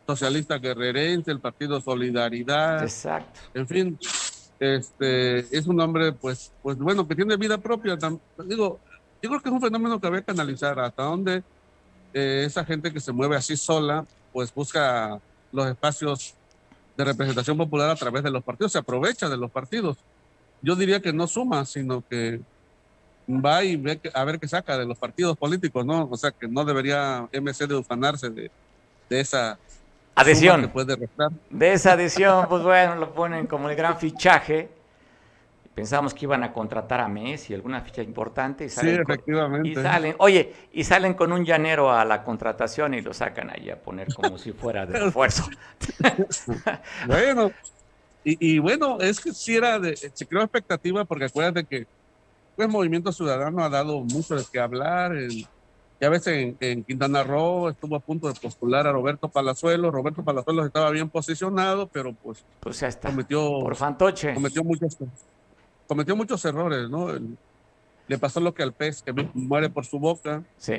Socialista 0.08 0.58
Guerrerense, 0.58 1.32
el 1.32 1.40
Partido 1.40 1.80
Solidaridad. 1.80 2.82
Exacto. 2.82 3.40
En 3.54 3.68
fin, 3.68 3.98
este, 4.60 5.40
es 5.56 5.68
un 5.68 5.80
hombre, 5.80 6.12
pues, 6.12 6.52
pues 6.62 6.78
bueno, 6.78 7.08
que 7.08 7.16
tiene 7.16 7.38
vida 7.38 7.58
propia. 7.58 7.98
Digo, 8.46 8.80
yo 9.22 9.30
creo 9.30 9.42
que 9.42 9.50
es 9.50 9.54
un 9.54 9.62
fenómeno 9.62 10.00
que 10.00 10.08
había 10.08 10.22
que 10.22 10.32
analizar 10.32 10.80
hasta 10.80 11.04
dónde 11.04 11.44
eh, 12.14 12.44
esa 12.46 12.64
gente 12.66 12.92
que 12.94 13.00
se 13.00 13.12
mueve 13.12 13.36
así 13.36 13.58
sola, 13.58 14.06
pues 14.32 14.54
busca 14.54 15.20
los 15.52 15.68
espacios 15.68 16.34
de 16.98 17.04
representación 17.04 17.58
popular 17.58 17.90
a 17.90 17.96
través 17.96 18.24
de 18.24 18.32
los 18.32 18.44
partidos, 18.44 18.72
se 18.72 18.78
aprovecha 18.78 19.28
de 19.30 19.38
los 19.38 19.52
partidos. 19.52 19.98
Yo 20.62 20.76
diría 20.76 21.02
que 21.02 21.12
no 21.12 21.28
suma, 21.28 21.66
sino 21.66 22.04
que 22.10 22.40
va 23.28 23.64
y 23.64 23.76
ve 23.76 24.00
que- 24.00 24.12
a 24.14 24.24
ver 24.24 24.40
qué 24.40 24.48
saca 24.48 24.78
de 24.78 24.86
los 24.86 24.98
partidos 24.98 25.36
políticos, 25.38 25.86
¿no? 25.86 26.08
O 26.10 26.16
sea, 26.18 26.32
que 26.32 26.48
no 26.48 26.64
debería 26.64 27.28
MC 27.32 27.68
de 27.68 27.76
ufanarse 27.76 28.30
de, 28.30 28.52
de 29.10 29.20
esa 29.20 29.58
Adhesión. 30.16 30.62
que 30.62 30.68
puede 30.70 30.96
restar. 30.96 31.30
De 31.50 31.74
esa 31.74 31.94
adhesión, 31.94 32.48
pues 32.48 32.64
bueno, 32.64 32.96
lo 32.96 33.14
ponen 33.14 33.48
como 33.48 33.70
el 33.70 33.76
gran 33.76 33.98
fichaje. 33.98 34.70
Pensábamos 35.76 36.14
que 36.14 36.24
iban 36.26 36.42
a 36.42 36.54
contratar 36.54 37.02
a 37.02 37.08
Messi, 37.10 37.54
alguna 37.54 37.82
ficha 37.82 38.02
importante, 38.02 38.64
y 38.66 38.70
Sí, 38.70 38.76
salen, 38.78 39.04
con- 39.04 39.14
efectivamente. 39.14 39.70
y 39.70 39.76
salen, 39.76 40.16
oye, 40.20 40.54
y 40.72 40.84
salen 40.86 41.14
con 41.16 41.34
un 41.34 41.44
llanero 41.44 41.92
a 41.92 42.06
la 42.06 42.24
contratación 42.24 42.94
y 42.94 43.02
lo 43.02 43.14
sacan 43.14 43.50
ahí 43.50 43.70
a 43.70 43.82
poner 43.82 44.08
como 44.14 44.38
si 44.38 44.54
fuera 44.54 44.86
de 44.86 44.98
refuerzo. 45.00 45.44
Bueno, 47.08 47.52
y, 48.24 48.56
y 48.56 48.60
bueno, 48.60 48.98
es 49.02 49.20
que 49.20 49.32
sí 49.34 49.56
era 49.56 49.78
de, 49.80 49.96
se 49.98 50.26
creó 50.26 50.42
expectativa 50.44 51.06
porque 51.06 51.26
acuérdate 51.26 51.66
que 51.66 51.86
pues 52.56 52.70
Movimiento 52.70 53.12
Ciudadano 53.12 53.64
ha 53.64 53.70
dado 53.70 54.00
mucho 54.02 54.36
de 54.36 54.44
qué 54.52 54.60
hablar. 54.60 55.16
en- 55.16 55.46
ya 56.00 56.10
ves 56.10 56.28
en, 56.28 56.58
en 56.60 56.84
Quintana 56.84 57.24
Roo 57.24 57.70
estuvo 57.70 57.96
a 57.96 58.00
punto 58.02 58.28
de 58.28 58.38
postular 58.40 58.86
a 58.86 58.92
Roberto 58.92 59.30
Palazuelos. 59.30 59.94
Roberto 59.94 60.24
Palazuelos 60.24 60.66
estaba 60.66 60.90
bien 60.92 61.10
posicionado, 61.10 61.88
pero 61.88 62.14
pues, 62.22 62.46
pues 62.60 62.80
ya 62.82 62.88
está. 62.88 63.10
cometió 63.10 63.60
Por 63.62 63.76
fantoche. 63.76 64.34
cometió 64.34 64.64
muchos 64.64 64.98
cometió 65.88 66.16
muchos 66.16 66.44
errores, 66.46 66.90
¿no? 66.90 67.08
Le 68.08 68.18
pasó 68.18 68.40
lo 68.40 68.54
que 68.54 68.64
al 68.64 68.74
pez 68.74 69.02
que 69.02 69.12
muere 69.34 69.70
por 69.70 69.86
su 69.86 70.00
boca. 70.00 70.44
Sí. 70.58 70.76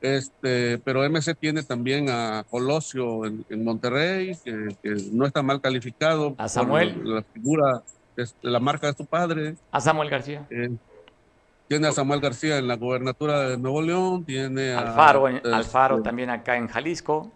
Este, 0.00 0.78
pero 0.78 1.02
MC 1.08 1.34
tiene 1.38 1.62
también 1.62 2.08
a 2.08 2.44
Colosio 2.50 3.26
en, 3.26 3.44
en 3.50 3.64
Monterrey, 3.64 4.34
que, 4.42 4.74
que 4.82 4.94
no 5.12 5.26
está 5.26 5.42
mal 5.42 5.60
calificado. 5.60 6.34
A 6.38 6.48
Samuel. 6.48 6.94
por 6.94 7.06
La, 7.06 7.22
figura, 7.22 7.82
de 8.16 8.24
la 8.42 8.60
marca 8.60 8.86
de 8.86 8.94
su 8.94 9.04
padre. 9.04 9.56
A 9.70 9.80
Samuel 9.80 10.08
García. 10.08 10.46
Eh, 10.50 10.70
tiene 11.68 11.86
a 11.88 11.92
Samuel 11.92 12.20
García 12.20 12.56
en 12.58 12.66
la 12.66 12.76
gobernatura 12.76 13.40
de 13.48 13.58
Nuevo 13.58 13.82
León, 13.82 14.24
tiene 14.24 14.72
a 14.72 14.80
Alfaro, 14.80 15.28
en- 15.28 15.36
este, 15.36 15.52
Alfaro 15.52 16.02
también 16.02 16.30
acá 16.30 16.56
en 16.56 16.66
Jalisco. 16.66 17.30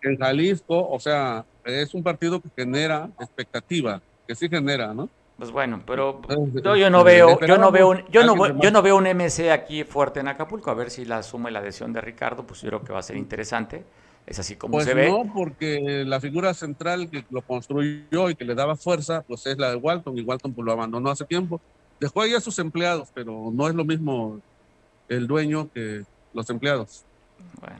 en 0.00 0.16
Jalisco, 0.16 0.88
o 0.88 0.98
sea, 1.00 1.44
es 1.64 1.92
un 1.94 2.02
partido 2.02 2.40
que 2.40 2.48
genera 2.56 3.10
expectativa, 3.20 4.00
que 4.26 4.34
sí 4.34 4.48
genera, 4.48 4.94
¿no? 4.94 5.08
Pues 5.36 5.50
bueno, 5.50 5.82
pero 5.84 6.20
Entonces, 6.28 6.62
yo, 6.78 6.90
no 6.90 6.98
este, 7.00 7.10
veo, 7.12 7.40
yo 7.40 7.58
no 7.58 7.72
veo, 7.72 7.88
un- 7.90 8.04
yo 8.08 8.22
no, 8.24 8.60
yo 8.60 8.70
no 8.70 8.82
veo 8.82 8.96
un 8.96 9.06
MC 9.06 9.50
aquí 9.50 9.82
fuerte 9.82 10.20
en 10.20 10.28
Acapulco. 10.28 10.70
A 10.70 10.74
ver 10.74 10.90
si 10.90 11.04
la 11.04 11.22
suma 11.24 11.50
y 11.50 11.52
la 11.52 11.58
adhesión 11.58 11.92
de 11.92 12.00
Ricardo, 12.00 12.44
pues 12.46 12.62
yo 12.62 12.68
creo 12.68 12.84
que 12.84 12.92
va 12.92 13.00
a 13.00 13.02
ser 13.02 13.16
interesante. 13.16 13.84
Es 14.26 14.38
así 14.38 14.56
como 14.56 14.72
Pues 14.74 14.86
se 14.86 14.94
ve. 14.94 15.10
no, 15.10 15.30
porque 15.34 16.04
la 16.06 16.20
figura 16.20 16.54
central 16.54 17.10
que 17.10 17.24
lo 17.30 17.42
construyó 17.42 18.30
y 18.30 18.36
que 18.36 18.44
le 18.44 18.54
daba 18.54 18.76
fuerza, 18.76 19.22
pues 19.26 19.44
es 19.46 19.58
la 19.58 19.70
de 19.70 19.76
Walton, 19.76 20.16
y 20.16 20.22
Walton 20.22 20.54
pues, 20.54 20.64
lo 20.64 20.72
abandonó 20.72 21.10
hace 21.10 21.24
tiempo. 21.24 21.60
Dejó 22.00 22.22
ahí 22.22 22.32
a 22.32 22.40
sus 22.40 22.58
empleados, 22.60 23.08
pero 23.12 23.50
no 23.52 23.68
es 23.68 23.74
lo 23.74 23.84
mismo 23.84 24.40
el 25.08 25.26
dueño 25.26 25.68
que 25.74 26.04
los 26.32 26.48
empleados. 26.48 27.04
Bueno. 27.60 27.76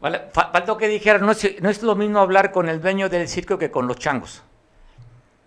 Vale, 0.00 0.22
fa- 0.32 0.50
faltó 0.52 0.76
que 0.76 0.88
dijera, 0.88 1.18
no 1.18 1.30
es, 1.32 1.62
no 1.62 1.70
es 1.70 1.82
lo 1.82 1.94
mismo 1.94 2.18
hablar 2.18 2.52
con 2.52 2.68
el 2.68 2.80
dueño 2.82 3.08
del 3.08 3.28
circo 3.28 3.56
que 3.58 3.70
con 3.70 3.86
los 3.86 3.96
changos. 3.98 4.42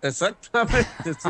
Exactamente, 0.02 1.14
sí. 1.18 1.28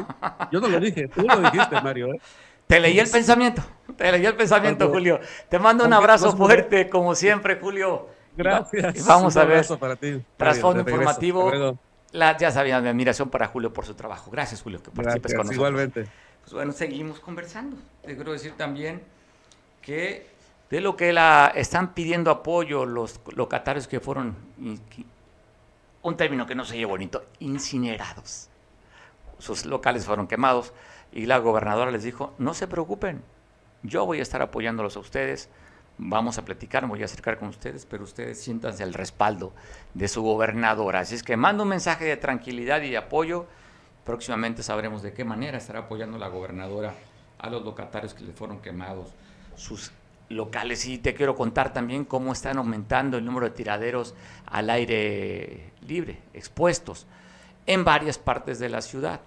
Yo 0.52 0.60
no 0.60 0.68
lo 0.68 0.80
dije, 0.80 1.08
tú 1.08 1.22
lo 1.22 1.40
dijiste, 1.40 1.80
Mario. 1.80 2.14
¿eh? 2.14 2.20
Te 2.66 2.78
leí 2.78 2.98
el 3.00 3.10
pensamiento, 3.10 3.62
te 3.96 4.12
leí 4.12 4.24
el 4.24 4.36
pensamiento, 4.36 4.88
Julio. 4.88 5.18
Te 5.48 5.58
mando 5.58 5.84
un 5.84 5.92
abrazo 5.92 6.36
fuerte, 6.36 6.88
como 6.88 7.14
siempre, 7.14 7.58
Julio. 7.60 8.08
Gracias. 8.36 9.04
vamos 9.06 9.34
Un 9.34 9.42
a 9.42 9.44
ver. 9.44 9.66
para 9.78 9.96
ti, 9.96 10.22
Trasfondo 10.36 10.80
informativo. 10.80 11.78
La, 12.12 12.36
ya 12.36 12.50
sabían 12.50 12.82
mi 12.82 12.88
admiración 12.88 13.28
para 13.28 13.46
Julio 13.46 13.72
por 13.72 13.86
su 13.86 13.94
trabajo. 13.94 14.30
Gracias, 14.30 14.62
Julio, 14.62 14.82
que 14.82 14.90
participes 14.90 15.32
Gracias, 15.32 15.36
con 15.36 15.46
nosotros. 15.46 15.56
igualmente. 15.56 16.06
Pues 16.42 16.52
bueno, 16.52 16.72
seguimos 16.72 17.20
conversando. 17.20 17.76
Te 18.04 18.16
quiero 18.16 18.32
decir 18.32 18.52
también 18.56 19.00
que 19.82 20.26
de 20.70 20.80
lo 20.80 20.96
que 20.96 21.12
la 21.12 21.52
están 21.54 21.94
pidiendo 21.94 22.30
apoyo 22.30 22.84
los 22.86 23.20
locatarios 23.34 23.86
que 23.88 24.00
fueron, 24.00 24.36
un 26.02 26.16
término 26.16 26.46
que 26.46 26.54
no 26.54 26.64
se 26.64 26.74
oye 26.74 26.84
bonito, 26.84 27.24
incinerados. 27.40 28.49
Sus 29.41 29.66
locales 29.66 30.05
fueron 30.05 30.26
quemados 30.26 30.72
y 31.12 31.26
la 31.26 31.38
gobernadora 31.38 31.91
les 31.91 32.05
dijo, 32.05 32.32
no 32.38 32.55
se 32.55 32.68
preocupen, 32.68 33.22
yo 33.82 34.07
voy 34.07 34.20
a 34.20 34.22
estar 34.22 34.43
apoyándolos 34.43 34.97
a 34.97 35.01
ustedes, 35.01 35.49
vamos 35.99 36.38
a 36.38 36.45
platicar, 36.45 36.84
me 36.84 36.91
voy 36.91 37.03
a 37.03 37.07
acercar 37.07 37.38
con 37.38 37.49
ustedes, 37.49 37.86
pero 37.86 38.05
ustedes 38.05 38.41
siéntanse 38.41 38.82
al 38.82 38.95
respaldo 38.95 39.53
de 39.95 40.09
su 40.09 40.22
gobernadora. 40.22 41.01
Así 41.01 41.14
es 41.14 41.22
que 41.22 41.36
mando 41.36 41.64
un 41.64 41.68
mensaje 41.68 42.05
de 42.05 42.16
tranquilidad 42.16 42.82
y 42.82 42.91
de 42.91 42.97
apoyo. 42.97 43.47
Próximamente 44.05 44.62
sabremos 44.62 45.03
de 45.03 45.12
qué 45.12 45.24
manera 45.24 45.59
estará 45.59 45.80
apoyando 45.80 46.18
la 46.18 46.28
gobernadora 46.28 46.95
a 47.38 47.51
los 47.51 47.64
locatarios 47.64 48.14
que 48.14 48.24
les 48.24 48.34
fueron 48.34 48.61
quemados 48.61 49.09
sus 49.57 49.93
locales. 50.28 50.86
Y 50.86 50.99
te 50.99 51.14
quiero 51.14 51.34
contar 51.36 51.72
también 51.72 52.05
cómo 52.05 52.32
están 52.32 52.59
aumentando 52.59 53.18
el 53.18 53.24
número 53.24 53.47
de 53.47 53.53
tiraderos 53.55 54.14
al 54.47 54.70
aire 54.70 55.72
libre, 55.86 56.20
expuestos, 56.32 57.07
en 57.66 57.84
varias 57.84 58.18
partes 58.18 58.59
de 58.59 58.68
la 58.68 58.80
ciudad, 58.80 59.20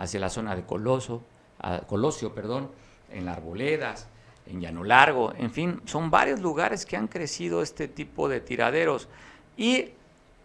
hacia 0.00 0.18
la 0.18 0.30
zona 0.30 0.56
de 0.56 0.64
Coloso, 0.64 1.22
a- 1.60 1.82
Colosio, 1.82 2.34
perdón, 2.34 2.70
en 3.12 3.28
Arboledas, 3.28 4.08
en 4.46 4.60
Llano 4.60 4.82
Largo, 4.82 5.32
en 5.36 5.50
fin, 5.52 5.80
son 5.84 6.10
varios 6.10 6.40
lugares 6.40 6.86
que 6.86 6.96
han 6.96 7.06
crecido 7.06 7.62
este 7.62 7.86
tipo 7.86 8.28
de 8.28 8.40
tiraderos. 8.40 9.08
Y 9.56 9.90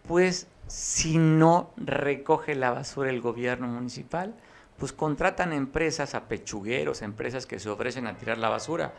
pues 0.06 0.46
si 0.68 1.16
no 1.18 1.70
recoge 1.76 2.54
la 2.54 2.70
basura 2.70 3.10
el 3.10 3.20
gobierno 3.20 3.66
municipal, 3.66 4.34
pues 4.78 4.92
contratan 4.92 5.52
empresas 5.52 6.14
a 6.14 6.28
pechugueros, 6.28 7.00
empresas 7.02 7.46
que 7.46 7.58
se 7.58 7.70
ofrecen 7.70 8.06
a 8.06 8.14
tirar 8.16 8.36
la 8.38 8.50
basura. 8.50 8.92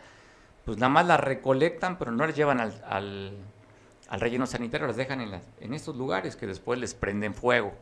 Pues 0.65 0.77
nada 0.79 0.89
más 0.89 1.05
la 1.05 1.17
recolectan, 1.17 1.97
pero 1.99 2.11
no 2.11 2.25
las 2.25 2.35
llevan 2.35 2.59
al, 2.59 2.83
al, 2.89 3.37
al 4.09 4.19
relleno 4.19 4.47
sanitario, 4.47 4.87
las 4.87 4.97
dejan 4.97 5.21
en, 5.21 5.31
las, 5.31 5.43
en 5.61 5.73
estos 5.73 5.95
lugares 5.95 6.35
que 6.35 6.47
después 6.47 6.79
les 6.79 6.93
prenden 6.95 7.33
fuego. 7.35 7.73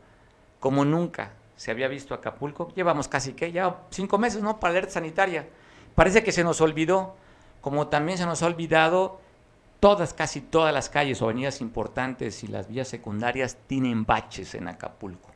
Como 0.59 0.83
nunca 0.83 1.31
se 1.55 1.71
había 1.71 1.87
visto 1.87 2.13
Acapulco, 2.13 2.71
llevamos 2.75 3.07
casi 3.07 3.33
que 3.33 3.51
ya 3.51 3.83
cinco 3.89 4.17
meses, 4.17 4.41
¿no? 4.41 4.59
Para 4.59 4.71
alerta 4.71 4.91
sanitaria. 4.91 5.47
Parece 5.95 6.23
que 6.23 6.31
se 6.31 6.43
nos 6.43 6.59
olvidó, 6.61 7.15
como 7.61 7.87
también 7.87 8.17
se 8.17 8.25
nos 8.25 8.43
ha 8.43 8.47
olvidado 8.47 9.21
todas, 9.79 10.13
casi 10.13 10.41
todas 10.41 10.73
las 10.73 10.89
calles 10.89 11.21
o 11.21 11.25
avenidas 11.25 11.61
importantes 11.61 12.43
y 12.43 12.47
las 12.47 12.67
vías 12.67 12.87
secundarias 12.87 13.57
tienen 13.67 14.05
baches 14.05 14.55
en 14.55 14.67
Acapulco. 14.67 15.29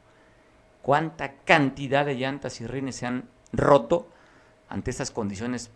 ¿Cuánta 0.82 1.34
cantidad 1.45 2.05
de 2.05 2.15
llantas 2.15 2.59
y 2.61 2.67
rines 2.67 2.97
se 2.97 3.05
han 3.05 3.30
roto 3.53 4.07
ante 4.67 4.91
estas 4.91 5.11
condiciones 5.11 5.72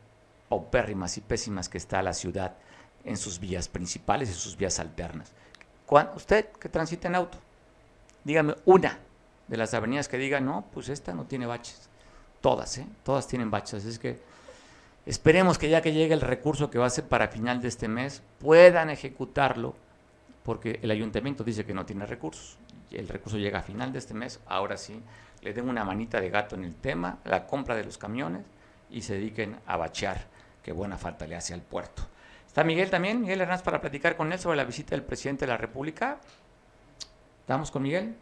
paupérrimas 0.49 1.17
y 1.17 1.21
pésimas 1.21 1.69
que 1.69 1.77
está 1.77 2.01
la 2.01 2.13
ciudad 2.13 2.55
en 3.05 3.17
sus 3.17 3.39
vías 3.39 3.67
principales 3.67 4.29
y 4.29 4.33
sus 4.33 4.57
vías 4.57 4.79
alternas? 4.79 5.33
Usted 6.15 6.49
que 6.53 6.69
transita 6.69 7.07
en 7.07 7.15
auto, 7.15 7.37
dígame 8.23 8.55
una 8.65 8.97
de 9.53 9.57
las 9.57 9.75
avenidas 9.75 10.07
que 10.07 10.17
diga, 10.17 10.39
no, 10.39 10.65
pues 10.73 10.89
esta 10.89 11.13
no 11.13 11.25
tiene 11.25 11.45
baches. 11.45 11.87
Todas, 12.41 12.75
¿eh? 12.79 12.87
Todas 13.03 13.27
tienen 13.27 13.51
baches. 13.51 13.85
Es 13.85 13.99
que 13.99 14.19
esperemos 15.05 15.59
que 15.59 15.69
ya 15.69 15.79
que 15.83 15.93
llegue 15.93 16.15
el 16.15 16.21
recurso 16.21 16.71
que 16.71 16.79
va 16.79 16.87
a 16.87 16.89
ser 16.89 17.03
para 17.03 17.27
final 17.27 17.61
de 17.61 17.67
este 17.67 17.87
mes, 17.87 18.23
puedan 18.39 18.89
ejecutarlo, 18.89 19.75
porque 20.41 20.79
el 20.81 20.89
ayuntamiento 20.89 21.43
dice 21.43 21.65
que 21.65 21.73
no 21.75 21.85
tiene 21.85 22.07
recursos. 22.07 22.57
El 22.89 23.07
recurso 23.07 23.37
llega 23.37 23.59
a 23.59 23.61
final 23.61 23.93
de 23.93 23.99
este 23.99 24.15
mes, 24.15 24.39
ahora 24.47 24.75
sí, 24.75 24.99
le 25.43 25.53
den 25.53 25.69
una 25.69 25.83
manita 25.83 26.19
de 26.19 26.31
gato 26.31 26.55
en 26.55 26.63
el 26.63 26.73
tema, 26.73 27.19
la 27.23 27.45
compra 27.45 27.75
de 27.75 27.83
los 27.83 27.99
camiones 27.99 28.41
y 28.89 29.03
se 29.03 29.13
dediquen 29.13 29.59
a 29.67 29.77
bachear, 29.77 30.25
que 30.63 30.71
buena 30.71 30.97
falta 30.97 31.27
le 31.27 31.35
hace 31.35 31.53
al 31.53 31.61
puerto. 31.61 32.01
Está 32.47 32.63
Miguel 32.63 32.89
también, 32.89 33.21
Miguel 33.21 33.41
Hernández, 33.41 33.63
para 33.63 33.79
platicar 33.79 34.17
con 34.17 34.33
él 34.33 34.39
sobre 34.39 34.57
la 34.57 34.63
visita 34.63 34.95
del 34.95 35.03
presidente 35.03 35.45
de 35.45 35.51
la 35.51 35.57
República. 35.57 36.17
¿Estamos 37.41 37.69
con 37.69 37.83
Miguel? 37.83 38.15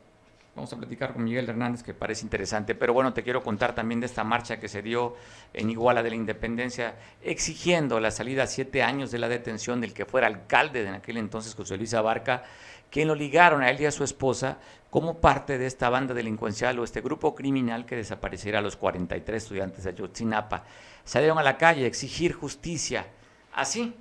Vamos 0.53 0.73
a 0.73 0.77
platicar 0.77 1.13
con 1.13 1.23
Miguel 1.23 1.47
Hernández, 1.47 1.81
que 1.81 1.93
parece 1.93 2.23
interesante. 2.23 2.75
Pero 2.75 2.93
bueno, 2.93 3.13
te 3.13 3.23
quiero 3.23 3.41
contar 3.41 3.73
también 3.73 4.01
de 4.01 4.05
esta 4.05 4.25
marcha 4.25 4.59
que 4.59 4.67
se 4.67 4.81
dio 4.81 5.15
en 5.53 5.69
Iguala 5.69 6.03
de 6.03 6.09
la 6.09 6.17
Independencia, 6.17 6.95
exigiendo 7.21 8.01
la 8.01 8.11
salida 8.11 8.43
a 8.43 8.47
siete 8.47 8.83
años 8.83 9.11
de 9.11 9.19
la 9.19 9.29
detención 9.29 9.79
del 9.79 9.93
que 9.93 10.05
fuera 10.05 10.27
alcalde 10.27 10.83
de 10.83 10.89
en 10.89 10.95
aquel 10.95 11.17
entonces, 11.17 11.55
José 11.55 11.77
Luis 11.77 11.93
Abarca, 11.93 12.43
quien 12.89 13.07
lo 13.07 13.15
ligaron 13.15 13.61
a 13.61 13.69
él 13.69 13.79
y 13.79 13.85
a 13.85 13.91
su 13.91 14.03
esposa 14.03 14.57
como 14.89 15.19
parte 15.19 15.57
de 15.57 15.67
esta 15.67 15.89
banda 15.89 16.13
delincuencial 16.13 16.77
o 16.79 16.83
este 16.83 16.99
grupo 16.99 17.33
criminal 17.33 17.85
que 17.85 17.95
desapareciera 17.95 18.59
a 18.59 18.61
los 18.61 18.75
43 18.75 19.41
estudiantes 19.41 19.85
de 19.85 19.91
Ayotzinapa. 19.91 20.65
Salieron 21.05 21.39
a 21.39 21.43
la 21.43 21.57
calle 21.57 21.85
a 21.85 21.87
exigir 21.87 22.33
justicia. 22.33 23.07
Así, 23.53 23.95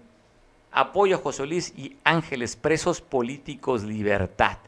apoyo 0.72 1.14
a 1.14 1.20
José 1.20 1.46
Luis 1.46 1.72
y 1.76 1.96
Ángeles, 2.03 2.57
presos 2.57 3.01
políticos, 3.01 3.84
libertad. 3.84 4.59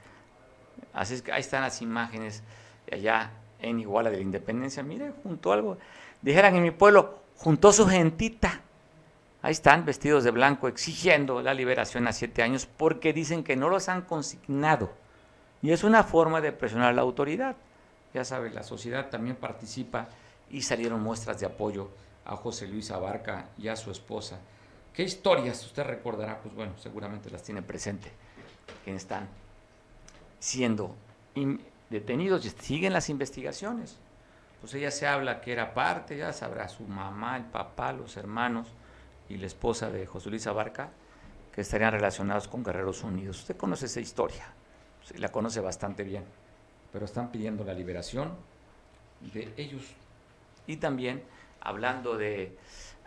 Así 0.92 1.14
es 1.14 1.22
que 1.22 1.32
ahí 1.32 1.40
están 1.40 1.62
las 1.62 1.80
imágenes 1.82 2.42
allá 2.90 3.30
en 3.60 3.80
Iguala 3.80 4.10
de 4.10 4.16
la 4.16 4.22
Independencia. 4.22 4.82
Mire, 4.82 5.12
junto 5.22 5.52
algo. 5.52 5.78
Dijeran 6.20 6.54
en 6.56 6.62
mi 6.62 6.70
pueblo, 6.70 7.20
juntó 7.36 7.72
su 7.72 7.86
gentita. 7.86 8.60
Ahí 9.40 9.52
están 9.52 9.84
vestidos 9.84 10.22
de 10.24 10.30
blanco 10.30 10.68
exigiendo 10.68 11.42
la 11.42 11.54
liberación 11.54 12.06
a 12.06 12.12
siete 12.12 12.42
años 12.42 12.66
porque 12.66 13.12
dicen 13.12 13.42
que 13.42 13.56
no 13.56 13.68
los 13.68 13.88
han 13.88 14.02
consignado. 14.02 14.92
Y 15.62 15.70
es 15.72 15.84
una 15.84 16.04
forma 16.04 16.40
de 16.40 16.52
presionar 16.52 16.90
a 16.90 16.92
la 16.92 17.02
autoridad. 17.02 17.56
Ya 18.14 18.24
sabe, 18.24 18.50
la 18.50 18.62
sociedad 18.62 19.08
también 19.08 19.36
participa 19.36 20.08
y 20.50 20.62
salieron 20.62 21.02
muestras 21.02 21.40
de 21.40 21.46
apoyo 21.46 21.88
a 22.24 22.36
José 22.36 22.68
Luis 22.68 22.90
Abarca 22.90 23.46
y 23.58 23.68
a 23.68 23.76
su 23.76 23.90
esposa. 23.90 24.38
¿Qué 24.92 25.02
historias 25.02 25.64
usted 25.64 25.84
recordará? 25.84 26.38
Pues 26.40 26.54
bueno, 26.54 26.74
seguramente 26.78 27.30
las 27.30 27.42
tiene 27.42 27.62
presente. 27.62 28.12
Quienes 28.84 29.02
están 29.02 29.28
siendo 30.42 30.96
detenidos 31.88 32.44
y 32.44 32.50
siguen 32.50 32.92
las 32.92 33.08
investigaciones. 33.08 33.96
Pues 34.60 34.74
ella 34.74 34.90
se 34.90 35.06
habla 35.06 35.40
que 35.40 35.52
era 35.52 35.72
parte, 35.72 36.16
ya 36.16 36.32
sabrá 36.32 36.68
su 36.68 36.82
mamá, 36.82 37.36
el 37.36 37.44
papá, 37.44 37.92
los 37.92 38.16
hermanos 38.16 38.66
y 39.28 39.36
la 39.36 39.46
esposa 39.46 39.88
de 39.88 40.04
José 40.04 40.30
Luis 40.30 40.48
Abarca, 40.48 40.90
que 41.54 41.60
estarían 41.60 41.92
relacionados 41.92 42.48
con 42.48 42.64
Guerreros 42.64 43.04
Unidos. 43.04 43.38
Usted 43.38 43.56
conoce 43.56 43.86
esa 43.86 44.00
historia, 44.00 44.52
la 45.16 45.28
conoce 45.28 45.60
bastante 45.60 46.02
bien, 46.02 46.24
pero 46.92 47.04
están 47.04 47.30
pidiendo 47.30 47.62
la 47.62 47.72
liberación 47.72 48.32
de 49.32 49.52
ellos. 49.56 49.84
Y 50.66 50.78
también 50.78 51.22
hablando 51.60 52.18
de, 52.18 52.58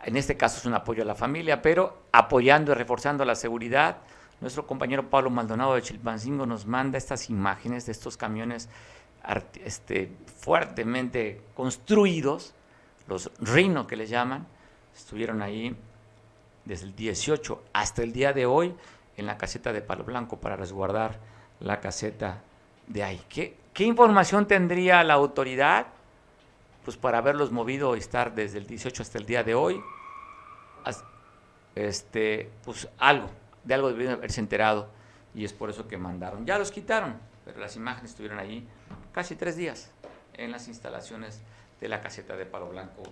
en 0.04 0.16
este 0.16 0.38
caso 0.38 0.56
es 0.56 0.64
un 0.64 0.72
apoyo 0.72 1.02
a 1.02 1.06
la 1.06 1.14
familia, 1.14 1.60
pero 1.60 2.04
apoyando 2.12 2.72
y 2.72 2.76
reforzando 2.76 3.26
la 3.26 3.34
seguridad, 3.34 3.98
nuestro 4.40 4.66
compañero 4.66 5.08
Pablo 5.08 5.30
Maldonado 5.30 5.74
de 5.74 5.82
Chilpancingo 5.82 6.46
nos 6.46 6.66
manda 6.66 6.98
estas 6.98 7.30
imágenes 7.30 7.86
de 7.86 7.92
estos 7.92 8.16
camiones 8.16 8.68
este, 9.64 10.12
fuertemente 10.38 11.42
construidos, 11.54 12.54
los 13.08 13.30
Rino 13.40 13.86
que 13.86 13.96
les 13.96 14.10
llaman, 14.10 14.46
estuvieron 14.94 15.42
ahí 15.42 15.76
desde 16.64 16.86
el 16.86 16.96
18 16.96 17.62
hasta 17.72 18.02
el 18.02 18.12
día 18.12 18.32
de 18.32 18.46
hoy 18.46 18.74
en 19.16 19.26
la 19.26 19.38
caseta 19.38 19.72
de 19.72 19.80
Palo 19.80 20.04
Blanco 20.04 20.38
para 20.38 20.56
resguardar 20.56 21.18
la 21.60 21.80
caseta 21.80 22.42
de 22.86 23.02
ahí. 23.02 23.20
¿Qué, 23.28 23.56
qué 23.72 23.84
información 23.84 24.46
tendría 24.46 25.02
la 25.02 25.14
autoridad? 25.14 25.86
Pues 26.84 26.96
para 26.96 27.18
haberlos 27.18 27.50
movido 27.50 27.96
y 27.96 28.00
estar 28.00 28.34
desde 28.34 28.58
el 28.58 28.66
18 28.66 29.02
hasta 29.02 29.18
el 29.18 29.26
día 29.26 29.42
de 29.42 29.54
hoy, 29.54 29.82
este, 31.74 32.50
pues 32.64 32.88
algo, 32.98 33.28
de 33.66 33.74
algo 33.74 33.88
debieron 33.88 34.14
haberse 34.14 34.40
enterado 34.40 34.88
y 35.34 35.44
es 35.44 35.52
por 35.52 35.68
eso 35.68 35.86
que 35.86 35.98
mandaron. 35.98 36.46
Ya 36.46 36.58
los 36.58 36.70
quitaron, 36.70 37.16
pero 37.44 37.60
las 37.60 37.76
imágenes 37.76 38.12
estuvieron 38.12 38.38
allí 38.38 38.66
casi 39.12 39.36
tres 39.36 39.56
días 39.56 39.90
en 40.34 40.50
las 40.50 40.68
instalaciones 40.68 41.42
de 41.80 41.88
la 41.88 42.00
caseta 42.00 42.36
de 42.36 42.46
Palo 42.46 42.68
Blanco, 42.68 43.02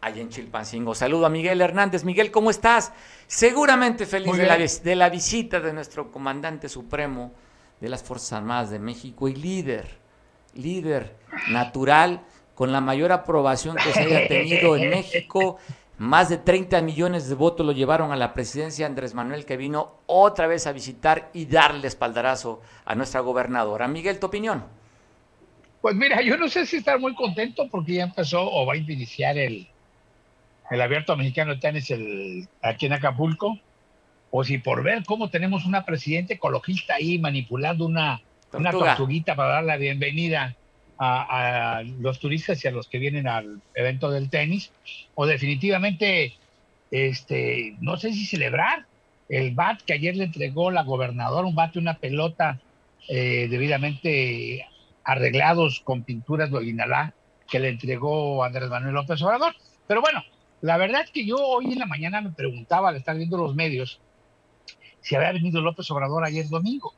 allá 0.00 0.20
en 0.20 0.30
Chilpancingo. 0.30 0.94
Saludo 0.94 1.26
a 1.26 1.30
Miguel 1.30 1.60
Hernández. 1.60 2.04
Miguel, 2.04 2.30
¿cómo 2.30 2.50
estás? 2.50 2.92
Seguramente 3.26 4.06
feliz 4.06 4.36
de 4.36 4.46
la, 4.46 4.56
de 4.56 4.96
la 4.96 5.08
visita 5.10 5.60
de 5.60 5.72
nuestro 5.72 6.10
comandante 6.10 6.68
supremo 6.68 7.32
de 7.80 7.88
las 7.88 8.02
Fuerzas 8.02 8.32
Armadas 8.32 8.70
de 8.70 8.78
México 8.78 9.28
y 9.28 9.34
líder, 9.34 9.98
líder 10.54 11.14
natural 11.50 12.22
con 12.54 12.72
la 12.72 12.80
mayor 12.80 13.12
aprobación 13.12 13.76
que 13.76 13.92
se 13.92 14.00
haya 14.00 14.26
tenido 14.26 14.76
en 14.76 14.90
México 14.90 15.58
más 15.98 16.28
de 16.28 16.38
30 16.38 16.80
millones 16.82 17.28
de 17.28 17.34
votos 17.34 17.66
lo 17.66 17.72
llevaron 17.72 18.12
a 18.12 18.16
la 18.16 18.32
presidencia 18.32 18.86
Andrés 18.86 19.14
Manuel, 19.14 19.44
que 19.44 19.56
vino 19.56 19.96
otra 20.06 20.46
vez 20.46 20.66
a 20.66 20.72
visitar 20.72 21.28
y 21.34 21.46
darle 21.46 21.88
espaldarazo 21.88 22.62
a 22.84 22.94
nuestra 22.94 23.20
gobernadora. 23.20 23.88
Miguel, 23.88 24.20
tu 24.20 24.26
opinión. 24.26 24.64
Pues 25.80 25.96
mira, 25.96 26.22
yo 26.22 26.36
no 26.36 26.48
sé 26.48 26.66
si 26.66 26.76
estar 26.76 27.00
muy 27.00 27.14
contento 27.14 27.68
porque 27.68 27.94
ya 27.94 28.04
empezó 28.04 28.48
o 28.48 28.64
va 28.64 28.74
a 28.74 28.76
iniciar 28.76 29.36
el, 29.38 29.68
el 30.70 30.80
abierto 30.80 31.16
mexicano 31.16 31.54
de 31.54 31.60
tenis 31.60 31.90
el, 31.90 32.48
aquí 32.62 32.86
en 32.86 32.92
Acapulco, 32.92 33.58
o 34.30 34.44
si 34.44 34.58
por 34.58 34.84
ver 34.84 35.02
cómo 35.04 35.30
tenemos 35.30 35.64
una 35.66 35.84
presidenta 35.84 36.34
ecologista 36.34 36.94
ahí 36.94 37.18
manipulando 37.18 37.86
una, 37.86 38.20
una 38.52 38.70
tortuguita 38.70 39.34
para 39.34 39.54
dar 39.54 39.64
la 39.64 39.76
bienvenida 39.76 40.54
a, 40.98 41.82
los 42.00 42.18
turistas 42.18 42.64
y 42.64 42.68
a 42.68 42.72
los 42.72 42.88
que 42.88 42.98
vienen 42.98 43.28
al 43.28 43.60
evento 43.74 44.10
del 44.10 44.30
tenis, 44.30 44.72
o 45.14 45.26
definitivamente, 45.26 46.34
este, 46.90 47.76
no 47.80 47.96
sé 47.96 48.12
si 48.12 48.26
celebrar 48.26 48.86
el 49.28 49.54
bat 49.54 49.80
que 49.82 49.92
ayer 49.92 50.16
le 50.16 50.24
entregó 50.24 50.70
la 50.70 50.82
gobernadora, 50.82 51.46
un 51.46 51.54
bat 51.54 51.76
y 51.76 51.78
una 51.78 51.98
pelota 51.98 52.60
eh, 53.08 53.46
debidamente 53.50 54.66
arreglados 55.04 55.80
con 55.80 56.02
pinturas 56.02 56.50
de 56.50 56.58
Oguinalá 56.58 57.14
que 57.48 57.58
le 57.58 57.68
entregó 57.70 58.44
Andrés 58.44 58.68
Manuel 58.68 58.94
López 58.94 59.22
Obrador. 59.22 59.54
Pero 59.86 60.02
bueno, 60.02 60.22
la 60.60 60.76
verdad 60.76 61.02
es 61.02 61.10
que 61.10 61.24
yo 61.24 61.36
hoy 61.36 61.72
en 61.72 61.78
la 61.78 61.86
mañana 61.86 62.20
me 62.20 62.30
preguntaba 62.30 62.90
al 62.90 62.96
estar 62.96 63.16
viendo 63.16 63.38
los 63.38 63.54
medios 63.54 64.00
si 65.00 65.14
había 65.14 65.32
venido 65.32 65.60
López 65.60 65.90
Obrador 65.90 66.24
ayer 66.24 66.48
domingo. 66.48 66.92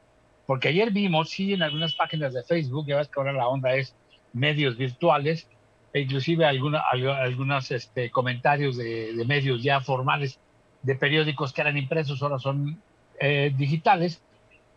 Porque 0.51 0.67
ayer 0.67 0.91
vimos, 0.91 1.31
sí, 1.31 1.53
en 1.53 1.63
algunas 1.63 1.95
páginas 1.95 2.35
de 2.35 2.43
Facebook, 2.43 2.85
ya 2.85 2.97
ves 2.97 3.07
que 3.07 3.21
ahora 3.21 3.33
la 3.33 3.47
onda 3.47 3.73
es 3.77 3.95
medios 4.33 4.77
virtuales, 4.77 5.47
e 5.93 6.01
inclusive 6.01 6.45
alguna, 6.45 6.83
algunos 6.91 7.71
este, 7.71 8.11
comentarios 8.11 8.77
de, 8.77 9.13
medios 9.29 9.63
ya 9.63 9.81
formales 9.81 10.41
de 10.83 10.97
periódicos 10.97 11.53
que 11.53 11.61
eran 11.61 11.77
impresos, 11.77 12.21
ahora 12.21 12.41
son 12.41 12.83
eh, 13.21 13.53
digitales, 13.57 14.23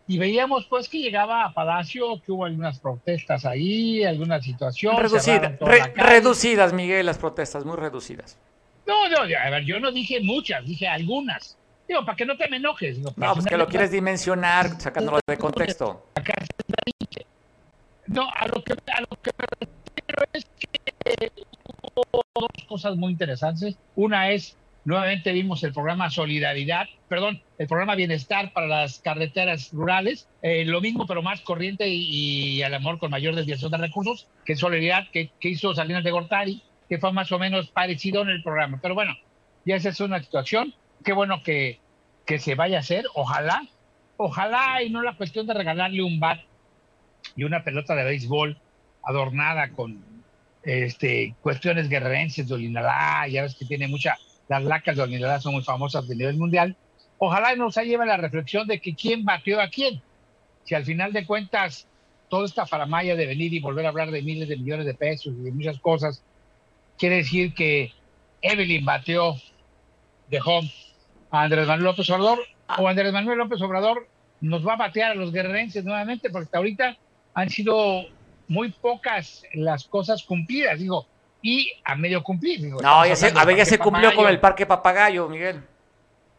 y 0.06 0.16
veíamos 0.16 0.64
pues 0.66 0.88
que 0.88 0.98
llegaba 0.98 1.44
a 1.44 1.52
Palacio, 1.52 2.22
que 2.24 2.30
hubo 2.30 2.44
algunas 2.44 2.78
protestas 2.78 3.44
ahí, 3.44 4.04
algunas 4.04 4.44
situaciones. 4.44 5.10
reducidas, 5.96 6.72
Miguel, 6.72 7.04
las 7.04 7.18
protestas, 7.18 7.64
muy 7.64 7.76
reducidas. 7.76 8.38
No, 8.86 9.08
no, 9.08 9.22
a 9.22 9.50
ver, 9.50 9.64
yo 9.64 9.80
no 9.80 9.90
dije 9.90 10.20
muchas, 10.20 10.64
dije 10.64 10.86
algunas. 10.86 11.58
Digo, 11.88 12.04
para 12.04 12.16
que 12.16 12.24
no 12.24 12.36
te 12.36 12.48
me 12.48 12.56
enojes. 12.56 12.96
Digo, 12.96 13.12
No, 13.16 13.34
pues 13.34 13.46
que 13.46 13.56
lo 13.56 13.66
quieres 13.66 13.90
dimensionar 13.90 14.80
sacándolo 14.80 15.20
de 15.26 15.38
contexto. 15.38 16.06
No, 18.06 18.30
a 18.34 18.46
lo 18.48 18.62
que, 18.62 18.72
a 18.72 19.00
lo 19.00 19.08
que 19.22 19.30
me 19.38 19.46
refiero 19.46 20.28
es 20.32 20.44
que 20.58 21.32
hubo 21.94 22.22
dos 22.34 22.64
cosas 22.68 22.96
muy 22.96 23.12
interesantes. 23.12 23.76
Una 23.96 24.30
es, 24.30 24.56
nuevamente 24.84 25.32
vimos 25.32 25.62
el 25.64 25.72
programa 25.72 26.10
Solidaridad, 26.10 26.86
perdón, 27.08 27.42
el 27.58 27.66
programa 27.66 27.94
Bienestar 27.94 28.52
para 28.52 28.66
las 28.66 28.98
carreteras 28.98 29.70
rurales, 29.72 30.28
eh, 30.42 30.64
lo 30.64 30.80
mismo 30.80 31.06
pero 31.06 31.22
más 31.22 31.40
corriente 31.40 31.88
y, 31.88 32.58
y 32.58 32.62
al 32.62 32.74
amor 32.74 32.98
con 32.98 33.10
mayor 33.10 33.34
desviación 33.34 33.70
de 33.70 33.78
recursos 33.78 34.26
que 34.44 34.56
Solidaridad 34.56 35.10
que, 35.10 35.30
que 35.40 35.48
hizo 35.48 35.74
Salinas 35.74 36.04
de 36.04 36.10
Gortari, 36.10 36.62
que 36.88 36.98
fue 36.98 37.12
más 37.12 37.32
o 37.32 37.38
menos 37.38 37.68
parecido 37.68 38.22
en 38.22 38.28
el 38.28 38.42
programa. 38.42 38.78
Pero 38.82 38.94
bueno, 38.94 39.16
ya 39.64 39.76
esa 39.76 39.88
es 39.88 40.00
una 40.00 40.22
situación. 40.22 40.74
Qué 41.04 41.12
bueno 41.12 41.42
que, 41.42 41.78
que 42.24 42.38
se 42.38 42.54
vaya 42.54 42.78
a 42.78 42.80
hacer, 42.80 43.04
ojalá, 43.14 43.62
ojalá 44.16 44.82
y 44.82 44.90
no 44.90 45.02
la 45.02 45.16
cuestión 45.16 45.46
de 45.46 45.54
regalarle 45.54 46.02
un 46.02 46.18
bat 46.18 46.40
y 47.36 47.44
una 47.44 47.62
pelota 47.62 47.94
de 47.94 48.04
béisbol 48.04 48.58
adornada 49.02 49.70
con 49.70 50.02
este, 50.62 51.34
cuestiones 51.42 51.88
guerrerenses 51.88 52.48
de 52.48 52.54
Olinalá, 52.54 53.28
ya 53.28 53.42
ves 53.42 53.54
que 53.54 53.66
tiene 53.66 53.86
mucha, 53.86 54.16
las 54.48 54.64
lacas 54.64 54.96
de 54.96 55.02
Olinalá 55.02 55.40
son 55.40 55.52
muy 55.52 55.62
famosas 55.62 56.08
a 56.08 56.14
nivel 56.14 56.38
mundial. 56.38 56.76
Ojalá 57.18 57.54
nos 57.54 57.76
lleve 57.76 58.06
la 58.06 58.16
reflexión 58.16 58.66
de 58.66 58.80
que 58.80 58.94
quién 58.94 59.24
batió 59.24 59.60
a 59.60 59.68
quién. 59.68 60.02
Si 60.64 60.74
al 60.74 60.84
final 60.84 61.12
de 61.12 61.26
cuentas 61.26 61.86
toda 62.30 62.46
esta 62.46 62.66
faramaya 62.66 63.14
de 63.14 63.26
venir 63.26 63.52
y 63.52 63.60
volver 63.60 63.84
a 63.84 63.90
hablar 63.90 64.10
de 64.10 64.22
miles 64.22 64.48
de 64.48 64.56
millones 64.56 64.86
de 64.86 64.94
pesos 64.94 65.34
y 65.38 65.42
de 65.42 65.52
muchas 65.52 65.78
cosas, 65.78 66.22
quiere 66.98 67.16
decir 67.16 67.54
que 67.54 67.92
Evelyn 68.40 68.84
bateó 68.84 69.36
de 70.30 70.40
home 70.44 70.72
a 71.34 71.42
Andrés 71.42 71.66
Manuel 71.66 71.84
López 71.84 72.08
Obrador 72.10 72.38
o 72.78 72.88
Andrés 72.88 73.12
Manuel 73.12 73.38
López 73.38 73.60
Obrador 73.62 74.06
nos 74.40 74.66
va 74.66 74.74
a 74.74 74.76
batear 74.76 75.12
a 75.12 75.14
los 75.14 75.32
guerrerenses 75.32 75.84
nuevamente 75.84 76.30
porque 76.30 76.44
hasta 76.44 76.58
ahorita 76.58 76.96
han 77.34 77.50
sido 77.50 78.02
muy 78.48 78.70
pocas 78.70 79.42
las 79.54 79.84
cosas 79.84 80.22
cumplidas, 80.22 80.78
digo, 80.78 81.06
y 81.42 81.70
a 81.84 81.94
medio 81.96 82.22
cumplir. 82.22 82.60
Digo, 82.60 82.80
No, 82.80 83.06
ya 83.06 83.16
se, 83.16 83.28
a 83.28 83.44
ver, 83.44 83.46
del 83.48 83.56
ya 83.56 83.64
se 83.64 83.78
cumplió 83.78 84.14
con 84.14 84.28
el 84.28 84.38
Parque 84.38 84.66
Papagayo, 84.66 85.28
Miguel. 85.28 85.56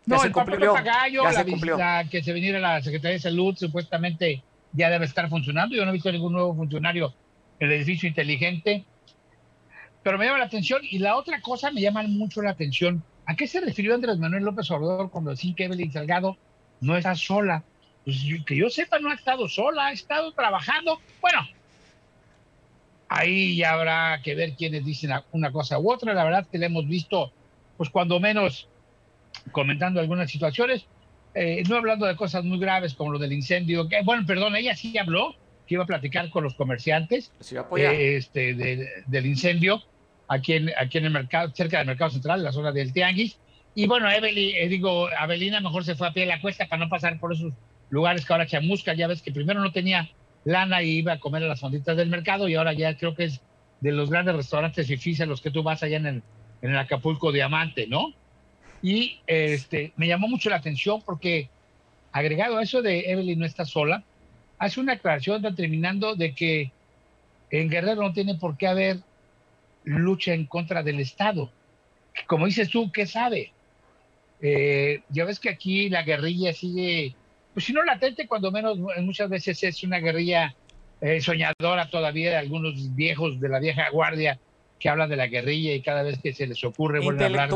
Ya 0.05 0.15
No, 0.15 0.21
se 0.21 0.27
el 0.27 0.33
Parque 0.33 0.51
cumplió. 0.51 0.73
Papagayo, 0.73 1.23
Ya 1.23 1.31
la 1.31 1.43
se 1.43 1.51
cumplió. 1.51 1.75
visita 1.75 2.03
que 2.09 2.23
se 2.23 2.33
viniera 2.33 2.59
la 2.59 2.81
Secretaría 2.81 3.13
de 3.17 3.19
Salud, 3.21 3.55
supuestamente 3.57 4.43
ya 4.71 4.89
debe 4.89 5.05
estar 5.05 5.27
funcionando. 5.29 5.75
Yo 5.75 5.83
no 5.83 5.89
he 5.89 5.93
visto 5.93 6.11
ningún 6.11 6.33
nuevo 6.33 6.55
funcionario 6.55 7.13
en 7.59 7.67
el 7.67 7.73
edificio 7.77 8.07
inteligente. 8.07 8.85
Pero 10.03 10.17
me 10.17 10.25
llama 10.25 10.37
la 10.39 10.45
atención. 10.45 10.81
Y 10.83 10.99
la 10.99 11.15
otra 11.17 11.41
cosa 11.41 11.71
me 11.71 11.81
llama 11.81 12.03
mucho 12.03 12.41
la 12.41 12.51
atención. 12.51 13.03
¿A 13.27 13.35
qué 13.35 13.47
se 13.47 13.59
refirió 13.61 13.95
Andrés 13.95 14.17
Manuel 14.17 14.43
López 14.43 14.69
Obrador 14.71 15.09
cuando 15.09 15.31
decía 15.31 15.53
que 15.55 15.65
Evelyn 15.65 15.91
Salgado 15.91 16.37
no 16.81 16.95
está 16.97 17.15
sola? 17.15 17.63
Pues 18.03 18.17
que 18.45 18.55
yo 18.55 18.69
sepa, 18.69 18.99
no 18.99 19.09
ha 19.09 19.15
estado 19.15 19.47
sola, 19.49 19.87
ha 19.87 19.91
estado 19.91 20.31
trabajando. 20.33 20.99
Bueno, 21.21 21.39
ahí 23.09 23.55
ya 23.57 23.73
habrá 23.73 24.21
que 24.23 24.35
ver 24.35 24.53
quiénes 24.53 24.85
dicen 24.85 25.11
una 25.31 25.51
cosa 25.51 25.79
u 25.79 25.91
otra. 25.91 26.13
La 26.13 26.23
verdad 26.23 26.47
que 26.51 26.57
la 26.57 26.67
hemos 26.67 26.87
visto, 26.87 27.31
pues 27.77 27.89
cuando 27.89 28.19
menos 28.19 28.67
comentando 29.51 29.99
algunas 29.99 30.29
situaciones, 30.31 30.85
eh, 31.33 31.63
no 31.67 31.77
hablando 31.77 32.05
de 32.05 32.15
cosas 32.15 32.43
muy 32.43 32.59
graves 32.59 32.93
como 32.93 33.11
lo 33.11 33.19
del 33.19 33.33
incendio. 33.33 33.87
Que, 33.89 34.01
bueno, 34.03 34.23
perdón, 34.25 34.55
ella 34.55 34.75
sí 34.75 34.97
habló, 34.97 35.35
que 35.67 35.73
iba 35.75 35.83
a 35.83 35.87
platicar 35.87 36.29
con 36.29 36.43
los 36.43 36.53
comerciantes 36.55 37.31
eh, 37.91 38.17
este, 38.17 38.53
de- 38.53 38.87
del 39.07 39.25
incendio 39.25 39.81
aquí 40.27 40.53
en, 40.53 40.71
aquí 40.77 40.97
en 40.97 41.05
el 41.05 41.11
mercado, 41.11 41.51
cerca 41.53 41.77
del 41.77 41.87
mercado 41.87 42.11
central, 42.11 42.43
la 42.43 42.51
zona 42.51 42.71
del 42.71 42.93
Tianguis. 42.93 43.37
Y 43.73 43.87
bueno, 43.87 44.09
Evelyn, 44.09 44.55
eh, 44.55 44.67
digo, 44.67 45.09
Avelina 45.17 45.59
mejor 45.59 45.83
se 45.83 45.95
fue 45.95 46.07
a 46.07 46.13
pie 46.13 46.23
de 46.23 46.29
la 46.29 46.41
cuesta 46.41 46.65
para 46.67 46.83
no 46.83 46.89
pasar 46.89 47.19
por 47.19 47.33
esos 47.33 47.53
lugares 47.89 48.25
que 48.25 48.33
ahora 48.33 48.47
chamusca. 48.47 48.93
Ya 48.93 49.07
ves 49.07 49.21
que 49.21 49.31
primero 49.31 49.59
no 49.59 49.71
tenía 49.71 50.09
lana 50.45 50.81
y 50.81 50.91
iba 50.97 51.13
a 51.13 51.19
comer 51.19 51.43
a 51.43 51.47
las 51.47 51.59
fonditas 51.59 51.97
del 51.97 52.09
mercado 52.09 52.47
y 52.47 52.55
ahora 52.55 52.73
ya 52.73 52.95
creo 52.97 53.15
que 53.15 53.25
es 53.25 53.41
de 53.81 53.91
los 53.91 54.09
grandes 54.09 54.35
restaurantes 54.35 54.87
fifís 54.87 55.19
a 55.21 55.25
los 55.25 55.41
que 55.41 55.51
tú 55.51 55.63
vas 55.63 55.83
allá 55.83 55.97
en 55.97 56.05
el, 56.05 56.23
en 56.61 56.71
el 56.71 56.77
Acapulco 56.77 57.31
Diamante, 57.31 57.87
¿no? 57.87 58.13
Y 58.81 59.19
este, 59.27 59.91
me 59.97 60.07
llamó 60.07 60.27
mucho 60.27 60.49
la 60.49 60.57
atención 60.57 61.01
porque 61.01 61.49
agregado 62.11 62.57
a 62.57 62.63
eso 62.63 62.81
de 62.81 63.11
Evelyn 63.11 63.39
no 63.39 63.45
está 63.45 63.65
sola, 63.65 64.03
hace 64.57 64.79
una 64.79 64.93
aclaración 64.93 65.41
determinando 65.41 66.15
de 66.15 66.33
que 66.33 66.71
en 67.51 67.69
Guerrero 67.69 68.03
no 68.03 68.13
tiene 68.13 68.35
por 68.35 68.57
qué 68.57 68.67
haber 68.67 68.99
lucha 69.85 70.33
en 70.33 70.45
contra 70.47 70.83
del 70.83 70.99
Estado. 70.99 71.51
Como 72.27 72.45
dices 72.45 72.69
tú, 72.69 72.91
¿qué 72.91 73.05
sabe? 73.05 73.53
Eh, 74.41 75.01
ya 75.09 75.25
ves 75.25 75.39
que 75.39 75.49
aquí 75.49 75.89
la 75.89 76.03
guerrilla 76.03 76.53
sigue, 76.53 77.15
pues 77.53 77.65
si 77.65 77.73
no 77.73 77.83
latente, 77.83 78.27
cuando 78.27 78.51
menos 78.51 78.77
muchas 79.01 79.29
veces 79.29 79.61
es 79.63 79.83
una 79.83 79.99
guerrilla 79.99 80.53
eh, 81.01 81.21
soñadora 81.21 81.89
todavía 81.89 82.31
de 82.31 82.37
algunos 82.37 82.95
viejos 82.95 83.39
de 83.39 83.49
la 83.49 83.59
vieja 83.59 83.89
guardia 83.91 84.39
que 84.79 84.89
hablan 84.89 85.09
de 85.09 85.15
la 85.15 85.27
guerrilla 85.27 85.73
y 85.73 85.81
cada 85.81 86.03
vez 86.03 86.19
que 86.21 86.33
se 86.33 86.47
les 86.47 86.63
ocurre 86.63 86.99
vuelven 86.99 87.23
a 87.23 87.25
hablar 87.43 87.49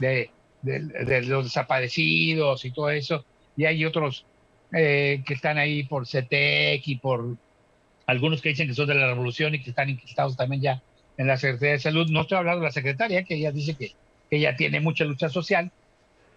de, 0.00 0.30
de- 0.62 1.04
de 1.04 1.22
los 1.22 1.44
desaparecidos 1.44 2.64
y 2.64 2.70
todo 2.72 2.90
eso. 2.90 3.26
Y 3.56 3.66
hay 3.66 3.84
otros 3.84 4.24
eh, 4.74 5.22
que 5.26 5.34
están 5.34 5.58
ahí 5.58 5.84
por 5.84 6.06
CETEC 6.06 6.82
y 6.88 6.96
por 6.98 7.36
algunos 8.06 8.40
que 8.40 8.50
dicen 8.50 8.68
que 8.68 8.74
son 8.74 8.88
de 8.88 8.94
la 8.94 9.06
revolución 9.08 9.54
y 9.54 9.62
que 9.62 9.70
están 9.70 9.90
inquistados 9.90 10.36
también 10.36 10.62
ya 10.62 10.82
en 11.16 11.26
la 11.26 11.36
Secretaría 11.36 11.72
de 11.74 11.78
Salud. 11.80 12.08
No 12.10 12.22
estoy 12.22 12.38
hablando 12.38 12.60
de 12.60 12.66
la 12.66 12.72
secretaria, 12.72 13.24
que 13.24 13.34
ella 13.34 13.52
dice 13.52 13.74
que, 13.74 13.88
que 14.30 14.36
ella 14.36 14.56
tiene 14.56 14.80
mucha 14.80 15.04
lucha 15.04 15.28
social, 15.28 15.70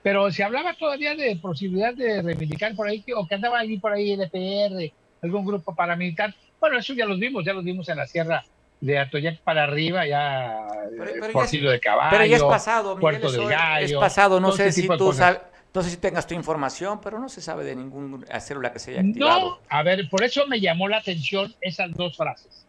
pero 0.03 0.31
se 0.31 0.43
hablaba 0.43 0.73
todavía 0.73 1.15
de 1.15 1.35
posibilidad 1.37 1.93
de 1.93 2.21
reivindicar 2.21 2.75
por 2.75 2.87
ahí, 2.87 3.03
o 3.15 3.27
que 3.27 3.35
andaba 3.35 3.59
alguien 3.59 3.79
por 3.79 3.93
ahí, 3.93 4.11
el 4.11 4.21
EPR, 4.21 4.93
algún 5.23 5.45
grupo 5.45 5.73
paramilitar. 5.73 6.33
Bueno, 6.59 6.77
eso 6.77 6.93
ya 6.93 7.05
los 7.05 7.19
vimos, 7.19 7.43
ya 7.45 7.53
los 7.53 7.63
vimos 7.63 7.87
en 7.89 7.97
la 7.97 8.05
sierra 8.05 8.43
de 8.81 8.99
Atoyac 8.99 9.41
para 9.41 9.63
arriba, 9.63 10.05
ya 10.05 10.59
por 10.97 11.43
es- 11.43 11.49
Silo 11.49 11.71
de 11.71 11.79
Caballo, 11.79 12.09
Pero 12.11 12.25
ya 12.25 12.35
es 12.35 12.43
pasado, 12.43 12.95
Miguel, 12.95 13.01
Puerto 13.01 13.31
del 13.31 13.47
Gallo. 13.49 13.85
es 13.85 13.93
pasado. 13.93 14.39
No 14.39 14.51
sé 14.51 14.67
ese 14.67 14.81
si 14.81 14.87
tú 14.87 15.11
sabes, 15.13 15.39
no 15.73 15.81
sé 15.81 15.89
si 15.89 15.97
tengas 15.97 16.27
tu 16.27 16.33
información, 16.35 16.99
pero 17.01 17.17
no 17.19 17.27
se 17.27 17.41
sabe 17.41 17.63
de 17.63 17.75
ninguna 17.75 18.39
célula 18.39 18.71
que 18.71 18.79
se 18.79 18.91
haya 18.91 19.01
activado. 19.01 19.39
No, 19.51 19.59
a 19.69 19.81
ver, 19.83 20.07
por 20.09 20.23
eso 20.23 20.45
me 20.47 20.59
llamó 20.59 20.87
la 20.87 20.97
atención 20.97 21.53
esas 21.61 21.91
dos 21.93 22.15
frases. 22.15 22.64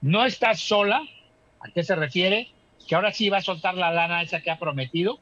No 0.00 0.24
estás 0.24 0.60
sola, 0.60 1.02
¿a 1.60 1.70
qué 1.72 1.82
se 1.82 1.94
refiere? 1.96 2.48
Que 2.86 2.94
ahora 2.94 3.12
sí 3.12 3.28
va 3.28 3.38
a 3.38 3.42
soltar 3.42 3.74
la 3.74 3.90
lana 3.92 4.22
esa 4.22 4.40
que 4.40 4.50
ha 4.50 4.58
prometido. 4.58 5.18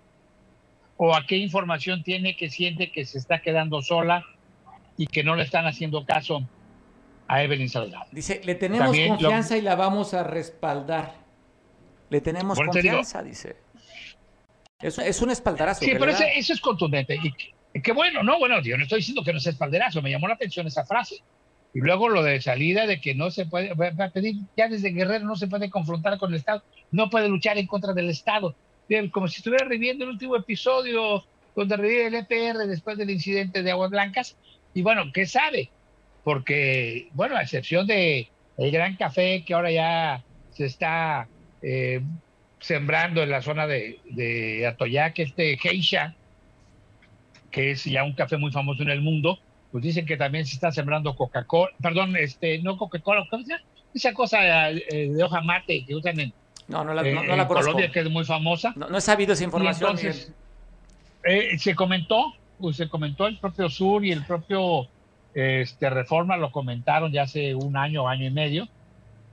¿O 0.98 1.14
a 1.14 1.26
qué 1.26 1.36
información 1.36 2.02
tiene 2.02 2.36
que 2.36 2.48
siente 2.48 2.90
que 2.90 3.04
se 3.04 3.18
está 3.18 3.40
quedando 3.42 3.82
sola 3.82 4.24
y 4.96 5.06
que 5.06 5.22
no 5.24 5.36
le 5.36 5.42
están 5.42 5.66
haciendo 5.66 6.06
caso 6.06 6.48
a 7.28 7.42
Evelyn 7.42 7.68
Salgado? 7.68 8.06
Dice, 8.12 8.40
le 8.44 8.54
tenemos 8.54 8.86
También 8.86 9.08
lo- 9.10 9.16
confianza 9.16 9.56
y 9.58 9.62
la 9.62 9.74
vamos 9.74 10.14
a 10.14 10.22
respaldar. 10.22 11.14
Le 12.08 12.20
tenemos 12.20 12.56
te 12.58 12.64
confianza, 12.64 13.22
dice. 13.22 13.56
Es, 14.80 14.98
es 14.98 15.20
un 15.22 15.30
espaldarazo. 15.30 15.84
Sí, 15.84 15.90
pero 15.98 16.10
ese- 16.12 16.38
eso 16.38 16.52
es 16.52 16.60
contundente. 16.60 17.18
Y 17.22 17.32
que- 17.32 17.82
que 17.82 17.92
bueno, 17.92 18.22
no, 18.22 18.38
bueno, 18.38 18.62
yo 18.62 18.76
no 18.78 18.84
estoy 18.84 18.98
diciendo 19.00 19.22
que 19.22 19.32
no 19.34 19.40
sea 19.40 19.52
espalderazo, 19.52 20.00
me 20.00 20.10
llamó 20.10 20.28
la 20.28 20.34
atención 20.34 20.66
esa 20.66 20.84
frase. 20.86 21.16
Y 21.76 21.80
luego 21.80 22.08
lo 22.08 22.22
de 22.22 22.40
salida 22.40 22.86
de 22.86 23.02
que 23.02 23.14
no 23.14 23.30
se 23.30 23.44
puede, 23.44 23.74
va 23.74 24.06
a 24.06 24.08
pedir, 24.08 24.36
ya 24.56 24.66
desde 24.66 24.92
Guerrero 24.92 25.26
no 25.26 25.36
se 25.36 25.46
puede 25.46 25.68
confrontar 25.68 26.16
con 26.16 26.30
el 26.30 26.38
Estado, 26.38 26.62
no 26.90 27.10
puede 27.10 27.28
luchar 27.28 27.58
en 27.58 27.66
contra 27.66 27.92
del 27.92 28.08
Estado. 28.08 28.54
Como 29.12 29.28
si 29.28 29.36
estuviera 29.36 29.66
reviviendo 29.66 30.04
el 30.04 30.12
último 30.12 30.36
episodio 30.36 31.22
donde 31.54 31.76
revive 31.76 32.06
el 32.06 32.14
EPR 32.14 32.66
después 32.66 32.96
del 32.96 33.10
incidente 33.10 33.62
de 33.62 33.72
Aguas 33.72 33.90
Blancas. 33.90 34.38
Y 34.72 34.80
bueno, 34.80 35.12
¿qué 35.12 35.26
sabe? 35.26 35.68
Porque, 36.24 37.08
bueno, 37.12 37.36
a 37.36 37.42
excepción 37.42 37.86
de 37.86 38.30
el 38.56 38.70
gran 38.70 38.96
café 38.96 39.44
que 39.44 39.52
ahora 39.52 39.70
ya 39.70 40.24
se 40.52 40.64
está 40.64 41.28
eh, 41.60 42.00
sembrando 42.58 43.22
en 43.22 43.28
la 43.28 43.42
zona 43.42 43.66
de, 43.66 43.98
de 44.12 44.66
Atoyac, 44.66 45.18
este 45.18 45.58
Geisha, 45.58 46.14
que 47.50 47.72
es 47.72 47.84
ya 47.84 48.02
un 48.02 48.14
café 48.14 48.38
muy 48.38 48.50
famoso 48.50 48.82
en 48.82 48.88
el 48.88 49.02
mundo, 49.02 49.40
pues 49.76 49.84
dicen 49.84 50.06
que 50.06 50.16
también 50.16 50.46
se 50.46 50.54
está 50.54 50.72
sembrando 50.72 51.14
Coca-Cola, 51.14 51.70
perdón, 51.82 52.16
este, 52.16 52.62
no 52.62 52.78
Coca-Cola. 52.78 53.26
Esa 53.92 54.14
cosa 54.14 54.70
eh, 54.70 55.10
de 55.10 55.22
hoja 55.22 55.42
mate 55.42 55.84
que 55.84 55.94
usan 55.94 56.18
en, 56.18 56.32
No, 56.66 56.82
no 56.82 56.94
la, 56.94 57.06
eh, 57.06 57.12
no, 57.12 57.22
no 57.22 57.32
en 57.32 57.36
la 57.36 57.46
conozco. 57.46 57.72
Colombia, 57.72 57.92
que 57.92 58.00
es 58.00 58.08
muy 58.10 58.24
famosa. 58.24 58.72
No, 58.74 58.88
no 58.88 58.96
he 58.96 59.02
sabido 59.02 59.34
esa 59.34 59.42
Y 59.42 59.44
información. 59.44 59.90
entonces, 59.90 60.32
eh, 61.24 61.58
se 61.58 61.74
comentó, 61.74 62.32
pues 62.58 62.76
se 62.78 62.88
comentó 62.88 63.26
el 63.26 63.36
propio 63.36 63.68
Sur 63.68 64.02
y 64.02 64.12
el 64.12 64.24
propio 64.24 64.86
este, 65.34 65.90
Reforma 65.90 66.38
lo 66.38 66.50
comentaron 66.50 67.12
ya 67.12 67.24
hace 67.24 67.54
un 67.54 67.76
año, 67.76 68.08
año 68.08 68.24
y 68.24 68.30
medio, 68.30 68.68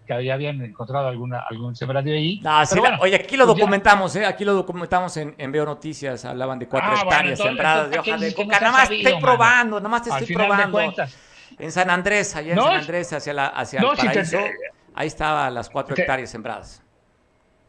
que 0.06 0.26
ya 0.26 0.34
habían 0.34 0.62
encontrado 0.62 1.08
alguna, 1.08 1.40
algún 1.50 1.76
sembradío 1.76 2.14
ahí. 2.16 2.42
Ah, 2.46 2.66
sí, 2.66 2.80
bueno, 2.80 2.98
oye, 3.02 3.16
aquí 3.16 3.38
lo 3.38 3.46
pues 3.46 3.56
ya- 3.56 3.62
documentamos, 3.62 4.16
¿eh? 4.16 4.26
Aquí 4.26 4.46
lo 4.46 4.54
documentamos 4.54 5.16
en, 5.18 5.36
en 5.38 5.52
Veo 5.52 5.66
Noticias. 5.66 6.26
Hablaban 6.26 6.60
de 6.60 6.68
cuatro 6.68 6.92
Ah, 6.94 7.02
hectáreas 7.04 7.40
sembradas 7.40 7.90
de 7.90 7.96
¿para 7.98 8.04
qué 8.04 8.12
hoja 8.12 8.20
de 8.22 8.30
no 8.30 8.36
coca. 8.36 8.60
Nada 8.60 8.72
más 8.72 8.84
sabido, 8.88 8.98
estoy 9.00 9.14
mano? 9.14 9.26
probando, 9.26 9.78
nada 9.80 9.90
más 9.90 10.04
te 10.04 10.12
Al 10.12 10.22
estoy 10.22 10.36
probando. 10.36 10.94
En 11.60 11.72
San 11.72 11.90
Andrés, 11.90 12.36
allá 12.36 12.50
en 12.52 12.56
No, 12.56 12.64
San 12.64 12.74
Andrés, 12.80 13.14
hacia, 13.14 13.34
la, 13.34 13.48
hacia 13.48 13.80
no, 13.82 13.92
el 13.92 13.98
si 13.98 14.02
te- 14.08 14.14
paraíso, 14.14 14.40
ahí 14.96 15.08
estaban 15.08 15.54
las 15.54 15.70
cuatro 15.70 15.96
te- 15.96 16.02
hectáreas 16.02 16.30
sembradas. 16.30 16.84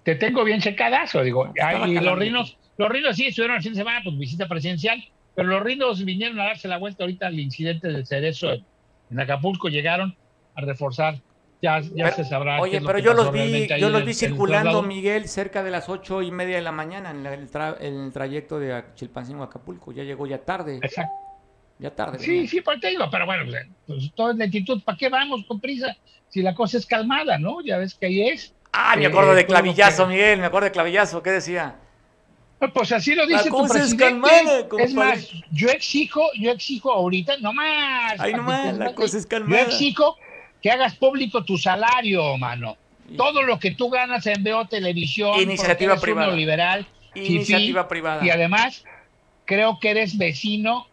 te 0.03 0.15
tengo 0.17 0.43
bien 0.45 0.61
checadazo, 0.61 1.23
digo. 1.23 1.53
Ay, 1.63 1.93
y 1.93 2.01
los 2.01 2.19
rinos, 2.19 2.57
Los 2.77 2.89
Rhinos 2.89 3.15
sí 3.17 3.27
estuvieron 3.27 3.57
el 3.59 3.63
fin 3.63 3.73
de 3.73 3.79
semana, 3.79 4.01
pues 4.03 4.19
visita 4.19 4.47
presidencial, 4.49 5.03
pero 5.35 5.49
los 5.49 5.63
Rhinos 5.63 6.05
vinieron 6.05 6.41
a 6.41 6.45
darse 6.47 6.67
la 6.67 6.77
vuelta 6.79 7.05
ahorita 7.05 7.27
al 7.29 7.39
incidente 7.39 7.89
del 7.89 8.05
cerezo 8.07 8.51
en 9.11 9.21
Acapulco, 9.21 9.69
llegaron 9.69 10.17
a 10.57 10.61
reforzar. 10.63 11.21
Ya, 11.65 11.81
ya 11.81 11.89
Pero- 12.05 12.17
se 12.17 12.25
sabrá. 12.25 12.61
Oye, 12.61 12.79
pero 12.85 12.99
yo 12.99 13.15
los 13.15 13.33
vi, 13.33 13.67
yo 13.79 13.89
los 13.89 14.05
vi 14.05 14.11
el 14.11 14.15
circulando. 14.15 14.83
Miguel, 14.83 15.29
cerca 15.29 15.63
de 15.63 15.71
las 15.71 15.89
ocho 15.89 16.21
y 16.21 16.31
media 16.31 16.57
de 16.57 16.63
la 16.63 16.73
mañana 16.73 17.11
en, 17.11 17.23
la- 17.25 17.33
el, 17.33 17.51
tra- 17.51 17.77
en 17.81 18.01
el 18.05 18.13
trayecto 18.13 18.59
de 18.59 18.85
Chilpancingo 18.95 19.43
a 19.43 19.47
Acapulco. 19.47 19.91
Ya 19.93 20.03
llegó 20.03 20.27
ya 20.27 20.37
tarde. 20.39 20.79
Exacto. 20.83 21.15
Ya 21.79 21.91
tarde. 21.91 22.19
Sí, 22.19 22.47
sí, 22.47 22.61
por 22.61 22.79
te 22.79 22.89
digo, 22.89 23.07
pero 23.11 23.25
bueno, 23.25 23.45
pues, 23.47 23.67
pues, 23.87 24.13
todo 24.15 24.31
es 24.33 24.37
lentitud. 24.37 24.83
¿Para 24.85 24.99
qué 24.99 25.09
vamos 25.09 25.41
con 25.49 25.59
prisa? 25.59 25.97
Si 26.29 26.43
la 26.43 26.55
cosa 26.55 26.77
es 26.77 26.85
calmada, 26.85 27.39
¿no? 27.39 27.63
Ya 27.63 27.79
ves 27.79 27.95
que 27.95 28.07
ahí 28.07 28.29
es. 28.29 28.55
Ah, 28.73 28.95
me 28.97 29.05
Eh, 29.05 29.07
acuerdo 29.07 29.35
de 29.35 29.41
lo 29.43 29.47
clavillazo, 29.49 30.05
que- 30.05 30.11
Miguel, 30.11 30.41
me 30.41 30.47
acuerdo 30.47 30.67
de 30.67 30.73
clavillazo. 30.73 31.23
¿Qué 31.23 31.31
decía? 31.31 31.77
Pues 32.75 32.93
así 32.93 33.15
lo 33.15 33.27
La 33.27 33.39
dice 33.39 33.49
tu 33.51 33.57
cosa 33.57 33.83
es 33.83 33.95
calmada, 33.95 34.67
es 34.79 34.95
más, 34.95 35.29
yo 35.51 35.69
exijo, 35.69 36.23
yo 36.39 36.51
exijo 36.51 36.93
ahorita, 36.93 37.37
no 37.39 37.53
más. 37.53 38.15
Ay, 38.19 38.33
no 38.35 38.43
más, 38.43 38.77
la 38.79 38.95
cosa 38.95 39.19
es 39.19 39.25
Yo 39.25 39.29
calmada. 39.31 39.63
exijo 39.63 40.17
que 40.65 40.71
hagas 40.71 40.97
público 40.97 41.45
tu 41.45 41.59
salario, 41.59 42.39
mano. 42.39 42.79
Todo 43.19 43.43
lo 43.43 43.59
que 43.59 43.73
tú 43.73 43.91
ganas 43.91 44.27
en 44.27 44.43
Veo 44.43 44.65
Televisión. 44.67 45.39
Iniciativa 45.39 45.93
eres 45.93 46.03
privada. 46.03 46.27
neoliberal, 46.29 46.89
Iniciativa 47.15 47.83
fifí, 47.83 47.89
privada. 47.91 48.25
Y 48.25 48.31
además, 48.31 48.83
creo 49.45 49.79
que 49.79 49.91
eres 49.91 50.17
vecino. 50.17 50.87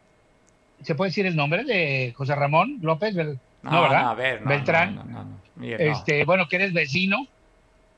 ¿Se 0.81 0.93
puede 0.93 1.11
decir 1.11 1.25
el 1.25 1.37
nombre 1.37 1.63
de 1.63 2.11
José 2.17 2.35
Ramón 2.35 2.79
López? 2.81 3.15
Bel- 3.15 3.39
No, 3.61 3.71
No, 3.71 3.81
¿verdad? 3.83 4.01
no, 4.01 4.09
a 4.09 4.13
ver, 4.15 4.41
no, 4.41 4.49
Beltrán. 4.49 5.39
Este, 5.61 6.25
bueno, 6.25 6.49
que 6.49 6.57
eres 6.57 6.73
vecino, 6.73 7.25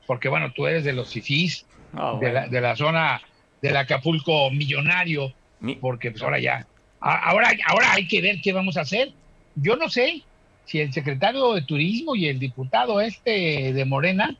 porque 0.06 0.28
bueno, 0.28 0.52
tú 0.52 0.68
eres 0.68 0.84
de 0.84 0.92
los 0.92 1.12
fifís, 1.12 1.66
No, 1.92 2.20
de, 2.20 2.32
la, 2.32 2.46
de 2.46 2.60
la 2.60 2.76
zona 2.76 3.20
del 3.60 3.76
Acapulco 3.76 4.48
millonario, 4.52 5.32
porque 5.80 6.12
pues 6.12 6.22
ahora 6.22 6.38
ya, 6.38 6.68
ahora, 7.00 7.50
ahora 7.66 7.94
hay 7.94 8.06
que 8.06 8.20
ver 8.22 8.40
qué 8.40 8.52
vamos 8.52 8.76
a 8.76 8.82
hacer. 8.82 9.10
Yo 9.56 9.74
no 9.74 9.88
sé 9.88 10.22
si 10.66 10.80
el 10.80 10.92
secretario 10.92 11.52
de 11.54 11.62
Turismo 11.62 12.14
y 12.16 12.26
el 12.28 12.38
diputado 12.38 13.00
este 13.00 13.72
de 13.72 13.84
Morena, 13.84 14.34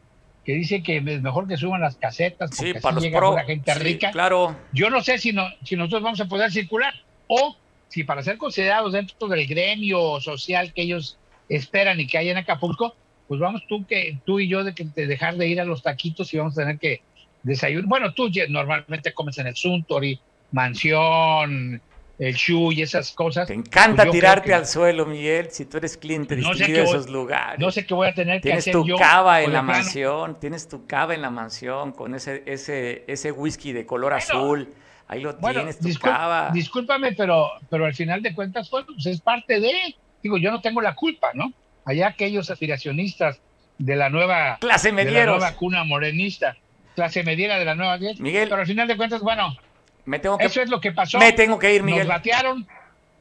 que 0.45 0.53
dice 0.55 0.83
que 0.83 0.99
es 0.99 1.23
mejor 1.23 1.49
que 1.49 1.57
suban 1.57 1.81
las 1.81 1.97
casetas 1.97 2.51
porque 2.51 2.65
Sí, 2.65 2.71
así 2.73 2.81
para 2.83 2.95
los 2.97 3.05
llega 3.05 3.19
pro. 3.19 3.31
pura 3.31 3.45
gente 3.45 3.73
Sí, 3.73 3.79
rica. 3.81 4.11
claro. 4.11 4.57
Yo 4.73 4.91
no 4.91 5.03
sé 5.03 5.19
si, 5.19 5.33
no, 5.33 5.47
si 5.65 5.77
nosotros 5.77 6.03
vamos 6.03 6.21
a 6.21 6.27
poder 6.27 6.51
circular 6.53 6.93
o 7.29 7.57
si 7.89 8.05
para 8.05 8.23
ser 8.23 8.37
considerados 8.39 8.93
dentro 8.93 9.29
del 9.29 9.47
gremio 9.47 10.21
social 10.21 10.73
que 10.75 10.83
ellos 10.83 11.17
esperan 11.49 12.01
y 12.01 12.07
que 12.07 12.19
hay 12.19 12.29
en 12.31 12.37
Acapulco, 12.39 12.95
pues 13.29 13.41
vamos 13.41 13.63
tú 13.69 13.87
que 13.87 14.19
tú 14.27 14.39
y 14.41 14.49
yo 14.49 14.65
de, 14.65 14.75
que, 14.75 14.85
de 14.85 15.07
dejar 15.07 15.37
de 15.37 15.49
ir 15.49 15.61
a 15.61 15.65
los 15.65 15.83
taquitos 15.83 16.33
y 16.35 16.39
vamos 16.39 16.59
a 16.59 16.63
tener 16.63 16.79
que 16.79 17.01
desayunar. 17.43 17.87
Bueno, 17.89 18.13
tú 18.13 18.31
normalmente 18.49 19.13
comes 19.15 19.39
en 19.39 19.47
el 19.47 19.57
Suntory, 19.57 20.19
Mansión, 20.53 21.81
el 22.19 22.35
Shu 22.35 22.71
y 22.73 22.83
esas 22.83 23.13
cosas. 23.13 23.47
Te 23.49 23.55
Encanta 23.55 24.09
tirarte 24.11 24.55
al 24.55 24.67
suelo, 24.67 25.05
Miguel, 25.07 25.51
si 25.51 25.65
tú 25.65 25.79
eres 25.79 25.97
cliente 25.97 26.37
No 26.37 26.51
distinguido 26.51 26.79
de 26.81 26.85
voy- 26.87 26.95
esos 26.97 27.11
lugares. 27.11 27.59
No 27.59 27.71
sé 27.71 27.85
qué 27.85 27.95
voy 27.95 28.09
a 28.09 28.15
tener 28.15 28.37
que 28.37 28.43
Tienes 28.43 28.65
hacer 28.65 28.73
tu 28.75 28.87
yo. 28.87 28.97
cava 28.97 29.41
en 29.43 29.53
la 29.53 29.63
plano. 29.63 29.79
mansión, 29.81 30.39
tienes 30.39 30.69
tu 30.69 30.87
cava 30.87 31.15
en 31.15 31.23
la 31.23 31.31
mansión 31.31 31.93
con 31.93 32.15
ese 32.15 32.43
ese 32.47 33.05
ese 33.09 33.33
whisky 33.33 33.73
de 33.73 33.85
color 33.87 34.15
azul. 34.15 34.73
Ahí 35.09 35.21
lo 35.21 35.35
Bueno, 35.37 35.61
tienes, 35.61 35.79
tu 35.81 35.93
cava. 36.01 36.51
discúlpame, 36.55 37.13
pero, 37.13 37.51
pero 37.69 37.85
al 37.85 37.95
final 37.95 38.23
de 38.23 38.35
cuentas, 38.35 38.69
pues 38.71 38.85
es 39.05 39.21
parte 39.21 39.61
de, 39.61 39.73
digo, 40.23 40.39
yo 40.39 40.51
no 40.51 40.61
tengo 40.63 40.81
la 40.81 40.95
culpa, 40.95 41.29
¿no? 41.35 41.53
Allá 41.85 42.07
aquellos 42.09 42.49
aspiracionistas 42.51 43.39
de 43.77 43.97
la 43.97 44.09
nueva 44.09 44.57
Clase 44.61 44.89
de 44.89 44.93
la 44.93 45.05
medieros. 45.05 45.39
nueva 45.39 45.57
cuna 45.57 45.85
morenista, 45.85 46.57
clase 46.95 47.23
mediera 47.23 47.59
de 47.59 47.65
la 47.67 47.75
nueva 47.75 47.99
10. 47.99 48.19
Miguel. 48.21 48.49
Pero 48.49 48.61
al 48.63 48.67
final 48.67 48.89
de 48.89 48.97
cuentas, 48.97 49.21
bueno, 49.21 49.55
me 50.05 50.19
tengo 50.19 50.39
que, 50.39 50.47
eso 50.47 50.61
es 50.61 50.71
lo 50.71 50.81
que 50.81 50.93
pasó. 50.93 51.19
me 51.19 51.33
tengo 51.33 51.59
que 51.59 51.75
ir, 51.75 51.83
Miguel. 51.83 52.07
Nos 52.07 52.17
batearon, 52.17 52.67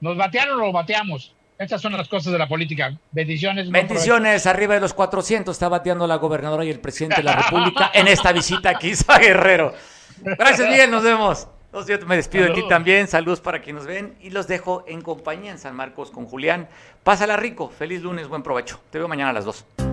nos 0.01 0.17
batearon 0.17 0.61
o 0.61 0.71
bateamos. 0.71 1.33
Estas 1.57 1.81
son 1.81 1.93
las 1.93 2.09
cosas 2.09 2.33
de 2.33 2.39
la 2.39 2.47
política. 2.47 2.97
Bendiciones. 3.11 3.69
Bendiciones, 3.69 4.45
arriba 4.47 4.73
de 4.73 4.81
los 4.81 4.93
400 4.93 5.55
está 5.55 5.69
bateando 5.69 6.07
la 6.07 6.15
gobernadora 6.15 6.65
y 6.65 6.69
el 6.69 6.79
presidente 6.79 7.17
de 7.17 7.23
la 7.23 7.35
República 7.35 7.91
en 7.93 8.07
esta 8.07 8.33
visita 8.33 8.69
aquí 8.69 8.91
a 9.07 9.19
Guerrero. 9.19 9.73
Gracias, 10.21 10.67
Miguel, 10.67 10.91
nos 10.91 11.03
vemos. 11.03 11.47
Yo 11.87 11.97
me 12.05 12.15
despido 12.15 12.45
de 12.45 12.51
ti 12.51 12.67
también, 12.67 13.07
saludos 13.07 13.41
para 13.41 13.61
quienes 13.61 13.83
nos 13.83 13.87
ven 13.87 14.15
y 14.21 14.29
los 14.29 14.47
dejo 14.47 14.83
en 14.87 15.01
compañía 15.01 15.51
en 15.51 15.57
San 15.57 15.75
Marcos 15.75 16.11
con 16.11 16.25
Julián. 16.27 16.67
Pásala 17.03 17.35
rico, 17.35 17.69
feliz 17.69 18.01
lunes, 18.03 18.27
buen 18.27 18.43
provecho. 18.43 18.79
Te 18.91 18.99
veo 18.99 19.07
mañana 19.07 19.31
a 19.31 19.33
las 19.33 19.45
2. 19.45 19.92